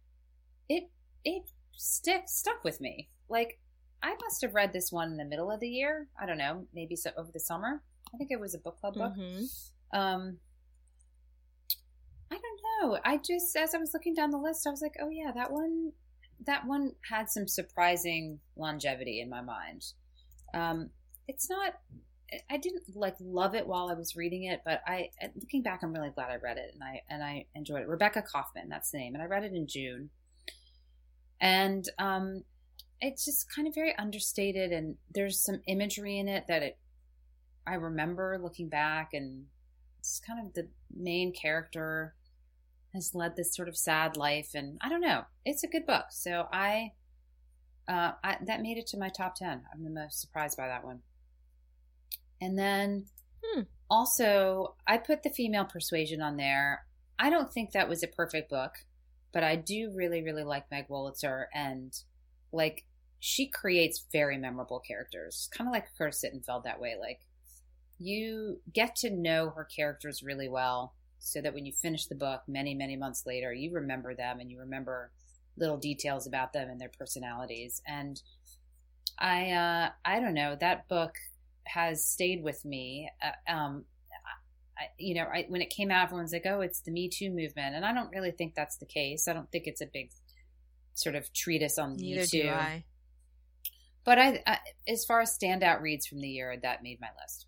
it 0.70 0.90
it 1.24 1.44
stick 1.74 2.24
stuck 2.28 2.64
with 2.64 2.80
me. 2.82 3.10
Like 3.30 3.60
I 4.04 4.16
must 4.22 4.42
have 4.42 4.54
read 4.54 4.74
this 4.74 4.92
one 4.92 5.12
in 5.12 5.18
the 5.18 5.26
middle 5.26 5.52
of 5.52 5.60
the 5.60 5.70
year. 5.70 6.08
I 6.20 6.26
don't 6.26 6.38
know, 6.38 6.66
maybe 6.74 6.96
so 6.96 7.12
over 7.18 7.32
the 7.32 7.40
summer. 7.40 7.82
I 8.14 8.18
think 8.18 8.32
it 8.32 8.40
was 8.40 8.56
a 8.56 8.60
book 8.60 8.80
club 8.80 8.96
book. 8.96 9.14
Mhm. 9.18 9.46
Um, 9.94 10.38
I 12.32 12.36
don't 12.36 12.92
know. 12.92 13.00
I 13.04 13.18
just, 13.18 13.56
as 13.56 13.76
I 13.76 13.78
was 13.78 13.94
looking 13.94 14.14
down 14.14 14.32
the 14.32 14.38
list, 14.38 14.66
I 14.66 14.70
was 14.72 14.82
like, 14.82 14.96
oh 15.02 15.10
yeah, 15.10 15.32
that 15.36 15.52
one, 15.52 15.92
that 16.46 16.66
one 16.66 16.94
had 17.10 17.30
some 17.30 17.48
surprising 17.48 18.40
longevity 18.56 19.20
in 19.20 19.30
my 19.30 19.42
mind. 19.42 19.86
Um, 20.54 20.90
it's 21.28 21.50
not, 21.50 21.74
I 22.50 22.58
didn't 22.58 22.84
like 22.96 23.16
love 23.20 23.54
it 23.54 23.68
while 23.68 23.90
I 23.90 23.94
was 23.94 24.16
reading 24.16 24.46
it, 24.46 24.62
but 24.64 24.82
I, 24.88 25.10
looking 25.36 25.62
back, 25.62 25.82
I'm 25.84 25.94
really 25.94 26.10
glad 26.10 26.32
I 26.32 26.38
read 26.38 26.58
it 26.58 26.72
and 26.74 26.84
I, 26.84 27.02
and 27.10 27.22
I 27.22 27.46
enjoyed 27.54 27.82
it. 27.82 27.88
Rebecca 27.88 28.22
Kauffman, 28.22 28.70
that's 28.70 28.92
the 28.92 29.00
name. 29.00 29.14
And 29.14 29.22
I 29.22 29.28
read 29.28 29.44
it 29.44 29.54
in 29.54 29.68
June. 29.68 30.10
And, 31.42 31.90
um, 31.98 32.44
it's 33.02 33.26
just 33.26 33.54
kind 33.54 33.68
of 33.68 33.74
very 33.74 33.98
understated 33.98 34.72
and 34.72 34.96
there's 35.14 35.40
some 35.40 35.60
imagery 35.66 36.20
in 36.20 36.28
it 36.28 36.46
that 36.48 36.62
it, 36.62 36.78
I 37.66 37.74
remember 37.74 38.40
looking 38.42 38.70
back 38.70 39.14
and 39.14 39.46
it's 40.00 40.20
kind 40.20 40.46
of 40.46 40.54
the 40.54 40.68
main 40.96 41.34
character 41.34 42.14
has 42.94 43.16
led 43.16 43.36
this 43.36 43.56
sort 43.56 43.70
of 43.70 43.78
sad 43.78 44.18
life 44.18 44.50
and 44.54 44.78
i 44.82 44.90
don't 44.90 45.02
know 45.02 45.24
it's 45.46 45.64
a 45.64 45.68
good 45.68 45.86
book. 45.86 46.06
So 46.12 46.48
i 46.52 46.92
uh 47.88 48.12
I, 48.24 48.38
that 48.46 48.62
made 48.62 48.78
it 48.78 48.88
to 48.88 48.98
my 48.98 49.10
top 49.10 49.36
10 49.36 49.64
i'm 49.74 49.84
the 49.84 49.90
most 49.90 50.22
surprised 50.22 50.58
by 50.58 50.68
that 50.68 50.84
one. 50.86 51.02
And 52.40 52.58
then 52.58 53.06
Hmm. 53.44 53.62
also 53.90 54.76
i 54.86 54.98
put 54.98 55.24
the 55.24 55.30
female 55.32 55.66
persuasion 55.66 56.22
on 56.22 56.38
there. 56.38 56.86
I 57.18 57.30
don't 57.32 57.52
think 57.52 57.72
that 57.72 57.90
was 57.90 58.04
a 58.04 58.08
perfect 58.08 58.50
book 58.50 58.74
but 59.34 59.44
i 59.44 59.56
do 59.56 59.92
really 59.96 60.24
really 60.24 60.44
like 60.44 60.70
meg 60.72 60.88
wolitzer 60.90 61.46
and 61.54 61.94
like 62.52 62.84
she 63.20 63.48
creates 63.48 64.06
very 64.12 64.38
memorable 64.38 64.80
characters 64.80 65.50
kind 65.56 65.68
of 65.68 65.74
like 65.74 65.86
curtis 65.98 66.24
sittenfeld 66.24 66.64
that 66.64 66.80
way 66.80 66.96
like 67.00 67.20
you 68.00 68.60
get 68.74 68.96
to 68.96 69.10
know 69.10 69.52
her 69.52 69.64
characters 69.64 70.24
really 70.24 70.50
well 70.50 70.94
so 71.20 71.40
that 71.40 71.54
when 71.54 71.66
you 71.66 71.72
finish 71.72 72.08
the 72.08 72.16
book 72.16 72.42
many 72.48 72.74
many 72.74 72.96
months 72.96 73.24
later 73.26 73.54
you 73.54 73.72
remember 73.72 74.16
them 74.16 74.40
and 74.40 74.50
you 74.50 74.60
remember 74.60 75.12
little 75.58 75.78
details 75.78 76.26
about 76.26 76.52
them 76.54 76.70
and 76.70 76.82
their 76.82 76.92
personalities 76.98 77.82
and 77.88 78.22
i 79.20 79.52
uh 79.52 79.90
i 80.04 80.20
don't 80.20 80.34
know 80.34 80.56
that 80.60 80.88
book 80.88 81.14
has 81.66 82.06
stayed 82.06 82.42
with 82.44 82.66
me 82.66 83.08
uh, 83.24 83.52
um 83.52 83.86
I, 84.82 84.86
you 84.98 85.16
know 85.16 85.24
I, 85.24 85.46
when 85.48 85.62
it 85.62 85.70
came 85.70 85.92
out 85.92 86.06
everyone's 86.06 86.34
like 86.34 86.46
oh 86.46 86.62
it's 86.62 86.82
the 86.82 86.92
me 86.92 87.10
too 87.10 87.30
movement 87.30 87.76
and 87.76 87.86
i 87.86 87.94
don't 87.94 88.10
really 88.12 88.32
think 88.32 88.56
that's 88.56 88.78
the 88.78 88.86
case 88.86 89.28
i 89.28 89.34
don't 89.34 89.52
think 89.52 89.68
it's 89.68 89.82
a 89.82 89.86
big 89.86 90.10
sort 90.94 91.16
of 91.16 91.32
treatise 91.34 91.78
on 91.78 91.96
Neither 91.96 92.22
me 92.22 92.28
too 92.28 92.50
I. 92.50 92.84
but 94.04 94.18
I, 94.18 94.42
I 94.46 94.58
as 94.88 95.06
far 95.06 95.22
as 95.22 95.38
standout 95.38 95.82
reads 95.82 96.08
from 96.08 96.20
the 96.20 96.28
year 96.28 96.58
that 96.62 96.84
made 96.84 97.00
my 97.00 97.10
list 97.22 97.46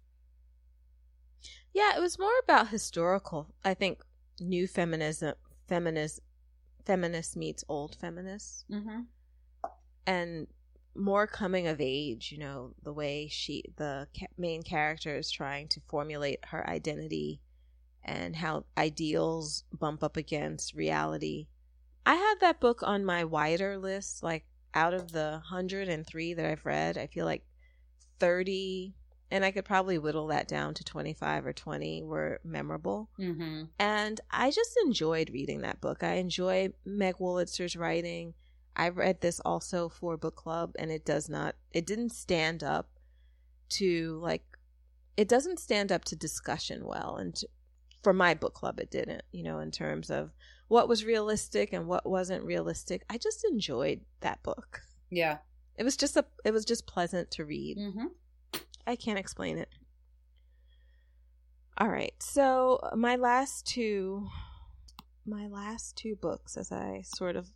Yeah, 1.74 1.98
it 1.98 2.02
was 2.02 2.20
more 2.20 2.40
about 2.44 2.70
historical. 2.70 3.48
I 3.66 3.74
think 3.74 4.04
new 4.40 4.68
feminism, 4.68 5.34
feminist, 5.68 6.20
feminist 6.86 7.36
meets 7.36 7.64
old 7.68 7.96
feminist, 8.00 8.66
mm-hmm. 8.70 9.02
and 10.06 10.48
more 10.96 11.28
coming 11.28 11.68
of 11.68 11.80
age. 11.80 12.32
You 12.32 12.40
know, 12.40 12.74
the 12.84 12.94
way 12.94 13.28
she, 13.30 13.64
the 13.78 14.08
main 14.38 14.64
character, 14.64 15.16
is 15.16 15.32
trying 15.32 15.68
to 15.70 15.82
formulate 15.88 16.40
her 16.46 16.68
identity, 16.70 17.42
and 18.04 18.36
how 18.36 18.66
ideals 18.78 19.64
bump 19.72 20.04
up 20.04 20.18
against 20.18 20.76
reality. 20.76 21.48
I 22.06 22.16
have 22.16 22.40
that 22.42 22.60
book 22.60 22.82
on 22.84 23.06
my 23.06 23.24
wider 23.24 23.78
list. 23.78 24.24
Like 24.24 24.46
out 24.74 24.94
of 24.94 25.12
the 25.12 25.40
hundred 25.46 25.88
and 25.88 26.06
three 26.06 26.34
that 26.34 26.46
I've 26.46 26.66
read, 26.66 26.98
I 26.98 27.08
feel 27.08 27.26
like 27.26 27.44
thirty 28.20 28.96
and 29.34 29.44
I 29.44 29.50
could 29.50 29.66
probably 29.66 29.98
whittle 29.98 30.28
that 30.28 30.48
down 30.48 30.76
to 30.76 30.84
25 30.84 31.48
or 31.48 31.54
20 31.54 32.04
were 32.04 32.40
memorable. 32.44 33.10
Mm-hmm. 33.20 33.64
And 33.80 34.22
I 34.30 34.52
just 34.52 34.78
enjoyed 34.86 35.32
reading 35.34 35.62
that 35.62 35.82
book. 35.82 36.04
I 36.04 36.14
enjoy 36.18 36.70
Meg 36.86 37.16
Wolitzer's 37.16 37.76
writing. 37.76 38.36
I 38.76 38.90
read 38.90 39.22
this 39.22 39.40
also 39.42 39.90
for 39.90 40.18
book 40.18 40.36
club, 40.36 40.74
and 40.80 40.92
it 40.92 41.06
does 41.06 41.30
not, 41.30 41.56
it 41.72 41.86
didn't 41.86 42.12
stand 42.12 42.64
up 42.64 42.90
to 43.70 44.20
like, 44.22 44.44
it 45.16 45.28
doesn't 45.28 45.60
stand 45.60 45.92
up 45.92 46.06
to 46.06 46.16
discussion 46.16 46.86
well. 46.86 47.18
And 47.18 47.36
to, 47.36 47.48
for 48.02 48.14
my 48.14 48.34
book 48.34 48.54
club, 48.54 48.80
it 48.80 48.92
didn't, 48.92 49.24
you 49.32 49.44
know, 49.44 49.60
in 49.60 49.72
terms 49.72 50.10
of 50.10 50.32
what 50.68 50.90
was 50.90 51.06
realistic 51.06 51.72
and 51.72 51.88
what 51.88 52.06
wasn't 52.06 52.44
realistic. 52.44 53.04
I 53.10 53.18
just 53.18 53.46
enjoyed 53.46 54.02
that 54.22 54.42
book. 54.44 54.82
yeah 55.10 55.38
It 55.78 55.84
was 55.84 55.96
just 55.96 56.18
a, 56.18 56.26
it 56.44 56.52
was 56.52 56.66
just 56.66 56.88
pleasant 56.88 57.32
to 57.32 57.46
read. 57.46 57.78
mm-hmm. 57.78 58.08
I 58.86 58.96
can't 58.96 59.20
explain 59.20 59.60
it. 59.60 59.70
All 61.78 61.88
right. 61.90 62.14
So, 62.20 62.80
my 62.96 63.16
last 63.16 63.66
two 63.66 64.28
my 65.26 65.48
last 65.48 65.96
two 65.96 66.16
books 66.16 66.58
as 66.58 66.72
I 66.72 67.02
sort 67.04 67.36
of 67.36 67.50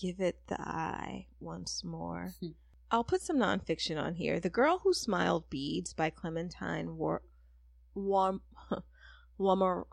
give 0.00 0.20
it 0.20 0.38
the 0.46 0.60
eye 0.60 1.26
once 1.40 1.82
more. 1.84 2.34
Hmm. 2.40 2.48
I'll 2.90 3.04
put 3.04 3.22
some 3.22 3.38
nonfiction 3.38 4.00
on 4.00 4.14
here. 4.16 4.38
The 4.38 4.50
Girl 4.50 4.80
Who 4.82 4.92
Smiled 4.92 5.48
Beads 5.48 5.94
by 5.94 6.10
Clemantine 6.10 6.94
War 6.96 7.22
Wam 7.94 8.42
Wamar 9.40 9.84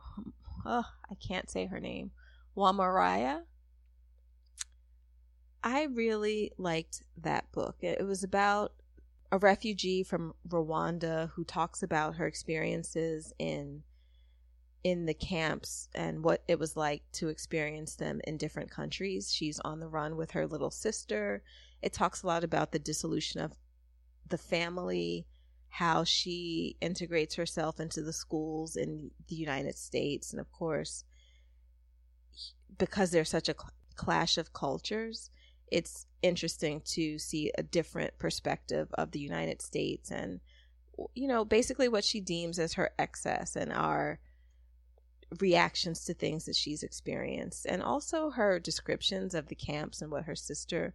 oh, 0.66 0.86
I 1.10 1.16
can't 1.16 1.50
say 1.50 1.66
her 1.66 1.80
name. 1.80 2.12
Wamariya. 2.56 3.44
I 5.64 5.84
really 5.84 6.52
liked 6.58 7.04
that 7.18 7.52
book. 7.52 7.78
It 7.82 8.06
was 8.06 8.24
about 8.24 8.74
a 9.32 9.38
refugee 9.38 10.04
from 10.04 10.34
Rwanda 10.48 11.32
who 11.36 11.44
talks 11.44 11.84
about 11.84 12.16
her 12.16 12.26
experiences 12.26 13.34
in 13.38 13.84
in 14.84 15.06
the 15.06 15.14
camps 15.14 15.90
and 15.94 16.24
what 16.24 16.44
it 16.48 16.58
was 16.58 16.78
like 16.78 17.04
to 17.12 17.28
experience 17.28 17.96
them 17.96 18.22
in 18.26 18.38
different 18.38 18.72
countries. 18.72 19.34
She's 19.34 19.60
on 19.60 19.80
the 19.80 19.88
run 19.88 20.16
with 20.16 20.32
her 20.32 20.48
little 20.48 20.72
sister. 20.72 21.44
It 21.82 21.94
talks 21.94 22.24
a 22.24 22.28
lot 22.28 22.44
about 22.44 22.72
the 22.72 22.80
dissolution 22.80 23.42
of 23.42 23.54
the 24.28 24.38
family, 24.38 25.26
how 25.70 26.04
she 26.04 26.78
integrates 26.82 27.36
herself 27.36 27.80
into 27.80 28.02
the 28.02 28.14
schools 28.14 28.76
in 28.76 29.12
the 29.28 29.36
United 29.36 29.78
States, 29.78 30.32
and 30.32 30.40
of 30.40 30.52
course, 30.52 31.04
because 32.78 33.12
there's 33.12 33.30
such 33.30 33.50
a 33.50 33.54
cl- 33.54 33.72
clash 33.96 34.38
of 34.38 34.54
cultures, 34.54 35.30
it's 35.72 36.06
interesting 36.22 36.82
to 36.86 37.20
see 37.20 37.52
a 37.58 37.64
different 37.64 38.18
perspective 38.18 38.88
of 38.94 39.12
the 39.12 39.20
United 39.20 39.62
States 39.62 40.12
and 40.12 40.40
you 41.16 41.28
know 41.28 41.46
basically 41.46 41.88
what 41.88 42.04
she 42.04 42.20
deems 42.20 42.60
as 42.60 42.74
her 42.74 42.92
excess 43.00 43.56
and 43.56 43.72
our 43.72 44.20
reactions 45.40 46.06
to 46.06 46.14
things 46.14 46.46
that 46.46 46.56
she's 46.56 46.84
experienced 46.84 47.66
and 47.66 47.84
also 47.84 48.32
her 48.32 48.60
descriptions 48.60 49.36
of 49.36 49.48
the 49.48 49.56
camps 49.56 50.02
and 50.02 50.12
what 50.12 50.24
her 50.24 50.36
sister 50.36 50.94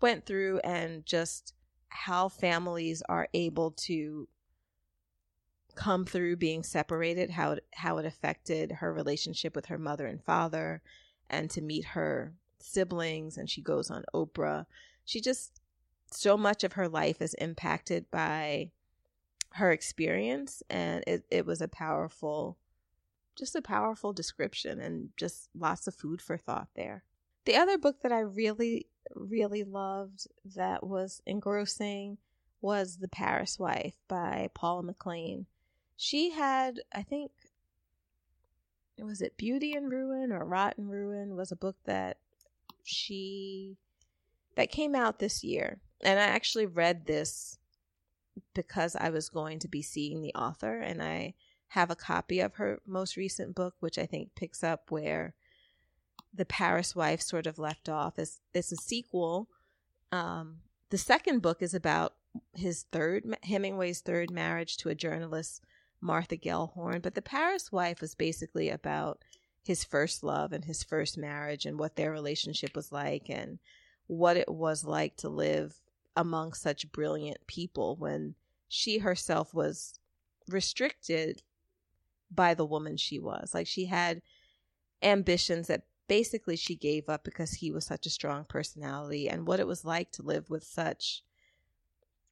went 0.00 0.26
through 0.26 0.58
and 0.60 1.06
just 1.06 1.54
how 1.88 2.28
families 2.28 3.02
are 3.08 3.28
able 3.34 3.70
to 3.70 4.28
come 5.74 6.04
through 6.04 6.36
being 6.36 6.64
separated 6.64 7.30
how 7.30 7.52
it, 7.52 7.64
how 7.72 7.98
it 7.98 8.04
affected 8.04 8.72
her 8.72 8.92
relationship 8.92 9.54
with 9.54 9.66
her 9.66 9.78
mother 9.78 10.06
and 10.06 10.22
father 10.24 10.82
and 11.30 11.48
to 11.48 11.60
meet 11.60 11.84
her 11.84 12.34
siblings 12.58 13.36
and 13.38 13.48
she 13.48 13.62
goes 13.62 13.90
on 13.90 14.04
Oprah. 14.12 14.66
She 15.04 15.20
just 15.20 15.60
so 16.10 16.36
much 16.36 16.64
of 16.64 16.72
her 16.72 16.88
life 16.88 17.22
is 17.22 17.34
impacted 17.34 18.10
by 18.10 18.70
her 19.50 19.70
experience 19.70 20.62
and 20.68 21.04
it, 21.06 21.24
it 21.30 21.46
was 21.46 21.60
a 21.60 21.68
powerful 21.68 22.58
just 23.38 23.56
a 23.56 23.62
powerful 23.62 24.12
description 24.12 24.80
and 24.80 25.10
just 25.16 25.48
lots 25.56 25.86
of 25.86 25.94
food 25.94 26.20
for 26.20 26.36
thought 26.36 26.68
there. 26.74 27.04
The 27.44 27.56
other 27.56 27.78
book 27.78 28.02
that 28.02 28.12
i 28.12 28.20
really 28.20 28.88
really 29.14 29.64
loved 29.64 30.26
that 30.54 30.84
was 30.84 31.22
engrossing 31.24 32.18
was 32.60 32.98
the 32.98 33.08
paris 33.08 33.58
wife 33.58 33.94
by 34.06 34.50
paula 34.52 34.82
mclain 34.82 35.46
she 35.96 36.28
had 36.28 36.80
i 36.92 37.00
think 37.00 37.30
was 38.98 39.22
it 39.22 39.38
beauty 39.38 39.72
and 39.72 39.90
ruin 39.90 40.30
or 40.30 40.44
rotten 40.44 40.88
ruin 40.88 41.36
was 41.36 41.50
a 41.50 41.56
book 41.56 41.76
that 41.84 42.18
she 42.84 43.76
that 44.56 44.70
came 44.70 44.94
out 44.94 45.18
this 45.18 45.44
year. 45.44 45.78
And 46.02 46.18
i 46.18 46.22
actually 46.22 46.66
read 46.66 47.06
this 47.06 47.58
because 48.54 48.94
I 48.94 49.10
was 49.10 49.28
going 49.28 49.58
to 49.60 49.68
be 49.68 49.82
seeing 49.82 50.22
the 50.22 50.34
author, 50.34 50.78
and 50.78 51.02
I 51.02 51.34
have 51.68 51.90
a 51.90 51.96
copy 51.96 52.40
of 52.40 52.54
her 52.54 52.80
most 52.86 53.16
recent 53.16 53.54
book, 53.54 53.74
which 53.80 53.98
I 53.98 54.06
think 54.06 54.34
picks 54.34 54.64
up 54.64 54.90
where 54.90 55.34
the 56.32 56.44
Paris 56.44 56.96
wife 56.96 57.20
sort 57.20 57.46
of 57.46 57.58
left 57.58 57.88
off. 57.88 58.18
It's, 58.18 58.40
it's 58.54 58.72
a 58.72 58.76
sequel. 58.76 59.48
Um, 60.12 60.58
the 60.90 60.98
second 60.98 61.42
book 61.42 61.62
is 61.62 61.74
about 61.74 62.14
his 62.54 62.84
third 62.92 63.24
Hemingway's 63.42 64.00
third 64.00 64.30
marriage 64.30 64.76
to 64.78 64.88
a 64.88 64.94
journalist, 64.94 65.62
Martha 66.00 66.36
Gellhorn. 66.36 67.02
But 67.02 67.14
the 67.14 67.22
Paris 67.22 67.70
wife 67.72 68.00
was 68.00 68.14
basically 68.14 68.70
about 68.70 69.22
his 69.62 69.84
first 69.84 70.22
love 70.22 70.52
and 70.52 70.64
his 70.64 70.82
first 70.82 71.18
marriage 71.18 71.66
and 71.66 71.78
what 71.78 71.96
their 71.96 72.10
relationship 72.10 72.74
was 72.74 72.90
like 72.90 73.28
and 73.28 73.58
what 74.06 74.36
it 74.36 74.48
was 74.48 74.84
like 74.84 75.16
to 75.16 75.28
live 75.28 75.80
among 76.16 76.54
such 76.54 76.90
brilliant 76.90 77.46
people 77.46 77.96
when 77.96 78.34
she 78.68 78.98
herself 78.98 79.52
was 79.52 79.98
restricted 80.48 81.42
by 82.30 82.54
the 82.54 82.64
woman 82.64 82.96
she 82.96 83.18
was. 83.18 83.54
Like 83.54 83.66
she 83.66 83.86
had 83.86 84.22
ambitions 85.02 85.68
that 85.68 85.82
basically 86.08 86.56
she 86.56 86.74
gave 86.74 87.08
up 87.08 87.24
because 87.24 87.52
he 87.52 87.70
was 87.70 87.86
such 87.86 88.06
a 88.06 88.10
strong 88.10 88.44
personality 88.44 89.28
and 89.28 89.46
what 89.46 89.60
it 89.60 89.66
was 89.66 89.84
like 89.84 90.10
to 90.12 90.22
live 90.22 90.48
with 90.50 90.64
such 90.64 91.22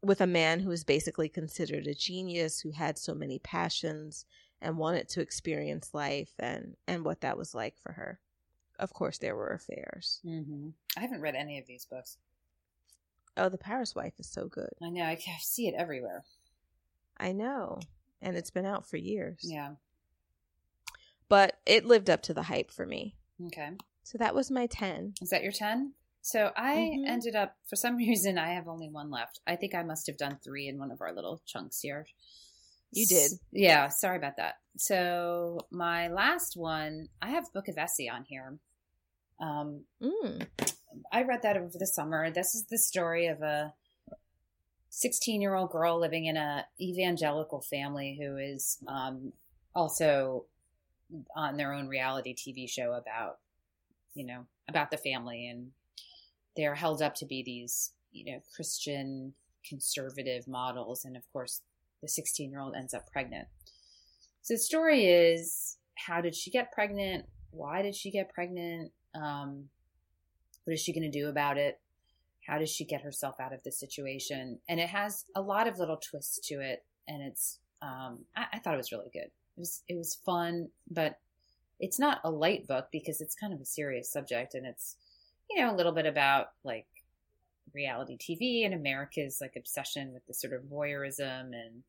with 0.02 0.20
a 0.20 0.26
man 0.26 0.60
who 0.60 0.68
was 0.68 0.84
basically 0.84 1.28
considered 1.28 1.86
a 1.86 1.94
genius 1.94 2.60
who 2.60 2.70
had 2.70 2.98
so 2.98 3.14
many 3.14 3.38
passions 3.38 4.24
and 4.60 4.78
wanted 4.78 5.08
to 5.08 5.20
experience 5.20 5.92
life 5.92 6.32
and 6.38 6.74
and 6.86 7.04
what 7.04 7.20
that 7.20 7.36
was 7.36 7.54
like 7.54 7.76
for 7.78 7.92
her 7.92 8.18
of 8.78 8.92
course 8.92 9.18
there 9.18 9.36
were 9.36 9.48
affairs 9.48 10.20
mm-hmm. 10.24 10.68
i 10.96 11.00
haven't 11.00 11.20
read 11.20 11.34
any 11.34 11.58
of 11.58 11.66
these 11.66 11.84
books 11.84 12.16
Oh, 13.36 13.48
The 13.48 13.58
Paris 13.58 13.94
Wife 13.94 14.14
is 14.18 14.28
so 14.28 14.48
good. 14.48 14.70
I 14.82 14.88
know. 14.88 15.04
I 15.04 15.18
see 15.40 15.68
it 15.68 15.74
everywhere. 15.76 16.24
I 17.18 17.32
know. 17.32 17.80
And 18.22 18.36
it's 18.36 18.50
been 18.50 18.64
out 18.64 18.88
for 18.88 18.96
years. 18.96 19.40
Yeah. 19.42 19.72
But 21.28 21.58
it 21.66 21.84
lived 21.84 22.10
up 22.10 22.22
to 22.22 22.34
the 22.34 22.44
hype 22.44 22.70
for 22.70 22.86
me. 22.86 23.16
Okay. 23.46 23.70
So 24.04 24.18
that 24.18 24.34
was 24.34 24.50
my 24.50 24.66
10. 24.66 25.14
Is 25.20 25.30
that 25.30 25.42
your 25.42 25.52
10? 25.52 25.92
So 26.22 26.50
I 26.56 26.74
mm-hmm. 26.74 27.04
ended 27.06 27.36
up, 27.36 27.56
for 27.68 27.76
some 27.76 27.96
reason, 27.96 28.38
I 28.38 28.50
have 28.50 28.68
only 28.68 28.88
one 28.88 29.10
left. 29.10 29.40
I 29.46 29.56
think 29.56 29.74
I 29.74 29.82
must 29.82 30.06
have 30.06 30.16
done 30.16 30.38
three 30.42 30.68
in 30.68 30.78
one 30.78 30.90
of 30.90 31.00
our 31.00 31.12
little 31.12 31.40
chunks 31.46 31.80
here. 31.80 32.06
You 32.92 33.06
did. 33.06 33.32
Yeah, 33.52 33.88
sorry 33.88 34.16
about 34.16 34.36
that. 34.36 34.56
So 34.76 35.60
my 35.70 36.08
last 36.08 36.56
one, 36.56 37.08
I 37.20 37.30
have 37.30 37.52
Book 37.52 37.68
of 37.68 37.78
Essie 37.78 38.08
on 38.08 38.24
here. 38.24 38.58
Um, 39.40 39.82
mm. 40.02 40.46
I 41.12 41.22
read 41.24 41.42
that 41.42 41.56
over 41.56 41.76
the 41.78 41.86
summer. 41.86 42.30
This 42.30 42.54
is 42.54 42.64
the 42.64 42.78
story 42.78 43.26
of 43.26 43.42
a 43.42 43.74
16 44.90 45.42
year 45.42 45.54
old 45.54 45.70
girl 45.70 45.98
living 46.00 46.26
in 46.26 46.36
a 46.36 46.64
evangelical 46.80 47.60
family 47.60 48.18
who 48.20 48.36
is 48.36 48.78
um, 48.88 49.32
also 49.74 50.44
on 51.34 51.56
their 51.56 51.72
own 51.72 51.88
reality 51.88 52.34
TV 52.34 52.68
show 52.68 52.92
about, 52.92 53.38
you 54.14 54.26
know, 54.26 54.46
about 54.68 54.90
the 54.90 54.96
family. 54.96 55.46
And 55.46 55.70
they're 56.56 56.74
held 56.74 57.02
up 57.02 57.14
to 57.16 57.26
be 57.26 57.42
these, 57.42 57.92
you 58.12 58.32
know, 58.32 58.40
Christian 58.54 59.34
conservative 59.68 60.46
models. 60.46 61.04
And 61.04 61.16
of 61.16 61.22
course, 61.32 61.62
the 62.02 62.08
16 62.08 62.50
year 62.50 62.60
old 62.60 62.74
ends 62.76 62.94
up 62.94 63.10
pregnant. 63.10 63.48
So 64.42 64.54
the 64.54 64.58
story 64.58 65.06
is 65.06 65.76
how 65.96 66.20
did 66.20 66.34
she 66.34 66.50
get 66.50 66.72
pregnant? 66.72 67.26
Why 67.50 67.82
did 67.82 67.94
she 67.94 68.10
get 68.10 68.32
pregnant? 68.32 68.92
Um, 69.14 69.68
what 70.64 70.74
is 70.74 70.80
she 70.80 70.92
going 70.92 71.10
to 71.10 71.18
do 71.18 71.28
about 71.28 71.58
it? 71.58 71.80
How 72.46 72.58
does 72.58 72.70
she 72.70 72.84
get 72.84 73.02
herself 73.02 73.36
out 73.40 73.52
of 73.52 73.62
this 73.64 73.78
situation? 73.78 74.60
And 74.68 74.78
it 74.78 74.88
has 74.88 75.24
a 75.34 75.40
lot 75.40 75.66
of 75.66 75.78
little 75.78 75.96
twists 75.96 76.38
to 76.48 76.60
it, 76.60 76.84
and 77.08 77.22
it's 77.22 77.58
um, 77.82 78.24
I, 78.36 78.46
I 78.54 78.58
thought 78.58 78.74
it 78.74 78.78
was 78.78 78.92
really 78.92 79.10
good. 79.12 79.30
It 79.56 79.60
was 79.60 79.82
it 79.88 79.96
was 79.96 80.14
fun, 80.14 80.68
but 80.90 81.18
it's 81.78 81.98
not 81.98 82.20
a 82.24 82.30
light 82.30 82.66
book 82.66 82.88
because 82.90 83.20
it's 83.20 83.34
kind 83.34 83.52
of 83.52 83.60
a 83.60 83.66
serious 83.66 84.10
subject, 84.10 84.54
and 84.54 84.66
it's 84.66 84.96
you 85.50 85.60
know 85.60 85.72
a 85.72 85.76
little 85.76 85.92
bit 85.92 86.06
about 86.06 86.48
like 86.64 86.86
reality 87.74 88.16
TV 88.16 88.64
and 88.64 88.74
America's 88.74 89.38
like 89.40 89.54
obsession 89.56 90.12
with 90.12 90.26
the 90.26 90.34
sort 90.34 90.52
of 90.52 90.62
voyeurism 90.62 91.50
and 91.52 91.82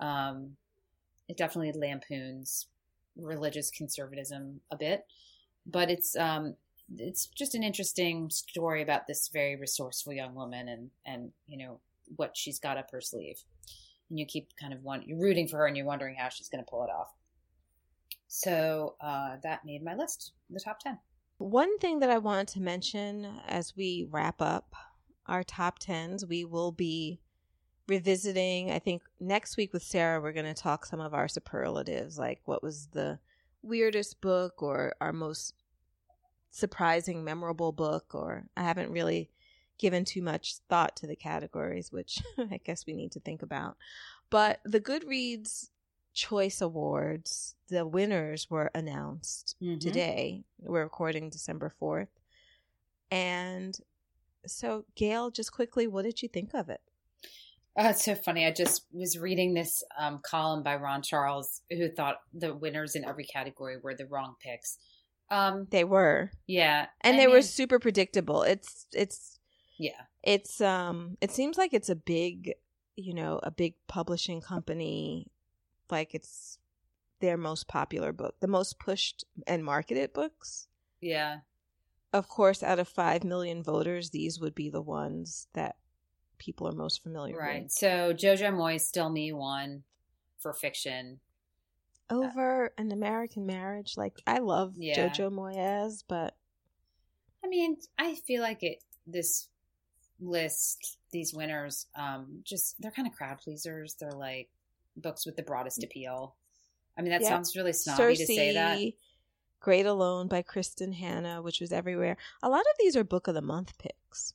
um, 0.00 0.56
it 1.28 1.36
definitely 1.36 1.72
lampoons 1.78 2.66
religious 3.16 3.70
conservatism 3.70 4.60
a 4.70 4.76
bit, 4.76 5.06
but 5.66 5.90
it's 5.90 6.16
um, 6.16 6.56
it's 6.98 7.26
just 7.26 7.54
an 7.54 7.62
interesting 7.62 8.28
story 8.30 8.82
about 8.82 9.06
this 9.06 9.28
very 9.32 9.56
resourceful 9.56 10.12
young 10.12 10.34
woman 10.34 10.68
and 10.68 10.90
and 11.06 11.32
you 11.46 11.56
know 11.56 11.80
what 12.16 12.36
she's 12.36 12.58
got 12.58 12.76
up 12.76 12.90
her 12.90 13.00
sleeve 13.00 13.42
and 14.14 14.20
you 14.20 14.26
keep 14.26 14.54
kind 14.56 14.72
of 14.72 14.80
want 14.84 15.08
you're 15.08 15.18
rooting 15.18 15.48
for 15.48 15.58
her 15.58 15.66
and 15.66 15.76
you're 15.76 15.84
wondering 15.84 16.14
how 16.14 16.28
she's 16.28 16.48
going 16.48 16.62
to 16.62 16.70
pull 16.70 16.84
it 16.84 16.90
off. 16.90 17.12
So 18.28 18.94
uh, 19.00 19.38
that 19.42 19.64
made 19.64 19.82
my 19.82 19.96
list 19.96 20.32
the 20.48 20.60
top 20.60 20.78
10 20.78 20.98
one 21.38 21.78
thing 21.78 21.98
that 21.98 22.10
i 22.10 22.18
wanted 22.18 22.46
to 22.46 22.60
mention 22.60 23.26
as 23.48 23.74
we 23.76 24.06
wrap 24.08 24.40
up 24.40 24.72
our 25.26 25.42
top 25.42 25.80
10s 25.80 26.28
we 26.28 26.44
will 26.44 26.70
be 26.70 27.18
revisiting 27.88 28.70
i 28.70 28.78
think 28.78 29.02
next 29.18 29.56
week 29.56 29.72
with 29.72 29.82
sarah 29.82 30.20
we're 30.20 30.32
going 30.32 30.46
to 30.46 30.54
talk 30.54 30.86
some 30.86 31.00
of 31.00 31.12
our 31.12 31.26
superlatives 31.26 32.18
like 32.18 32.40
what 32.44 32.62
was 32.62 32.86
the 32.92 33.18
weirdest 33.64 34.20
book 34.20 34.62
or 34.62 34.94
our 35.00 35.12
most 35.12 35.54
surprising, 36.54 37.24
memorable 37.24 37.72
book, 37.72 38.14
or 38.14 38.44
I 38.56 38.62
haven't 38.62 38.92
really 38.92 39.28
given 39.84 40.02
too 40.02 40.22
much 40.22 40.54
thought 40.70 40.96
to 40.96 41.06
the 41.06 41.14
categories, 41.14 41.92
which 41.92 42.18
I 42.38 42.58
guess 42.64 42.86
we 42.86 42.94
need 42.94 43.12
to 43.12 43.20
think 43.20 43.42
about. 43.42 43.76
But 44.30 44.60
the 44.64 44.80
Goodreads 44.80 45.68
Choice 46.14 46.62
Awards, 46.62 47.54
the 47.68 47.86
winners 47.86 48.48
were 48.48 48.70
announced 48.74 49.56
mm-hmm. 49.62 49.78
today. 49.78 50.44
We're 50.58 50.84
recording 50.84 51.28
December 51.28 51.70
4th. 51.78 52.08
And 53.10 53.78
so, 54.46 54.86
Gayle, 54.94 55.30
just 55.30 55.52
quickly, 55.52 55.86
what 55.86 56.06
did 56.06 56.22
you 56.22 56.30
think 56.30 56.54
of 56.54 56.70
it? 56.70 56.80
Oh, 57.76 57.90
it's 57.90 58.06
so 58.06 58.14
funny. 58.14 58.46
I 58.46 58.52
just 58.52 58.86
was 58.90 59.18
reading 59.18 59.52
this 59.52 59.82
um, 60.00 60.20
column 60.24 60.62
by 60.62 60.76
Ron 60.76 61.02
Charles, 61.02 61.60
who 61.68 61.90
thought 61.90 62.20
the 62.32 62.54
winners 62.54 62.94
in 62.94 63.04
every 63.04 63.24
category 63.26 63.76
were 63.82 63.94
the 63.94 64.06
wrong 64.06 64.36
picks. 64.42 64.78
Um, 65.30 65.66
they 65.70 65.84
were. 65.84 66.30
Yeah, 66.46 66.86
and 67.02 67.16
I 67.16 67.18
they 67.18 67.26
mean, 67.26 67.34
were 67.34 67.42
super 67.42 67.78
predictable. 67.78 68.44
It's 68.44 68.86
it's 68.92 69.34
yeah. 69.76 70.02
It's 70.22 70.60
um. 70.60 71.16
It 71.20 71.30
seems 71.30 71.56
like 71.58 71.72
it's 71.74 71.88
a 71.88 71.96
big, 71.96 72.54
you 72.96 73.14
know, 73.14 73.40
a 73.42 73.50
big 73.50 73.74
publishing 73.88 74.40
company. 74.40 75.30
Like 75.90 76.14
it's 76.14 76.58
their 77.20 77.36
most 77.36 77.68
popular 77.68 78.12
book, 78.12 78.34
the 78.40 78.48
most 78.48 78.78
pushed 78.78 79.24
and 79.46 79.64
marketed 79.64 80.12
books. 80.12 80.66
Yeah. 81.00 81.38
Of 82.12 82.28
course, 82.28 82.62
out 82.62 82.78
of 82.78 82.86
5 82.88 83.24
million 83.24 83.62
voters, 83.62 84.10
these 84.10 84.38
would 84.40 84.54
be 84.54 84.70
the 84.70 84.80
ones 84.82 85.48
that 85.54 85.76
people 86.38 86.68
are 86.68 86.72
most 86.72 87.02
familiar 87.02 87.36
Right. 87.36 87.54
with. 87.54 87.62
Right. 87.62 87.72
So 87.72 88.14
Jojo 88.14 88.52
Moyes 88.52 88.82
Still 88.82 89.10
Me 89.10 89.32
won 89.32 89.82
for 90.38 90.52
fiction. 90.52 91.20
Over 92.10 92.72
an 92.78 92.92
American 92.92 93.46
marriage, 93.46 93.94
like 93.96 94.14
I 94.26 94.38
love 94.38 94.74
Yeah. 94.76 95.08
Jojo 95.08 95.30
Moyes, 95.32 96.04
but 96.06 96.36
I 97.42 97.48
mean, 97.48 97.76
I 97.98 98.14
feel 98.14 98.42
like 98.42 98.62
it. 98.62 98.82
This 99.06 99.48
list, 100.20 100.98
these 101.12 101.34
winners, 101.34 101.86
um, 101.96 102.40
just 102.44 102.80
they're 102.80 102.90
kind 102.90 103.08
of 103.08 103.14
crowd 103.14 103.38
pleasers. 103.38 103.94
They're 103.94 104.12
like 104.12 104.48
books 104.96 105.26
with 105.26 105.36
the 105.36 105.42
broadest 105.42 105.82
appeal. 105.82 106.34
I 106.96 107.02
mean, 107.02 107.10
that 107.10 107.22
Yeah. 107.22 107.28
sounds 107.30 107.56
really 107.56 107.72
snobby 107.72 108.16
to 108.16 108.26
say 108.26 108.52
that. 108.54 108.80
Great 109.60 109.86
Alone 109.86 110.28
by 110.28 110.42
Kristin 110.42 110.92
Hannah, 110.94 111.40
which 111.42 111.60
was 111.60 111.72
everywhere. 111.72 112.16
A 112.42 112.48
lot 112.50 112.60
of 112.60 112.76
these 112.78 112.96
are 112.96 113.02
book 113.04 113.26
of 113.28 113.34
the 113.34 113.40
month 113.42 113.76
picks. 113.78 114.34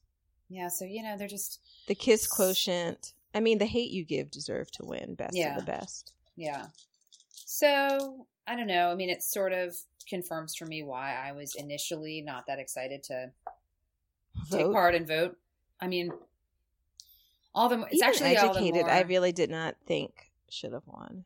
Yeah. 0.49 0.67
So 0.69 0.85
you 0.85 1.03
know, 1.03 1.17
they're 1.17 1.27
just 1.27 1.61
The 1.87 1.95
Kiss 1.95 2.27
Quotient. 2.27 3.13
I 3.33 3.39
mean, 3.39 3.59
The 3.59 3.65
Hate 3.65 3.91
You 3.91 4.03
Give 4.03 4.31
deserve 4.31 4.71
to 4.71 4.85
win 4.85 5.13
best 5.15 5.35
Yeah. 5.35 5.55
of 5.57 5.63
the 5.65 5.71
best. 5.71 6.13
yeah. 6.35 6.67
So 7.31 8.25
I 8.47 8.55
don't 8.55 8.67
know. 8.67 8.91
I 8.91 8.95
mean, 8.95 9.09
it 9.09 9.21
sort 9.21 9.53
of 9.53 9.75
confirms 10.07 10.55
for 10.55 10.65
me 10.65 10.81
why 10.81 11.13
I 11.15 11.33
was 11.33 11.53
initially 11.55 12.21
not 12.21 12.47
that 12.47 12.57
excited 12.57 13.03
to 13.03 13.31
take 14.49 14.71
part 14.71 14.95
and 14.95 15.07
vote. 15.07 15.37
I 15.81 15.87
mean, 15.87 16.11
all 17.55 17.69
the 17.69 17.77
more, 17.77 17.87
it's 17.87 17.95
Even 17.97 18.07
actually 18.09 18.35
educated. 18.37 18.81
more, 18.81 18.89
I 18.89 19.01
really 19.01 19.31
did 19.31 19.49
not 19.49 19.75
think 19.85 20.31
should 20.49 20.73
have 20.73 20.83
won. 20.85 21.25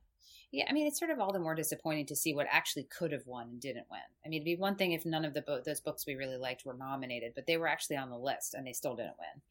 Yeah, 0.51 0.65
I 0.69 0.73
mean, 0.73 0.85
it's 0.85 0.99
sort 0.99 1.09
of 1.09 1.19
all 1.19 1.33
the 1.33 1.39
more 1.39 1.55
disappointing 1.55 2.05
to 2.07 2.15
see 2.15 2.33
what 2.35 2.45
actually 2.49 2.83
could 2.83 3.11
have 3.11 3.25
won 3.25 3.47
and 3.49 3.59
didn't 3.59 3.87
win. 3.89 3.99
I 4.23 4.29
mean, 4.29 4.37
it'd 4.41 4.45
be 4.45 4.55
one 4.55 4.75
thing 4.75 4.91
if 4.91 5.03
none 5.05 5.25
of 5.25 5.33
the 5.33 5.41
bo- 5.41 5.61
those 5.65 5.81
books 5.81 6.05
we 6.05 6.13
really 6.13 6.37
liked 6.37 6.63
were 6.63 6.75
nominated, 6.75 7.33
but 7.33 7.47
they 7.47 7.57
were 7.57 7.67
actually 7.67 7.97
on 7.97 8.11
the 8.11 8.17
list 8.17 8.53
and 8.53 8.65
they 8.67 8.73
still 8.73 8.95
didn't 8.95 9.15
win. 9.17 9.41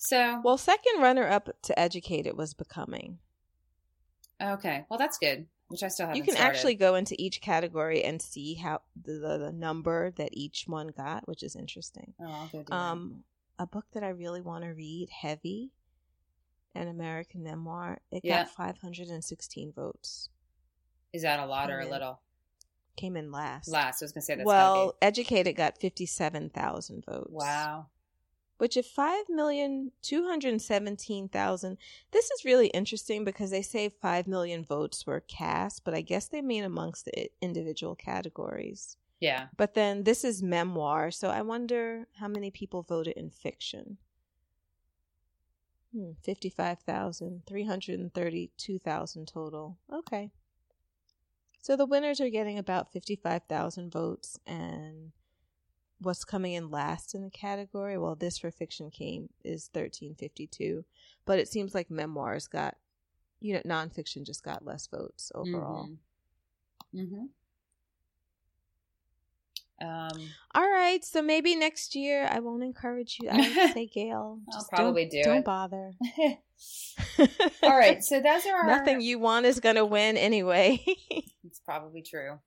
So, 0.00 0.42
Well, 0.44 0.58
second 0.58 1.00
runner 1.00 1.26
up 1.26 1.48
to 1.62 1.78
Educated 1.78 2.36
was 2.36 2.52
Becoming. 2.52 3.18
okay, 4.42 4.84
well 4.90 4.98
that's 4.98 5.16
good. 5.18 5.46
Which 5.68 5.82
I 5.82 5.88
still 5.88 6.06
haven't. 6.06 6.18
You 6.18 6.24
can 6.24 6.34
started. 6.34 6.56
actually 6.56 6.74
go 6.74 6.94
into 6.94 7.14
each 7.18 7.40
category 7.40 8.04
and 8.04 8.20
see 8.20 8.52
how 8.54 8.82
the, 9.02 9.14
the, 9.14 9.38
the 9.38 9.52
number 9.52 10.10
that 10.18 10.28
each 10.32 10.64
one 10.66 10.88
got, 10.88 11.26
which 11.26 11.42
is 11.42 11.56
interesting. 11.56 12.12
Oh, 12.20 12.24
I'll 12.26 12.46
go 12.48 12.58
do 12.58 12.64
that. 12.68 12.74
Um, 12.74 13.24
A 13.58 13.66
book 13.66 13.86
that 13.92 14.02
I 14.02 14.08
really 14.08 14.40
want 14.40 14.64
to 14.64 14.70
read, 14.70 15.10
Heavy, 15.10 15.72
an 16.74 16.88
American 16.88 17.42
memoir. 17.42 18.00
It 18.10 18.24
Yeah. 18.24 18.44
got 18.44 18.50
516 18.50 19.72
votes. 19.72 20.30
Is 21.12 21.22
that 21.22 21.38
a 21.38 21.46
lot 21.46 21.70
or 21.70 21.80
a 21.80 21.88
little? 21.88 22.20
Came 22.96 23.16
in 23.16 23.30
last. 23.30 23.68
Last, 23.68 24.02
I 24.02 24.04
was 24.04 24.12
gonna 24.12 24.22
say 24.22 24.34
that's 24.34 24.46
well, 24.46 24.96
Educated 25.00 25.56
got 25.56 25.78
57,000 25.78 27.04
votes. 27.04 27.30
Wow. 27.30 27.86
Which 28.58 28.76
if 28.76 28.86
5,217,000, 28.86 31.76
this 32.12 32.30
is 32.30 32.44
really 32.44 32.68
interesting 32.68 33.24
because 33.24 33.50
they 33.50 33.62
say 33.62 33.88
5 33.88 34.28
million 34.28 34.64
votes 34.64 35.06
were 35.06 35.20
cast, 35.20 35.84
but 35.84 35.94
I 35.94 36.02
guess 36.02 36.28
they 36.28 36.42
mean 36.42 36.64
amongst 36.64 37.04
the 37.04 37.30
individual 37.40 37.96
categories. 37.96 38.96
Yeah. 39.20 39.46
But 39.56 39.74
then 39.74 40.04
this 40.04 40.24
is 40.24 40.42
memoir, 40.42 41.10
so 41.10 41.28
I 41.28 41.42
wonder 41.42 42.06
how 42.18 42.28
many 42.28 42.50
people 42.50 42.82
voted 42.82 43.16
in 43.16 43.30
fiction. 43.30 43.98
Hmm, 45.94 46.12
55,000, 46.22 47.42
332,000 47.46 49.28
total. 49.28 49.78
Okay. 49.92 50.30
So 51.62 51.76
the 51.76 51.86
winners 51.86 52.20
are 52.20 52.28
getting 52.28 52.58
about 52.58 52.92
55,000 52.92 53.90
votes 53.90 54.38
and 54.46 55.12
what's 56.00 56.24
coming 56.24 56.52
in 56.52 56.70
last 56.70 57.14
in 57.14 57.22
the 57.22 57.30
category, 57.30 57.96
well 57.96 58.14
this 58.14 58.38
for 58.38 58.50
fiction 58.50 58.90
came 58.90 59.30
is 59.44 59.70
1352, 59.72 60.84
but 61.24 61.38
it 61.38 61.48
seems 61.48 61.74
like 61.74 61.90
memoirs 61.90 62.46
got 62.46 62.76
you 63.40 63.54
know 63.54 63.60
nonfiction 63.60 64.24
just 64.24 64.42
got 64.42 64.64
less 64.64 64.86
votes 64.86 65.30
overall. 65.34 65.88
Mm-hmm. 66.94 67.24
Um, 69.80 70.30
All 70.54 70.68
right, 70.68 71.04
so 71.04 71.20
maybe 71.20 71.56
next 71.56 71.94
year 71.94 72.28
I 72.30 72.40
won't 72.40 72.62
encourage 72.62 73.18
you. 73.20 73.28
I 73.28 73.36
would 73.36 73.52
say, 73.74 73.86
Gayle, 73.86 74.38
I'll 74.48 74.58
just 74.58 74.70
probably 74.70 75.04
don't, 75.04 75.10
do 75.10 75.22
Don't 75.24 75.38
it. 75.38 75.44
bother. 75.44 75.92
all 77.62 77.76
right. 77.76 78.02
So 78.02 78.20
those 78.20 78.46
are 78.46 78.54
our, 78.54 78.66
Nothing 78.66 79.00
you 79.00 79.18
want 79.18 79.46
is 79.46 79.60
gonna 79.60 79.84
win 79.84 80.16
anyway. 80.16 80.82
It's 81.44 81.60
probably 81.60 82.02
true. 82.02 82.38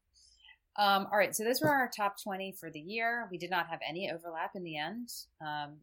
Um, 0.78 1.08
all 1.12 1.18
right, 1.18 1.36
so 1.36 1.44
those 1.44 1.60
were 1.62 1.70
our 1.70 1.90
top 1.96 2.16
20 2.24 2.56
for 2.60 2.70
the 2.70 2.80
year. 2.80 3.28
We 3.32 3.38
did 3.38 3.50
not 3.50 3.68
have 3.68 3.80
any 3.88 4.12
overlap 4.12 4.52
in 4.56 4.64
the 4.64 4.78
end. 4.78 5.10
Um, 5.42 5.78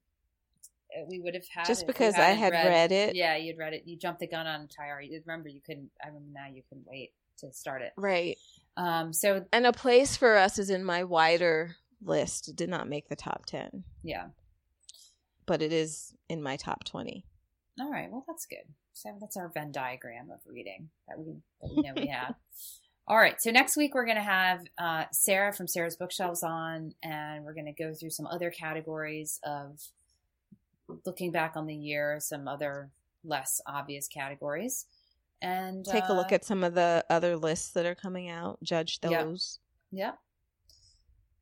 uh, 0.97 1.05
we 1.09 1.19
would 1.19 1.35
have 1.35 1.47
had 1.53 1.67
just 1.67 1.87
because 1.87 2.15
I 2.15 2.31
had 2.31 2.53
read, 2.53 2.93
it, 2.93 3.17
Yeah, 3.17 3.37
you'd 3.37 3.59
read 3.59 3.73
it. 3.73 3.83
You 3.87 3.97
jumped 3.97 4.21
the 4.21 4.29
gun 4.29 4.47
on. 4.47 4.69
You 5.03 5.21
remember 5.27 5.49
you 5.49 5.61
couldn't. 5.67 5.91
I 6.03 6.09
remember 6.09 6.29
now 6.33 6.47
you 6.47 6.63
couldn't 6.69 6.87
wait 6.87 7.13
to 7.39 7.53
start 7.53 7.83
it. 7.83 7.93
right? 7.97 8.37
Um, 8.77 9.13
so 9.13 9.45
And 9.53 9.67
a 9.67 9.73
place 9.73 10.17
for 10.17 10.37
us 10.37 10.59
is 10.59 10.71
in 10.71 10.85
my 10.85 11.05
wider 11.05 11.77
list. 12.03 12.49
It 12.49 12.57
did 12.57 12.69
not 12.69 12.89
make 12.89 13.09
the 13.09 13.17
top 13.17 13.47
ten, 13.47 13.85
yeah. 14.03 14.27
but 15.47 15.63
it 15.63 15.73
is 15.73 16.13
in 16.29 16.43
my 16.43 16.57
top 16.57 16.85
twenty. 16.85 17.25
All 17.81 17.91
right. 17.91 18.11
Well, 18.11 18.25
that's 18.27 18.47
good. 18.47 18.67
So 18.93 19.11
that's 19.21 19.37
our 19.37 19.49
Venn 19.49 19.73
diagram 19.73 20.31
of 20.31 20.41
reading 20.47 20.89
that 21.09 21.19
we 21.19 21.35
that 21.61 21.71
we 21.75 21.83
know 21.83 21.93
we 21.97 22.07
have. 22.09 22.35
All 23.07 23.19
right. 23.19 23.41
So 23.41 23.51
next 23.51 23.77
week 23.77 23.95
we're 23.95 24.07
going 24.07 24.17
to 24.17 24.23
have 24.23 24.61
uh, 24.79 25.05
Sarah 25.13 25.53
from 25.53 25.69
Sarah's 25.69 25.97
Bookshelves 25.97 26.43
on, 26.43 26.95
and 27.03 27.45
we're 27.45 27.53
going 27.53 27.67
to 27.67 27.73
go 27.73 27.93
through 27.93 28.11
some 28.11 28.27
other 28.27 28.51
categories 28.51 29.41
of 29.45 29.79
looking 31.05 31.31
back 31.31 31.53
on 31.55 31.67
the 31.67 31.75
year, 31.75 32.19
some 32.21 32.49
other 32.49 32.91
less 33.23 33.61
obvious 33.67 34.09
categories, 34.09 34.87
and 35.45 35.85
Take 35.85 36.09
a 36.09 36.13
look 36.13 36.33
uh, 36.33 36.37
at 36.37 36.45
some 36.45 36.65
of 36.65 36.75
the 36.75 37.05
other 37.11 37.37
lists 37.37 37.71
that 37.73 37.87
are 37.87 37.95
coming 37.95 38.29
out. 38.29 38.59
Judge 38.63 38.99
Yeah. 39.03 39.23
those. 39.25 39.59
yeah. 39.93 40.13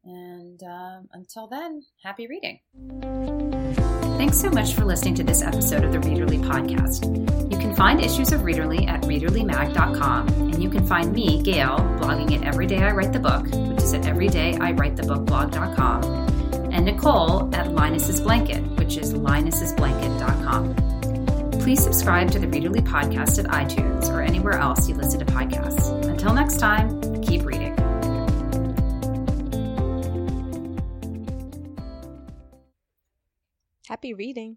And 0.04 0.60
um, 0.64 1.08
until 1.12 1.46
then, 1.46 1.84
happy 2.02 2.26
reading. 2.26 2.58
Thanks 4.18 4.38
so 4.40 4.50
much 4.50 4.74
for 4.74 4.84
listening 4.84 5.14
to 5.16 5.22
this 5.24 5.42
episode 5.42 5.84
of 5.84 5.92
the 5.92 5.98
Readerly 5.98 6.40
podcast. 6.42 7.04
You 7.52 7.58
can 7.58 7.74
find 7.76 8.00
issues 8.00 8.32
of 8.32 8.40
Readerly 8.40 8.88
at 8.88 9.02
readerlymag.com, 9.02 10.28
and 10.28 10.60
you 10.62 10.70
can 10.70 10.84
find 10.86 11.12
me, 11.12 11.40
Gayle, 11.42 11.78
blogging 12.00 12.32
at 12.36 12.42
Every 12.46 12.66
Day 12.66 12.78
I 12.78 12.90
Write 12.92 13.12
the 13.12 13.20
Book, 13.20 13.44
which 13.44 13.82
is 13.82 13.94
at 13.94 14.02
everydayIwritethebookblog.com, 14.02 16.04
and 16.72 16.84
Nicole 16.84 17.54
at 17.54 17.72
Linus's 17.72 18.20
Blanket, 18.20 18.60
which 18.78 18.96
is 18.96 19.12
linus'sblanket.com. 19.14 20.74
Please 21.62 21.80
subscribe 21.80 22.28
to 22.32 22.40
the 22.40 22.48
Readerly 22.48 22.80
podcast 22.80 23.38
at 23.38 23.48
iTunes 23.52 24.08
or 24.10 24.20
anywhere 24.20 24.54
else 24.54 24.88
you 24.88 24.96
listen 24.96 25.20
to 25.20 25.24
podcasts. 25.24 25.92
Until 26.08 26.34
next 26.34 26.58
time, 26.58 27.00
keep 27.22 27.44
reading. 27.44 27.76
Happy 33.86 34.12
reading. 34.12 34.56